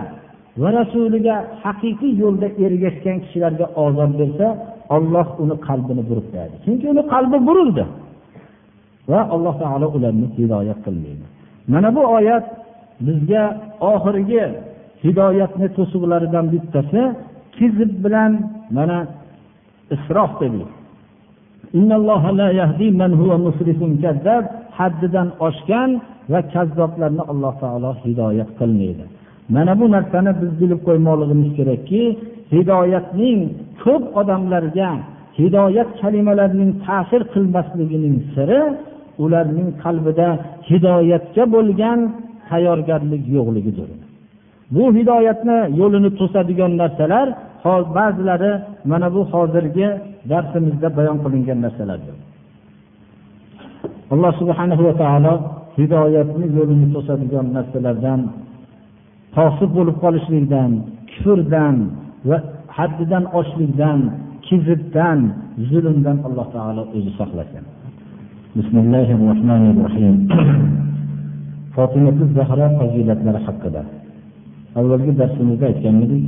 va 0.62 0.68
rasuliga 0.80 1.36
haqiqiy 1.64 2.12
yo'lda 2.22 2.48
ergashgan 2.64 3.16
kishilarga 3.24 3.66
ozor 3.84 4.10
bersa 4.20 4.46
olloh 4.96 5.28
uni 5.42 5.56
qalbini 5.68 6.02
burib 6.08 6.26
qo'yadi. 6.32 6.54
Chunki 6.64 6.86
uni 6.92 7.02
qalbi 7.12 7.38
burildi. 7.48 7.84
Va 9.10 9.20
alloh 9.34 9.54
taolo 9.62 9.86
ularni 9.96 10.26
hidoyat 10.38 10.78
qilmaydi. 10.86 11.24
Mana 11.72 11.88
bu 11.96 12.02
oyat 12.16 12.46
bizga 13.06 13.44
oxirgi 13.92 14.44
hidoyatni 15.04 15.66
to'siqlaridan 15.76 16.46
bittasi 16.54 17.02
kizib 17.56 17.92
bilan 18.04 18.32
mana 18.76 18.98
isrof 19.94 20.32
dedik 20.40 20.70
haddidan 24.78 25.28
oshgan 25.46 25.90
va 26.32 26.40
kazzoblarni 26.52 27.22
alloh 27.32 27.54
taolo 27.62 27.90
hidoyat 28.02 28.50
qilmaydi. 28.60 29.04
Mana 29.54 29.72
bu 29.80 29.86
narsani 29.96 30.32
biz 30.40 30.52
bilib 30.60 30.80
qo'ymoqligimiz 30.88 31.50
kerakki 31.58 32.02
hidoyatning 32.54 33.40
ko'p 33.82 34.04
odamlarga 34.20 34.90
hidoyat 35.40 35.90
kalimalarining 36.00 36.70
ta'sir 36.86 37.20
qilmasligining 37.34 38.16
siri 38.34 38.60
ularning 39.24 39.68
qalbida 39.84 40.28
hidoyatga 40.70 41.44
bo'lgan 41.54 41.98
tayyorgarlik 42.48 43.24
yo'qligidir. 43.36 43.88
Bu 44.74 44.84
hidoyatni 44.98 45.58
yo'lini 45.80 46.10
to'sadigan 46.18 46.72
narsalar 46.82 47.26
ba'zilari 47.98 48.52
mana 48.90 49.08
bu 49.14 49.20
hozirgi 49.32 49.88
darsimizda 50.30 50.88
bayon 50.98 51.18
qilingan 51.24 51.58
narsalardir. 51.66 52.16
Alloh 54.14 54.32
subhanahu 54.40 54.82
va 54.88 54.94
taolo 55.02 55.34
hidoyatni 55.78 56.46
yo'lini 56.56 56.86
to'sadigan 56.94 57.46
narsalardan 57.56 58.20
tosib 59.36 59.70
bo'lib 59.76 59.96
qolishlikdan 60.04 60.70
kufrdan 61.12 61.76
va 62.28 62.38
haddidan 62.76 63.24
oshlikdan 63.40 64.00
kizibdan 64.46 65.18
zulmdan 65.70 66.16
alloh 66.26 66.46
taolo 66.54 66.82
o'zi 66.96 67.12
saqlasin 67.20 67.64
bismillahi 68.58 69.12
rohmanir 69.24 69.74
rohim 69.84 70.14
fotimati 71.74 72.24
zahro 72.38 72.66
fazilatlari 72.78 73.40
haqida 73.46 73.82
avvalgi 74.78 75.12
darsimizda 75.20 75.64
aytgan 75.70 75.96
edik 76.04 76.24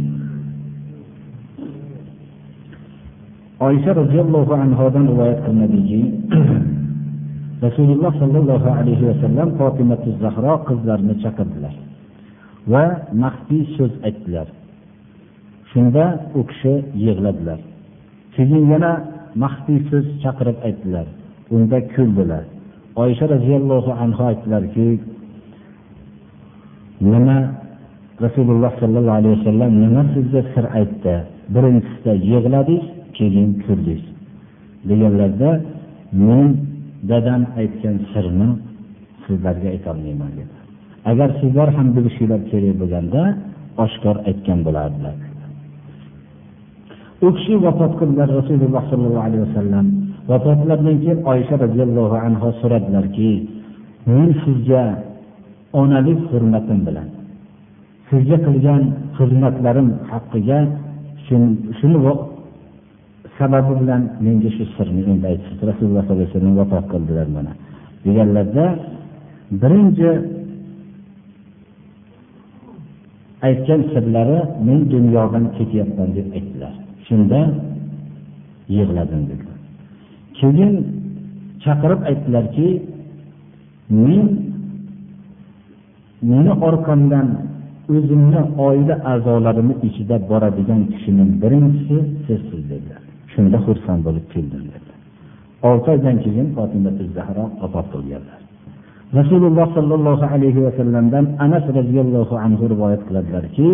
oysha 3.67 3.91
roziyallohu 4.01 4.53
anhodan 4.65 5.05
rivoyat 5.13 5.39
qilinadiki 5.47 6.01
rasululloh 7.65 8.13
sollallohu 8.23 8.69
alayhi 8.81 9.05
vasallam 9.11 9.49
fotimatu 9.59 10.09
zahro 10.23 10.55
qizlarini 10.69 11.15
chaqirdilar 11.25 11.75
va 12.73 12.85
maxfiy 13.23 13.63
so'z 13.77 13.93
aytdilar. 14.09 14.47
Shunda 15.71 16.05
u 16.39 16.41
kishi 16.51 16.75
yig'ladilar. 17.05 17.61
Keyin 18.35 18.65
yana 18.73 18.93
maxfiy 19.43 19.79
so'z 19.91 20.07
chaqirib 20.23 20.59
aytdilar. 20.67 21.07
Unda 21.55 21.79
kuldilar. 21.95 22.45
Oysha 23.03 23.25
roziyallohu 23.35 23.91
anhu 24.03 24.23
aytdilarki 24.31 24.87
nima? 27.13 27.39
Rasululloh 28.25 28.73
sollallohu 28.83 29.17
alayhi 29.21 29.35
vasallam 29.39 29.71
nima 29.83 30.03
sizga 30.15 30.43
sir 30.55 30.65
aytdi? 30.79 31.15
Birinchisida 31.55 32.13
yig'ladingiz 32.31 32.87
keyin 33.17 33.51
kuldingiz 33.65 34.03
deganlarda 34.89 35.51
men 36.13 36.49
dadam 37.11 37.43
aytgan 37.61 37.97
sirni 38.13 38.49
sizlarga 39.25 39.69
aytolmayman 39.75 40.33
dedi. 40.39 40.55
Agar 41.11 41.29
sizlar 41.41 41.69
ham 41.77 41.89
bilishinglar 41.97 42.41
kerak 42.51 42.75
bo'lganda 42.81 43.23
oshkor 43.85 44.17
aytgan 44.31 44.59
bo'lardilar 44.67 45.17
u 47.27 47.29
kishi 47.37 47.55
vafot 47.65 47.93
qildilar 48.01 48.29
rasululloh 48.41 48.83
sollallohu 48.91 49.27
alayhi 49.29 49.45
vasallam 49.49 49.87
vafotlaridan 50.31 50.97
keyin 51.03 51.19
oysha 51.33 51.55
roziyallohu 51.65 52.17
anhu 52.27 52.49
so'radilarki 52.61 53.31
men 54.11 54.29
sizga 54.45 54.85
onalik 55.83 56.21
hurmatim 56.31 56.79
bilan 56.87 57.09
sizga 58.11 58.37
qilgan 58.47 58.83
xizmatlarim 59.19 59.89
haqqiga 60.11 60.59
shuni 61.81 61.99
sababi 63.41 63.73
bilan 63.81 64.03
menga 64.25 64.51
shu 64.57 64.65
sirni 64.77 65.03
endi 65.13 65.27
aytishdi 65.33 65.63
rasululloh 65.71 66.03
sollallohu 66.05 66.25
alayhi 66.25 66.33
vasallam 66.33 66.55
vafot 66.61 66.85
qildilar 66.93 67.29
mana. 67.37 67.53
Deganlarda 68.05 68.65
birinchi 69.63 70.11
aytgan 73.49 73.81
sirlari 73.93 74.39
men 74.67 74.79
dunyodan 74.95 75.45
ketyapman 75.57 76.09
deb 76.17 76.27
aytdilar. 76.37 76.73
Shunda 77.07 77.41
yig'ladim 78.77 79.23
dedilar 79.31 79.51
keyin 80.41 80.73
chaqirib 81.65 82.01
aytdilarki 82.11 82.69
men 84.05 84.27
meni 86.31 86.53
orqamdan 86.69 87.29
o'zimni 87.95 88.41
oila 88.67 88.95
a'zolarimni 89.13 89.75
ichida 89.89 90.17
boradigan 90.31 90.83
kishining 90.93 91.31
birinchisi 91.43 91.97
sizsiz 92.27 92.63
dedilar. 92.73 93.00
Shunda 93.33 93.59
xursand 93.67 94.01
bo'lib 94.07 94.27
keldim 94.33 94.65
dedi. 94.75 94.91
Olti 95.69 95.89
oydan 95.95 96.17
keyin 96.25 96.47
fotima 96.57 96.91
zahro 97.17 97.45
vafot 97.61 97.87
qilganlar. 97.93 98.41
Rasululloh 99.19 99.67
sollallohu 99.77 100.25
alayhi 100.35 100.61
vasallamdan 100.67 101.25
anas 101.45 101.65
roziyallohu 101.79 102.35
anhu 102.45 102.65
rivoyat 102.73 103.03
qiladilarki 103.09 103.71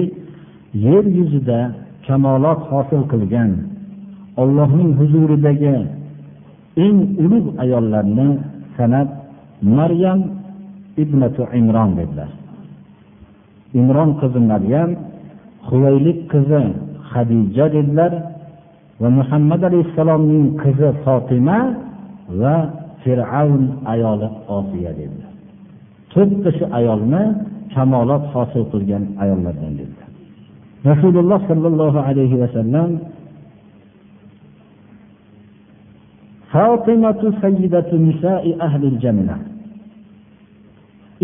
yer 0.86 1.04
yuzida 1.18 1.60
kamolot 2.06 2.60
hosil 2.70 3.02
qilgan 3.12 3.50
ollohning 4.42 4.90
huzuridagi 5.00 5.76
eng 6.84 6.98
ulug' 7.24 7.48
ayollarni 7.62 8.28
sanab 8.76 9.08
maryam 9.78 10.20
ibnatu 11.02 11.42
imron 11.60 11.90
dedilar. 11.98 12.30
Imron 13.80 14.10
qizi 14.20 14.40
maryam 14.52 14.90
huvaylik 15.68 16.18
qizi 16.32 16.62
hadija 17.12 17.66
dedilar. 17.76 18.12
va 19.01 19.09
muhammad 19.19 19.61
alayhissalomning 19.69 20.45
qizi 20.61 20.89
fotima 21.03 21.57
va 22.41 22.55
fir'avn 23.03 23.63
ayoli 23.93 24.27
osiya 24.57 24.91
dedilar 24.99 25.33
to'rtta 26.13 26.49
shu 26.57 26.65
ayolni 26.79 27.23
kamolot 27.73 28.23
hosil 28.33 28.63
qilgan 28.73 29.03
ayollardan 29.23 29.73
dedilar 29.79 30.09
rasululloh 30.89 31.39
sollallohu 31.49 31.99
alayhi 32.09 32.37
vasallam 32.43 32.91
فاطمة 36.55 37.21
سيدة 37.43 37.89
نساء 38.07 38.43
أهل 38.67 38.83
الجنة 38.91 39.37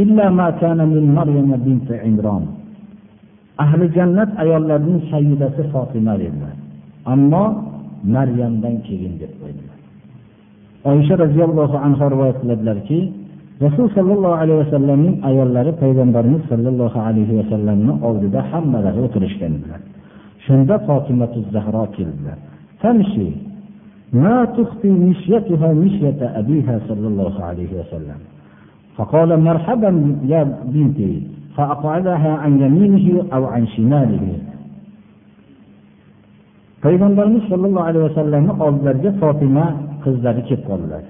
إلا 0.04 0.26
ما 0.40 0.48
كان 0.62 0.80
من 0.94 1.04
مريم 1.20 1.50
بنت 1.66 1.90
عمران 2.04 2.44
ahli 3.58 3.90
jannat 3.98 4.30
ayollarning 4.38 5.02
sayyidasi 5.12 5.66
fotima 5.74 6.14
dedilar 6.22 6.54
ammo 7.15 7.45
maryamdan 8.05 8.77
keyin 8.87 9.15
deb 9.23 9.33
qo'ydilar 9.41 9.79
oysha 10.91 11.15
roziyallohu 11.25 11.77
anhu 11.87 12.05
rivoyat 12.15 12.37
qiladilarki 12.43 12.99
rasul 13.65 13.87
sollallohu 13.97 14.37
alayhi 14.43 14.61
vasallamning 14.65 15.17
ayollari 15.31 15.73
payg'ambarimiz 15.83 16.43
sollallohu 16.53 16.99
alayhi 17.09 17.33
vasallamni 17.41 17.93
oldida 18.09 18.41
hammalari 18.51 19.01
o'tirishgan 19.07 19.53
edilar 19.59 19.81
shunda 20.47 20.75
fotimatu 20.87 21.39
zahro 21.55 21.85
keldilar 21.97 22.39
tamshi 22.83 23.29
ما 24.23 24.45
تخفي 24.45 24.91
مشيتها 24.91 25.73
فقال 28.97 29.41
مرحبا 29.41 30.17
يا 30.33 30.43
بنتي 30.65 31.23
فأقعدها 31.57 32.33
عن 32.43 32.61
يمينه 32.61 33.25
أو 33.33 33.45
عن 33.45 33.67
شماله 33.67 34.39
payg'ambarimiz 36.85 37.45
sollallohu 37.51 37.87
alayhi 37.89 38.05
vasallamni 38.09 38.53
oldilariga 38.65 39.11
fotima 39.23 39.67
qizlari 40.05 40.43
kelib 40.49 40.65
qoldilar. 40.71 41.03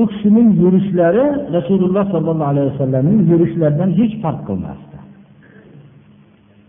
U 0.00 0.02
kishining 0.10 0.48
yurishlari 0.62 1.24
rasululloh 1.56 2.04
sollallohu 2.14 2.50
alayhi 2.52 2.68
vasallamning 2.72 3.20
yurishlaridan 3.30 3.90
hech 4.00 4.14
farq 4.22 4.40
qilmasdi. 4.48 4.98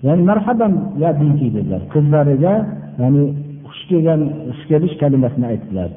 Ya'ni 0.08 0.24
marhaban 0.32 0.74
ya 1.04 1.10
binti 1.20 1.48
dedilar. 1.56 1.82
Qizlariga 1.94 2.54
ya'ni 3.02 3.24
xush 3.68 3.84
kelgan 3.90 4.22
xush 4.48 4.64
kelish 4.72 4.96
kalimasini 5.02 5.46
aytdilar. 5.54 5.90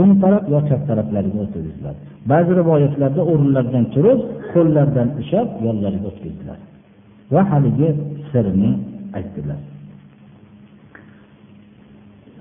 O'ng 0.00 0.12
taraf 0.22 0.42
yo 0.52 0.58
chap 0.68 0.80
taraflariga 0.88 1.38
o'tkazdilar. 1.44 1.94
Ba'zi 2.30 2.52
rivoyatlarda 2.60 3.22
o'rinlaridan 3.32 3.84
turib 3.94 4.20
qo'llaridan 4.54 5.08
ushlab 5.20 5.48
yonlariga 5.66 6.06
o'tkazdilar. 6.12 6.58
Va 7.34 7.42
haligi 7.50 7.88
sirni 8.30 8.70
aytdilar. 9.18 9.60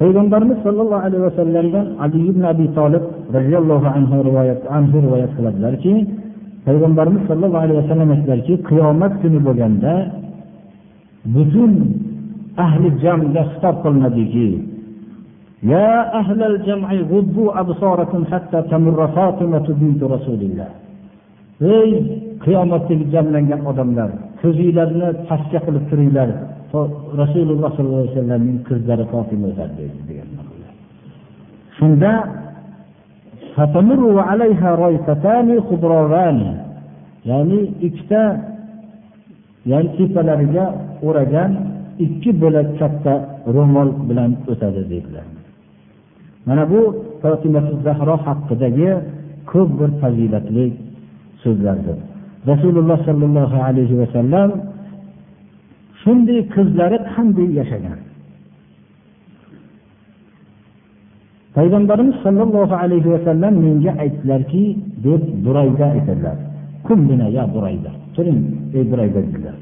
payg'ambarimiz 0.05 0.59
sollallohu 0.67 1.03
alayhi 1.07 1.25
vasallamdan 1.29 1.87
ali 2.05 2.19
ibn 2.31 2.43
abi 2.53 2.67
tolib 2.79 3.05
roziyallohu 3.37 3.87
anhu 3.97 4.17
rivoyat 4.29 4.61
anhu 4.79 4.97
rivoyat 5.07 5.33
qiladilarki 5.37 5.95
payg'ambarimiz 6.67 7.23
sollallohu 7.31 7.63
alayhi 7.65 7.79
vasallam 7.83 8.09
aytdilarki 8.15 8.55
qiyomat 8.69 9.13
kuni 9.23 9.39
bo'lganda 9.47 9.93
butun 11.35 11.73
ahli 12.67 12.87
jamga 13.05 13.43
xitob 13.51 13.77
qilinadiki 13.85 14.49
يا 15.75 15.93
أهل 16.21 16.41
الجمع 16.53 16.89
غضوا 17.13 17.61
أبصاركم 17.61 18.21
حتى 18.33 18.59
تمر 18.73 18.99
فاطمة 19.17 19.67
بنت 19.81 20.03
رسول 20.15 20.41
الله 20.49 20.69
ey 21.61 21.91
qiyomatdagi 22.45 23.05
jamlangan 23.15 23.61
odamlar 23.71 24.11
ko'zinglarni 24.41 25.09
pastga 25.29 25.59
qilib 25.67 25.85
turinglar 25.91 26.29
rasululloh 27.22 27.70
sollallohu 27.76 28.04
alayhi 28.04 28.16
vasallamning 28.16 28.60
qizlari 28.68 29.06
fotima 29.14 29.46
o'tadi 29.52 29.86
degan 30.10 30.30
shunda 31.78 32.12
ya'ni 37.30 37.60
ikkita 37.88 38.22
ya'ni 39.72 39.90
tepalariga 39.98 40.66
o'ragan 41.08 41.52
ikki 42.06 42.32
bo'lak 42.42 42.68
katta 42.80 43.14
ro'mol 43.56 43.90
bilan 44.10 44.32
o'tadi 44.52 44.82
dedilar. 44.92 45.26
Mana 46.48 46.64
bu 46.72 46.82
zahro 47.86 48.16
haqidagi 48.26 48.90
ko'p 49.52 49.70
bir 49.80 49.92
fazilatli 50.02 50.66
so'zlardir. 51.44 51.98
Rasululloh 52.52 52.98
sollallohu 53.08 53.58
alayhi 53.68 53.96
vasallam 54.02 54.50
shunday 56.06 56.40
qizlari 56.56 56.98
qanday 57.14 57.50
yashagan? 57.60 58.00
Payg'ambarimiz 61.56 62.18
sollallohu 62.26 62.76
alayhi 62.84 63.10
vasallam 63.16 63.54
menga 63.66 63.92
aytdilarki 64.04 64.64
deb 65.06 65.22
burayda 65.46 65.86
aytadilar. 65.96 66.38
Ya 67.38 67.44
burayda. 67.56 67.92
Turing 68.16 68.40
ey 68.78 68.84
burayda 68.92 69.20
dedilar. 69.28 69.58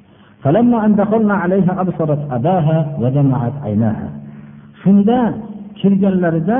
kirganlarida 5.80 6.58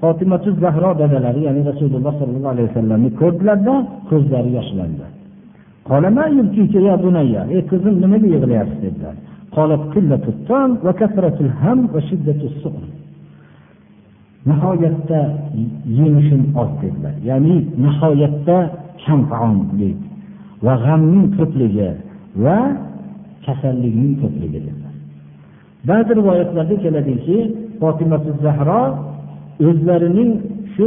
fotimatu 0.00 0.48
zahro 0.62 0.90
dadalari 1.00 1.40
ya'ni 1.46 1.60
rasululloh 1.70 2.12
sollallohu 2.20 2.52
alayhi 2.54 2.68
vasallamni 2.70 3.10
ko'rdilarda 3.20 3.74
ko'zlari 4.10 4.50
yoshlandi. 4.58 5.06
Ey 7.54 7.62
qizim 7.70 7.94
nimaga 8.02 8.26
yig'layapsiz 8.34 8.80
dedilar. 8.86 9.16
Nihoyatda 14.50 15.20
yemishim 15.98 16.42
oz 16.62 16.70
dedilar. 16.82 17.14
Ya'ni 17.28 17.56
nihoyatda 17.84 18.56
kamtaomlik 19.04 19.98
va 20.66 20.74
g'amning 20.84 21.26
ko'pligi 21.38 21.90
va 22.44 22.58
kasallikning 23.46 24.12
ko'pligi 24.22 24.58
dedilar. 24.66 24.94
Ba'zi 25.88 26.12
rivoyatlarda 26.18 26.76
keladiki 26.84 27.38
fotimatu 27.80 28.30
zahro 28.44 28.82
o'zlarining 29.68 30.32
shu 30.74 30.86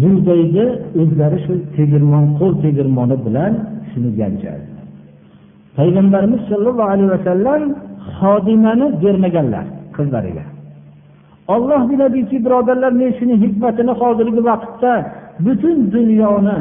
bug'doyni 0.00 0.66
o'zlari 1.00 1.38
shu 1.44 1.52
tegirmon 1.76 2.24
qo'l 2.38 2.52
tegirmoni 2.64 3.16
bilan 3.26 3.52
shuni 3.90 4.10
payg'ambarimiz 5.76 6.40
sollallohu 6.50 6.90
alayhi 6.94 7.10
vasallam 7.16 7.62
xodimani 8.18 8.86
bermaganlar 9.02 9.64
qizlariga. 9.96 10.44
Olloh 11.54 11.82
biladiki 11.90 12.36
birodarlar 12.44 12.92
men 13.00 13.10
shuni 13.18 13.34
hikmatini 13.44 13.92
hozirgi 14.00 14.40
vaqtda 14.50 14.92
butun 15.44 15.78
dunyoni 15.94 16.58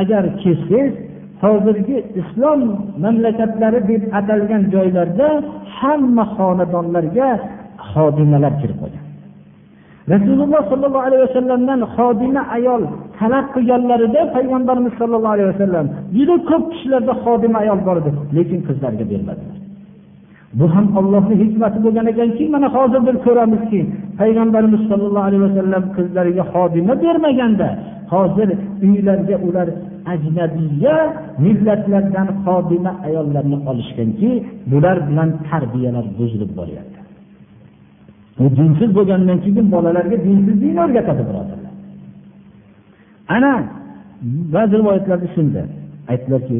agar 0.00 0.24
kelsangiz 0.42 0.92
hozirgi 1.44 1.96
islom 2.20 2.60
mamlakatlari 3.04 3.80
deb 3.90 4.02
atalgan 4.18 4.62
joylarda 4.74 5.28
hamma 5.78 6.24
xonadonlarga 6.36 7.28
xodimalar 7.90 8.52
kirib 8.60 8.78
qolgan. 8.82 9.09
Rasululloh 10.12 10.62
sollallohu 10.72 11.06
alayhi 11.08 11.22
vasallamdan 11.28 11.80
xodima 11.96 12.42
ayol 12.56 12.82
talab 13.18 13.46
qilganlarida 13.54 14.20
payg'ambarimiz 14.36 14.92
sollallohu 15.00 15.34
alayhi 15.36 15.50
vasallam 15.52 15.86
juda 16.16 16.34
ko'p 16.50 16.64
kishilarda 16.72 17.12
xodima 17.24 17.56
ayol 17.64 17.80
bor 17.86 17.96
edi 18.02 18.10
lekin 18.36 18.60
qizlarga 18.68 19.04
bermadilar. 19.12 19.56
Bu 20.58 20.66
ham 20.74 20.86
ollohni 20.98 21.34
hikmati 21.42 21.78
bo'lgan 21.84 22.06
ekanki 22.12 22.44
mana 22.54 22.68
hozir 22.76 23.00
bir 23.08 23.16
ko'ramizki 23.26 23.80
payg'ambarimiz 24.20 24.82
sollallohu 24.90 25.26
alayhi 25.28 25.44
vasallam 25.48 25.82
qizlariga 25.96 26.44
xodima 26.54 26.92
bermaganda 27.04 27.68
hozir 28.12 28.48
uylarga 28.86 29.36
ular 29.46 29.68
ajnabiya 30.12 30.96
millatlardan 31.44 32.28
xodima 32.44 32.92
ayollarni 33.06 33.58
olishganki 33.70 34.30
bular 34.70 34.96
bilan 35.08 35.30
tarbiyalar 35.50 36.06
buzilib 36.18 36.52
boryapti. 36.60 36.99
Bu 38.40 38.46
dinsiz 38.58 38.90
bo'lgandan 38.98 39.38
keyin 39.44 39.66
bolalarga 39.74 40.16
dinsizlikni 40.26 40.80
o'rgatadi 40.84 41.22
birodarlar. 41.28 41.72
Ana 43.36 43.52
ba'zi 44.54 44.74
rivoyatlarda 44.80 45.28
shunda. 45.36 45.62
Aytdilarki 46.12 46.56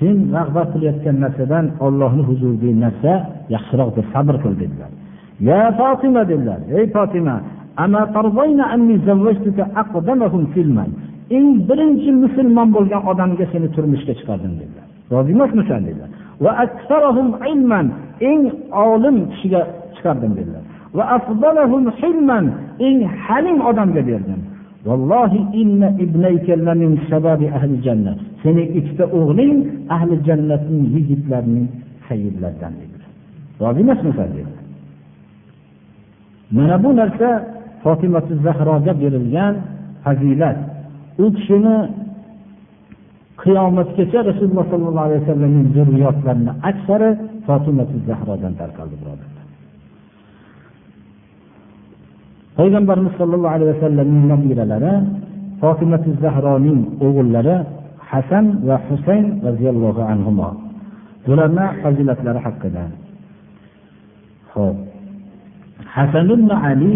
sen 0.00 0.16
rag'bat 0.36 0.68
qilayotgan 0.74 1.16
narsadan 1.24 1.66
ollohni 1.86 2.22
huzuridagi 2.28 2.70
narsa 2.84 3.12
yaxshiroqdir 3.54 4.04
sabr 4.14 4.34
qil 4.42 4.54
dedilar. 4.62 4.90
Ya 5.48 5.60
fotima 5.78 6.22
dedilar. 6.32 6.60
Ey 6.78 6.84
fotima 6.96 7.36
eng 11.36 11.48
birinchi 11.68 12.10
musulmon 12.22 12.68
bo'lgan 12.76 13.02
odamga 13.10 13.44
seni 13.52 13.68
turmushga 13.74 14.12
chiqardim 14.18 14.54
dedilar. 14.60 14.89
Rozi 15.10 15.30
emasmisan 15.36 15.82
dedilar. 15.86 16.10
Va 16.44 16.50
eng 18.30 18.42
olim 18.86 19.16
kishiga 19.30 19.60
chiqardim 19.94 20.32
dedilar. 20.38 20.62
Va 20.96 21.04
eng 22.86 22.98
halim 23.24 23.58
odamga 23.70 24.02
berdim. 24.10 24.40
Seni 28.42 28.62
ikkita 28.78 29.04
o'g'ling 29.18 29.56
ahli 29.94 30.14
jannatning 30.26 30.84
yigitlarining 30.94 31.66
sayyidlaridan 32.08 32.72
dedilar. 32.80 33.10
Rozi 33.60 33.80
emasmisan 33.84 34.28
dedilar. 34.36 34.60
Mana 36.56 36.76
bu 36.84 36.90
narsa 36.96 37.28
fotimatu 37.82 38.34
zahroga 38.44 38.92
berilgan 39.00 39.54
fazilat. 40.04 40.58
U 41.22 41.24
kishini 41.36 41.76
qiyomatgacha 43.42 44.20
rasululloh 44.30 44.64
sollallohu 44.72 45.06
alayhi 45.08 45.20
vasallamning 45.24 45.66
zurriyotlarini 45.76 46.52
aksari 46.70 47.10
fotimatu 47.46 47.96
zahrodan 48.08 48.52
tarqaldi 48.60 48.94
birodarlar. 49.00 49.46
Payg'ambarimiz 52.58 53.12
sollallohu 53.20 53.54
alayhi 53.56 53.70
vasallamning 53.74 54.24
nabiralari 54.32 54.92
fotimatu 55.62 56.10
zahroning 56.24 56.80
o'g'illari 57.06 57.56
hasan 58.10 58.44
va 58.68 58.76
husayn 58.88 59.24
roziyallohu 59.46 60.02
anhu 60.12 60.30
bularni 61.26 61.66
fazilatlari 61.82 62.40
haqida. 62.46 62.84
Ho'p 64.52 64.76
hasan 65.94 66.26
ibn 66.36 66.50
ali 66.68 66.92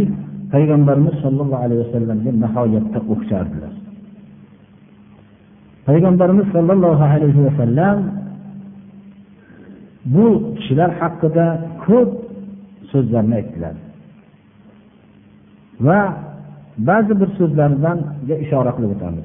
payg'ambarimiz 0.54 1.14
sollallohu 1.24 1.62
alayhi 1.64 1.80
vasallamga 1.84 2.30
nihoyatda 2.42 2.98
o'xshardilar. 3.12 3.73
Payg'ambarimiz 5.88 6.46
sollallohu 6.54 7.04
alayhi 7.14 7.40
vasallam 7.46 7.96
bu 10.14 10.26
kishilar 10.56 10.90
haqida 11.00 11.46
ko'p 11.84 12.10
so'zlarni 12.90 13.34
aytdilar. 13.40 13.74
Va 15.86 16.00
ba'zi 16.88 17.12
bir 17.20 17.28
so'zlaridan 17.38 17.98
ishora 18.44 18.70
qilib 18.76 18.90
o'tamiz. 18.96 19.24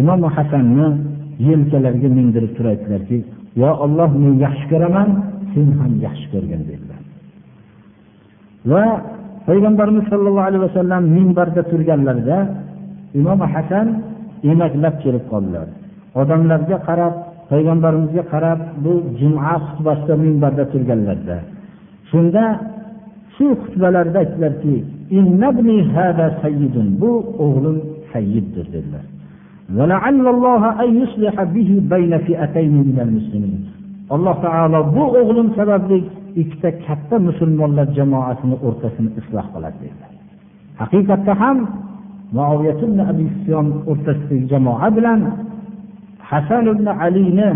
Imom 0.00 0.20
hasanni 0.36 0.88
yelkalariga 1.48 2.08
mindirib 2.18 2.52
turib 2.56 2.70
aytdilarki 2.74 3.18
yo 3.62 3.70
olloh 3.84 4.10
men 4.22 4.32
yaxshi 4.44 4.66
ko'raman 4.72 5.08
sen 5.52 5.66
ham 5.80 5.92
yaxshi 6.06 6.26
ko'rgin 6.32 6.62
dedilar. 6.70 7.00
Va 8.70 8.84
payg'ambarimiz 9.48 10.04
sollallohu 10.12 10.46
alayhi 10.50 10.64
vasallam 10.68 11.02
minbarda 11.16 11.62
turganlarida 11.70 12.38
imom 13.14 13.40
hasan 13.54 13.86
emaklab 14.52 14.94
kelib 15.02 15.24
qoldilar. 15.32 15.66
Odamlarga 16.20 16.78
qarab 16.88 17.14
payg'ambarimizga 17.50 18.24
qarab 18.32 18.60
bu 18.84 18.92
juma 19.20 19.54
xutbasida 19.66 20.14
minbarda 20.24 20.64
turganlarida 20.72 21.38
shunda 22.10 22.44
shu 23.36 23.46
xutbalarida 23.62 24.18
aytdilarki 24.24 24.74
bu 27.00 27.10
o'g'lim 27.44 27.76
sayyiddir 28.12 28.66
dedilar. 28.74 29.04
Alloh 34.14 34.36
taolo 34.44 34.80
bu 34.96 35.04
o'g'lim 35.20 35.48
sababli 35.58 35.98
ikkita 36.40 36.70
katta 36.86 37.16
musulmonlar 37.28 37.86
jamoasini 37.98 38.56
o'rtasini 38.66 39.10
isloh 39.20 39.46
qiladi 39.54 39.78
dedilar. 39.84 40.12
Haqiqatda 40.80 41.32
ham 41.42 41.58
ibn 42.32 42.98
abi 43.10 43.24
sufyon 43.34 43.66
o'rtasidagi 43.90 44.48
jamoa 44.52 44.88
bilan 44.96 45.20
hasan 46.30 46.64
ibn 46.74 46.86
alini 46.86 47.50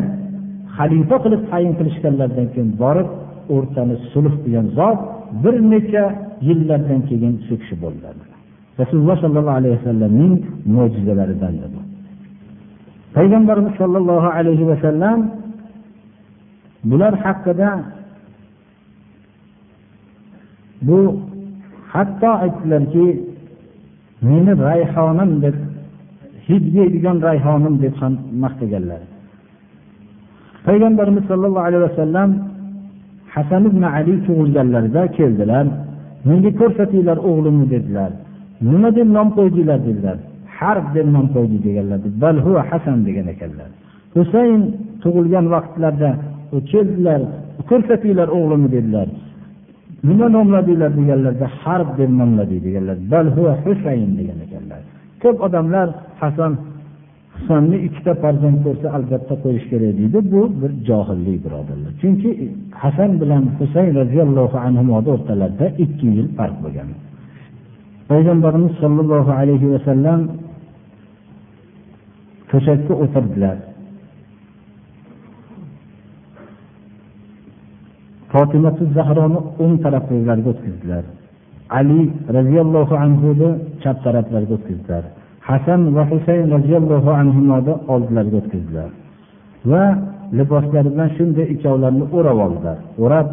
xalifa 0.77 1.17
qilib 1.25 1.43
tayin 1.51 1.73
qilishganlaridan 1.79 2.47
keyin 2.53 2.71
borib 2.83 3.09
o'rtani 3.55 3.97
sulh 4.13 4.35
degan 4.45 4.67
zot 4.79 4.99
bir 5.43 5.55
necha 5.73 6.05
yillardan 6.49 7.01
keyin 7.09 7.35
shu 7.47 7.55
kishi 7.61 7.75
bo'ldilar. 7.83 8.15
Rasululloh 8.81 9.17
sollallohu 9.25 9.57
alayhi 9.61 9.75
vasallamning 9.79 10.35
mo'jizalaridan 10.75 11.55
bu. 11.75 11.81
Payg'ambarimiz 13.17 13.75
sollallohu 13.81 14.29
alayhi 14.39 14.65
vasallam 14.73 15.19
bular 16.91 17.15
haqida 17.25 17.71
bu 20.87 20.99
hatto 21.93 22.31
aytdilarki 22.45 23.07
meni 24.29 24.53
rayhonim 24.67 25.31
deb 25.45 25.57
hid 26.47 26.65
yeydigan 26.79 27.17
rayhonim 27.29 27.75
deb 27.85 27.95
ham 28.01 28.15
maqtaganlar 28.43 29.03
payg'ambarimiz 30.67 31.25
sollallohu 31.31 31.67
alayhi 31.69 31.85
vasallam 31.89 32.31
hasan 33.35 33.63
ibn 33.71 33.83
ali 33.97 34.15
tug'ilganlarida 34.27 35.03
keldilar. 35.19 35.67
Menga 36.29 36.51
ko'rsatinglar 36.61 37.19
o'g'limni 37.29 37.67
dedilar. 37.75 38.11
Nima 38.71 38.91
deb 38.99 39.09
nom 39.17 39.29
qo'ydinglar 39.39 39.81
dedilar. 39.89 40.17
Harb 40.59 40.87
deb 40.97 41.07
nom 41.15 41.27
qo'ydik 41.35 41.61
deganlar 41.67 41.99
balhu 42.23 42.53
hasan 42.71 42.99
degan 43.07 43.27
ekanlar. 43.35 43.71
Husayn 44.17 44.61
tug'ilgan 45.03 45.47
vaqtlarida 45.55 46.11
keldilar 46.73 47.21
ko'rsatinglar 47.71 48.29
o'g'limni 48.37 48.69
dedilar. 48.77 49.09
Nima 50.09 50.27
nomladinglar 50.37 50.91
deganlarda 51.01 51.47
harb 51.63 51.89
deb 52.01 52.11
nomladik 52.21 52.61
deganlar 52.67 52.97
balhu 53.13 53.45
husayn 53.65 54.11
degan 54.21 54.39
ekanlar. 54.47 54.81
Ko'p 55.23 55.37
odamlar 55.47 55.89
hasan 56.23 56.53
husanni 57.37 57.77
ikkita 57.87 58.13
farzand 58.23 58.59
ko'rsa 58.65 58.87
albatta 58.97 59.35
qo'yish 59.45 59.67
kerak 59.73 59.93
deydi. 59.99 60.19
Bu 60.33 60.43
bir 60.61 60.73
johillik 60.89 61.39
birodarlar. 61.45 61.93
Chunki 62.03 62.31
hasan 62.83 63.11
bilan 63.23 63.45
husayn 63.59 63.91
roziyallohu 64.01 64.57
anhuni 64.67 64.93
o'rtalarida 64.99 65.67
ikki 65.85 66.07
yil 66.17 66.29
farq 66.39 66.57
bo'lgan. 66.65 66.89
Payg'ambarimiz 68.11 68.73
sollallohu 68.83 69.33
alayhi 69.41 69.67
vasallam 69.75 70.21
to'shakka 72.51 72.93
o'tirdilar. 73.05 73.57
fotimatu 78.32 78.84
zahroni 78.98 79.40
o'ng 79.64 79.76
taraflariga 79.84 80.50
o'tkazdilar 80.54 81.04
ali 81.80 82.02
roziyallohu 82.38 82.96
anhuni 83.06 83.50
chap 83.84 83.98
taraflariga 84.06 84.54
o'tkazdilar 84.58 85.04
hasan 85.50 85.82
va 85.96 86.04
husayn 86.12 86.46
roziyallohu 86.56 87.10
anhuni 87.22 87.52
oldilariga 87.94 88.38
o'tkazdilar 88.42 88.90
va 89.72 89.84
liboslari 90.38 90.90
bilan 90.94 91.10
shunday 91.18 91.46
ikkovlarini 91.54 92.06
o'rab 92.18 92.38
oldilar 92.48 92.78
o'rab 93.06 93.28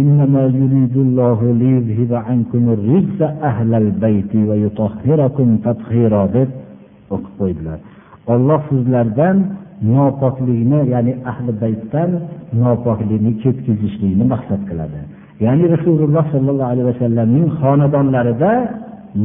إنما 0.00 0.42
يريد 0.60 0.96
الله 1.06 1.38
ليذهب 1.62 2.12
عنكم 2.28 2.62
الرجس 2.76 3.20
أهل 3.50 3.70
البيت 3.82 4.32
ويطهركم 4.48 5.48
تطهيرا 5.66 6.22
deb 6.36 6.48
o'qib 7.14 7.32
qo'ydilar 7.40 7.78
olloh 8.32 8.60
sizlardan 8.70 9.36
nopoklikni 9.96 10.80
ya'ni 10.92 11.12
ahli 11.30 11.50
baytdan 11.62 12.10
nopoklikni 12.61 13.31
ketkazishlikni 13.43 14.25
maqsad 14.33 14.61
qiladi. 14.69 14.99
Ya'ni 15.45 15.65
rasululloh 15.75 16.25
sollallohu 16.33 16.69
alayhi 16.73 16.87
vasallamning 16.91 17.47
xonadonlarida 17.59 18.51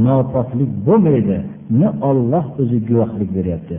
nopoklik 0.06 0.70
bo'lmaydi. 0.86 1.38
Ni 1.80 1.88
olloh 2.10 2.44
o'zi 2.60 2.78
guvohlik 2.88 3.30
beryapti. 3.36 3.74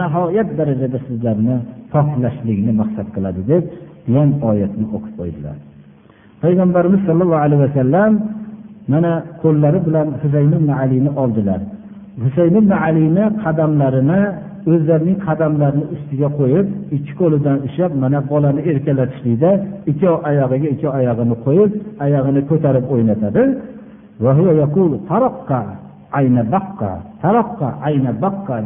Nihoyat 0.00 0.48
darajada 0.58 0.98
sizlarni 1.06 1.56
poklashlikni 1.92 2.72
maqsad 2.80 3.08
qiladi 3.14 3.40
deb 3.50 3.64
degan 4.06 4.28
oyatni 4.50 4.84
o'qib 4.96 5.14
qo'ydilar. 5.18 5.56
Payg'ambarimiz 6.42 7.00
sollallohu 7.08 7.42
alayhi 7.46 7.62
vasallam 7.66 8.12
mana 8.92 9.12
qo'llari 9.42 9.78
bilan 9.86 10.06
husayn 10.22 10.52
ibn 10.58 10.70
alini 10.82 11.10
oldilar. 11.22 11.60
Husayn 12.24 12.54
ibn 12.60 12.72
alini 12.86 13.24
qadamlarini 13.42 14.20
o'zlarining 14.70 15.18
qadamlarini 15.26 15.84
ustiga 15.94 16.28
qo'yib 16.38 16.66
ikki 16.96 17.12
qo'lidan 17.20 17.58
ushlab 17.66 17.92
mana 18.02 18.18
bolani 18.30 18.60
erkalatishlikda 18.70 19.50
ikki 19.90 20.06
oyog'iga 20.30 20.68
ikki 20.74 20.88
oyog'ini 20.98 21.36
qo'yib 21.46 21.72
oyog'ini 22.04 22.42
ko'tarib 22.50 22.84
o'ynatadi 22.94 23.42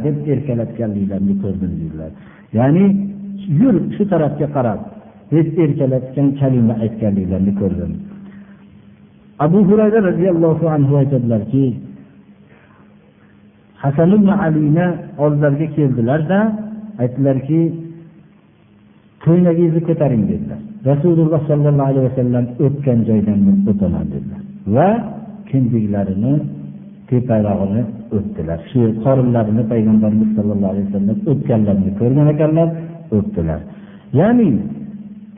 deb 0.05 0.15
erkalatganliklarini 0.33 1.35
ko'rdim 1.43 1.71
deydilar 1.79 2.11
ya'ni 2.57 2.85
yur 3.61 3.75
shu 3.95 4.03
tarafga 4.13 4.47
qarab 4.55 4.79
deb 5.33 5.47
erkalatgan 5.63 6.27
kalima 6.39 6.73
aytganliklarini 6.83 7.53
ko'rdim 7.61 7.91
abu 9.45 9.59
hurayra 9.69 9.99
roziyallohu 10.09 10.65
anhu 10.75 10.93
aytadilarki 11.01 11.65
hasan 13.83 14.09
ibn 14.17 14.29
alini 14.45 14.87
oldilariga 15.23 15.67
keldilarda 15.75 16.39
aytdilarki 17.01 17.59
ko'ylagingizni 19.25 19.81
ko'taring 19.89 20.23
dedilar. 20.31 20.59
Rasululloh 20.91 21.41
sollallohu 21.49 21.89
alayhi 21.91 22.05
vasallam 22.09 22.45
o'tgan 22.65 22.99
joydan 23.09 23.39
men 23.47 23.57
o'taman 23.71 24.05
dedilar. 24.13 24.41
Va 24.75 24.89
kindiklarini 25.49 26.33
teparog'ini 27.09 27.81
o'pdilar 28.17 28.59
shu 28.71 28.81
qorinlarini 29.05 29.63
payg'ambarimiz 29.71 30.29
sollallohu 30.37 30.71
alayhi 30.73 30.87
vasallam 30.89 31.17
o'pganlarini 31.31 31.91
ko'rgan 31.99 32.27
ekanlar 32.33 32.67
o'pdilar 33.17 33.59
ya'ni 34.19 34.49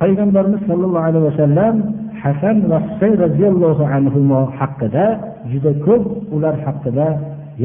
payg'ambarimiz 0.02 0.62
sollallohu 0.70 1.06
alayhi 1.10 1.26
vasallam 1.32 1.76
hasan 2.24 2.58
va 2.72 2.78
husayn 2.88 3.14
roziyallohu 3.26 3.84
anhu 3.96 4.20
haqida 4.60 5.06
juda 5.52 5.72
ko'p 5.86 6.04
ular 6.36 6.56
haqida 6.66 7.08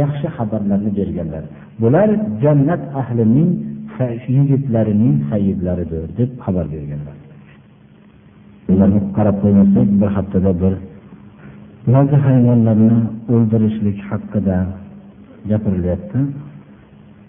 yaxshi 0.02 0.26
xabarlarni 0.36 0.90
berganlar. 0.98 1.44
Bular 1.82 2.08
jannat 2.42 2.82
ahlining 3.00 3.50
yigitlarining 4.36 5.14
sayyidlaridir 5.30 6.04
deb 6.18 6.30
xabar 6.44 6.66
berganlar. 6.74 7.16
Ularni 8.72 9.00
qarab 9.16 9.36
qo'ymasak 9.42 9.88
bir 10.00 10.10
haftada 10.16 10.52
bir 10.62 10.74
ba'zi 11.94 12.16
hayvonlarni 12.26 12.98
o'ldirishlik 13.34 13.98
haqida 14.10 14.58
gapirilyapti. 15.50 16.20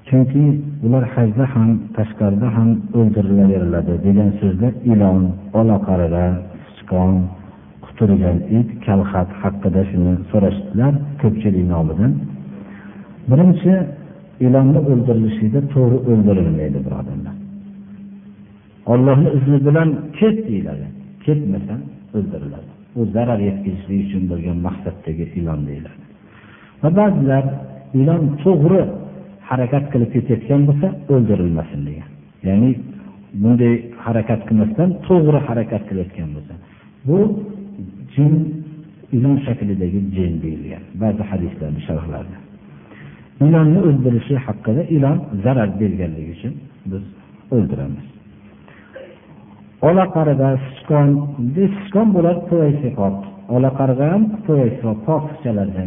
Chunki 0.07 0.43
ular 0.85 1.03
hajda 1.15 1.45
ham 1.53 1.69
tashqarida 1.97 2.47
ham 2.57 2.69
o'ldirilaveriladi 2.99 3.93
degan 4.05 4.29
so'zlar 4.41 4.73
ilon 4.91 5.19
olaqarg'a 5.59 6.25
sichqon 6.67 7.13
quturgan 7.85 8.37
it 8.57 8.69
kalxat 8.85 9.29
haqida 9.41 9.81
shuni 9.91 10.13
so'rashdilar 10.31 10.93
ko'pchilik 11.21 11.65
nomidan. 11.73 12.11
Birinchi 13.31 13.73
ilonni 14.45 14.79
o'ldirilishida 14.91 15.59
to'g'ri 15.73 15.97
o'ldirilmaydi 16.11 16.79
birodarlar. 16.85 17.35
Ollohni 18.93 19.29
izni 19.37 19.59
bilan 19.67 19.89
ket 20.17 20.37
deyiladi. 20.49 20.85
Ketmasa 21.25 21.75
o'ldiriladi. 22.17 22.69
U 22.99 23.01
zarar 23.15 23.39
yetkazishlik 23.49 23.99
uchun 24.05 24.23
bo'lgan 24.31 24.57
maqsaddagi 24.67 25.25
ilon 25.39 25.59
deyiladi. 25.69 26.01
Va 26.81 26.89
ba'zilar 26.99 27.43
ilon 27.99 28.23
to'g'ri 28.43 28.81
harakat 29.49 29.85
qilib 29.91 30.09
ketayotgan 30.15 30.61
bo'lsa 30.69 30.87
o'ldirilmasin 31.13 31.81
degan. 31.89 32.09
Ya'ni 32.47 32.69
bunday 33.41 33.73
harakat 34.05 34.41
qilmasdan 34.47 34.89
to'g'ri 35.07 35.39
harakat 35.47 35.83
qilayotgan 35.89 36.29
bo'lsa. 36.35 36.53
Bu 37.07 37.17
jin 38.15 38.33
ilon 39.15 39.37
shaklidagi 39.45 39.99
jin 40.15 40.33
deyilgan 40.43 40.83
ba'zi 41.01 41.23
hadislarni 41.31 41.81
sharhlarida 41.87 42.39
ilonni 43.45 43.79
o'ldirishi 43.87 44.35
haqida 44.45 44.81
ilon 44.95 45.17
zarar 45.43 45.69
berganligi 45.81 46.31
uchun 46.37 46.53
biz 46.91 47.03
o'ldiramiz. 47.55 48.05
Olaqarg'a 49.89 50.49
sichqon 50.65 51.09
sichqon 51.77 52.07
bo'ladi 52.15 52.41
olaqarg'a 53.55 54.05
ham 54.13 54.23
to'ysiqot 54.47 54.97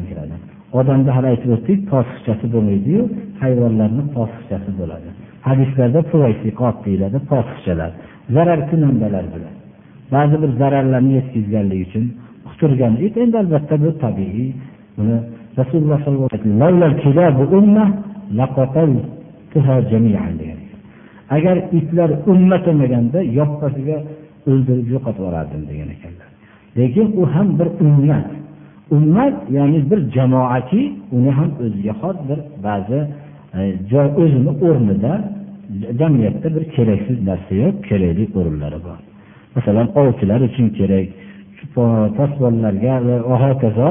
kiradi. 0.09 0.37
Odamda 0.79 1.11
hali 1.17 1.27
aytib 1.33 1.51
o'tdik 1.57 1.81
tosiqchasi 1.93 2.47
bo'lmaydiyu 2.55 3.03
hayvonlarni 3.43 4.05
tosiqchasi 4.17 4.71
bo'ladi. 4.81 5.09
Hadislarda 5.49 6.01
deyiladi 6.87 7.19
tosiqchalar 7.33 7.91
zarar 8.37 8.61
kunandalar 8.71 9.25
bilan. 9.35 9.55
Ba'zi 10.15 10.37
bir 10.43 10.51
zararlarni 10.61 11.13
yetkazganligi 11.19 11.85
uchun 11.89 12.05
quturgan 12.49 12.95
it 13.07 13.15
endi 13.23 13.37
albatta 13.43 13.75
bu 13.85 13.91
tabiiy 14.05 14.49
buni 14.97 15.17
rasululloh 15.61 15.99
sollallohu 16.05 16.29
alayhi 16.33 16.51
vasallam 19.93 20.63
agar 21.37 21.57
itlar 21.79 22.11
ummat 22.33 22.63
bo'lmaganda 22.67 23.19
yoppasiga 23.39 23.99
o'ldirib 24.51 24.87
yo'qotib 24.95 25.23
yuborardim 25.23 25.63
degan 25.71 25.89
ekanlar. 25.97 26.29
Lekin 26.79 27.07
u 27.21 27.23
ham 27.35 27.49
bir 27.59 27.69
ummat. 27.85 28.29
Ummat 28.97 29.37
ya'ni 29.57 29.81
bir 29.91 30.01
jamoaki 30.17 30.83
uni 31.17 31.31
ham 31.39 31.51
o'ziga 31.65 31.95
xos 32.01 32.17
bir 32.29 32.39
ba'zi 32.67 33.01
e, 33.59 33.61
joy 33.93 34.09
o'zini 34.23 34.53
o'rnida 34.67 35.13
jamiyatda 36.01 36.49
bir 36.57 36.65
keraksiz 36.75 37.19
narsa 37.29 37.53
yo'q 37.63 37.77
kerakli 37.89 38.25
o'rinlari 38.39 38.79
bor. 38.87 38.99
Masalan 39.57 39.89
ovchilar 40.01 40.41
uchun 40.49 40.67
kerak 40.79 41.07
posbonlarga 42.19 42.95
va 43.29 43.37
hokazo 43.45 43.89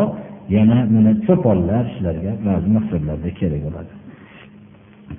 yana 0.55 0.77
mana 0.93 1.11
cho'ponlar 1.25 1.83
shularga 1.95 2.31
ba'zi 2.47 2.67
maqsadlarda 2.77 3.29
kerak 3.39 3.61
bo'ladi. 3.65 3.93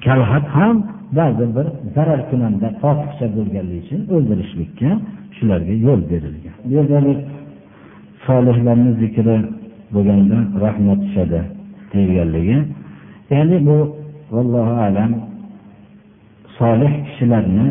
Kalxat 0.04 0.46
ham 0.56 0.76
ba'zi 1.18 1.44
bir 1.56 1.66
zarar 1.94 2.20
kunanda 2.30 2.68
topiqcha 2.82 3.26
bo'lganligi 3.36 3.80
uchun 3.84 4.00
o'ldirishlikka 4.14 4.90
shularga 5.36 5.74
yo'l 5.86 6.00
berilgan. 6.10 6.54
Bu 6.64 6.70
yerda 6.76 6.98
solihlarni 8.26 8.90
zikri 9.02 9.36
bo'lganda 9.94 10.38
rahmat 10.64 10.98
tushadi 11.04 11.40
deyilganligi. 11.92 12.56
Ya'ni 13.32 13.56
bu 13.68 13.76
vallohu 14.34 14.74
alam 14.86 15.12
solih 16.58 16.92
kishilarni 17.06 17.66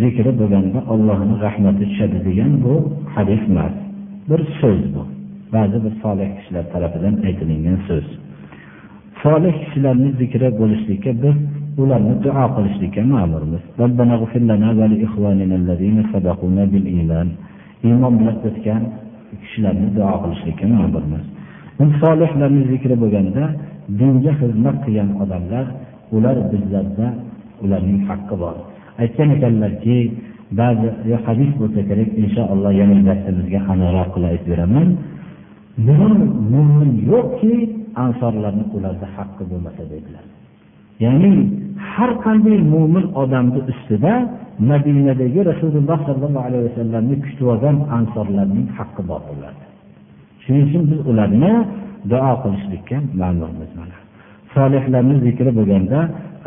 zikri 0.00 0.30
bo'lganda 0.40 0.78
ollohni 0.92 1.34
rahmati 1.46 1.84
tushadi 1.90 2.18
degan 2.28 2.52
bu 2.64 2.74
hadis 3.14 3.42
emas. 3.50 3.74
Bir 4.28 4.40
so'z 4.60 4.82
bu. 4.94 5.11
Ba'zi 5.54 5.76
bir 5.84 5.92
solih 6.02 6.28
kishilar 6.36 6.64
tarafidan 6.72 7.14
aytilingan 7.26 7.78
so'z. 7.88 8.06
Solih 9.22 9.54
kishilarni 9.62 10.10
zikri 10.20 10.48
bo'lishlikka 10.60 11.10
biz 11.22 11.36
ularni 11.82 12.14
duo 12.24 12.44
qilishlikka 12.56 13.02
ma'murmiz. 13.14 13.62
Iymon 17.86 18.12
bilan 18.20 18.36
o'tgan 18.48 18.82
kishilarni 19.42 19.88
duo 19.96 20.14
qilishlikka 20.22 20.66
ma'murmiz. 20.74 21.24
Solihlarni 22.02 22.62
zikri 22.72 22.94
bo'lganda 23.02 23.44
dinga 23.98 24.32
xizmat 24.40 24.76
qilgan 24.84 25.08
odamlar 25.22 25.66
ular 26.16 26.36
bizlarda 26.52 27.06
ularning 27.64 28.00
haqqi 28.08 28.34
bor. 28.42 28.56
Aytgan 29.02 29.28
ekanlarki 29.36 29.96
ba'zi 30.60 30.88
hadis 31.26 31.50
bo'lsa 31.60 31.80
kerak 31.88 32.10
inshaalloh 32.22 32.72
yana 32.80 32.96
darsimizga 33.08 33.60
aniqroq 33.72 34.08
qilib 34.14 34.28
aytib 34.32 34.48
beraman. 34.52 34.88
Biror 35.86 36.18
mo'min 36.52 36.92
yo'qki 37.12 37.54
ansorlarni 38.04 38.64
ularda 38.76 39.06
haqqi 39.16 39.42
bo'lmasa 39.50 39.82
dedilar. 39.92 40.24
Ya'ni 41.04 41.32
har 41.92 42.12
qanday 42.24 42.58
mo'min 42.74 43.04
odamni 43.22 43.60
ustida 43.72 44.14
madinadagi 44.70 45.40
rasululloh 45.50 45.98
sollallohu 46.08 46.46
alayhi 46.48 46.64
vasallamni 46.68 47.16
kutib 47.24 47.46
olgan 47.54 47.76
ansorlarning 47.98 48.66
haqqi 48.78 49.02
bor 49.10 49.22
bo'lardi 49.30 49.64
shuning 50.44 50.64
uchun 50.68 50.82
biz 50.90 51.00
ularni 51.10 51.52
duo 52.12 52.32
qilishlikka 52.42 52.96
ma'murmiz 53.20 53.70
mana. 53.80 53.96
Solihlarni 54.54 55.14
zikri 55.26 55.50
bo'lganda 55.58 55.98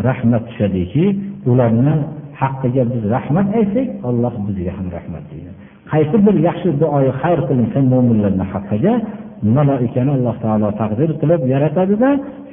rahmat 0.08 0.44
tushadiki 0.50 1.06
ularni 1.52 1.94
haqqiga 2.42 2.84
biz 2.92 3.02
rahmat 3.16 3.48
aytsak 3.60 3.88
alloh 4.10 4.34
bizga 4.48 4.72
ham 4.78 4.88
rahmat 4.98 5.24
deydi. 5.32 5.52
Qaysi 5.92 6.18
bir 6.26 6.36
yaxshi 6.48 6.70
duoyi 6.82 7.12
xayr 7.22 7.40
qilinsa 7.50 7.80
mo'minlarni 7.94 8.46
haqqiga 8.54 8.94
maloikani 9.58 10.12
alloh 10.18 10.36
taolo 10.44 10.70
taqdir 10.82 11.10
qilib 11.22 11.42
yaratadida 11.54 12.10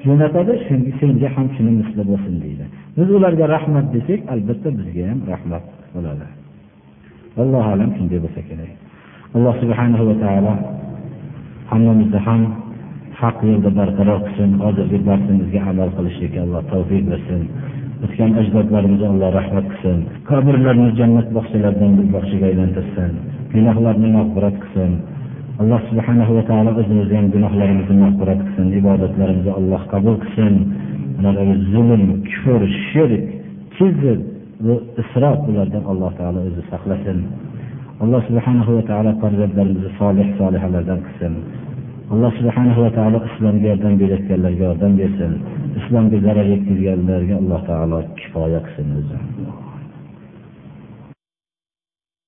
jo'natadi 0.06 0.52
senga 0.98 1.28
ham 1.34 1.46
shuni 1.54 1.72
misli 1.80 2.02
bo'lsin 2.10 2.34
deydi. 2.44 2.64
Biz 2.96 3.08
ularga 3.16 3.46
rahmat 3.56 3.86
desak 3.94 4.20
albatta 4.34 4.68
bizga 4.78 5.04
ham 5.10 5.20
rahmat 5.32 5.64
bo'ladi. 5.94 6.26
Allohu 7.42 7.68
alam 7.74 7.90
shunday 7.96 8.18
bo'lsa 8.24 8.40
kerak. 8.48 8.70
Alloh 9.36 9.54
subhanahu 9.62 10.04
va 10.08 10.14
taolo 10.24 10.52
hammamizni 11.70 12.20
ham 12.26 12.40
haq 13.20 13.36
yo'lda 13.50 13.70
barqaror 13.78 14.18
qilsin 14.26 14.50
hozirgi 14.64 14.98
darsimizga 15.08 15.60
amal 15.70 15.88
qilishlikka 15.96 16.40
alloh 16.46 16.62
tavfiq 16.72 17.02
bersin. 17.12 17.40
O'tgan 18.04 18.30
ajdodlarimizga 18.40 19.06
alloh 19.14 19.30
rahmat 19.38 19.66
qilsin. 19.72 19.98
Qabrlarni 20.30 20.88
jannat 21.00 21.28
bog'chalaridan 21.36 21.92
bir 21.98 22.06
bog'chaga 22.14 22.46
aylantirsin. 22.52 23.12
Gunohlarni 23.54 24.08
mag'firat 24.18 24.56
qilsin. 24.62 24.92
Alloh 25.60 25.80
subhanahu 25.90 26.32
va 26.36 26.42
taolo 26.50 26.70
o'zimizni 26.80 27.16
ham 27.18 27.26
gunohlarimizni 27.34 27.96
mag'firat 28.04 28.40
qilsin 28.46 28.66
ibodatlarimizni 28.80 29.52
alloh 29.60 29.82
qabul 29.92 30.16
qilsin. 30.24 30.54
Zulm 31.72 32.02
kufr 32.28 32.62
shirk 32.88 33.24
kizr 33.76 34.16
va 34.66 34.74
isrof 35.02 35.38
bulardan 35.46 35.82
alloh 35.92 36.12
taolo 36.20 36.38
o'zi 36.48 36.62
saqlasin. 36.72 37.18
Alloh 38.02 38.20
subhanahu 38.28 38.70
va 38.76 38.82
taolo 38.90 39.10
farzandlarimizni 39.22 39.90
solih 40.00 40.28
solihalardan 40.38 41.00
qilsin. 41.06 41.34
Alloh 42.12 42.32
subhanahu 42.38 42.80
va 42.84 42.90
taolo 42.98 43.18
islomga 43.28 43.66
yordam 43.72 43.94
berayotganlarga 44.00 44.64
yordam 44.68 44.92
bersin. 45.00 45.32
Islomga 45.80 46.18
zarar 46.26 46.46
yetkazganlarga 46.54 47.34
alloh 47.42 47.60
taolo 47.70 47.98
kifoya 48.18 48.60
qilsin 48.66 48.88
o'zi. 48.98 49.18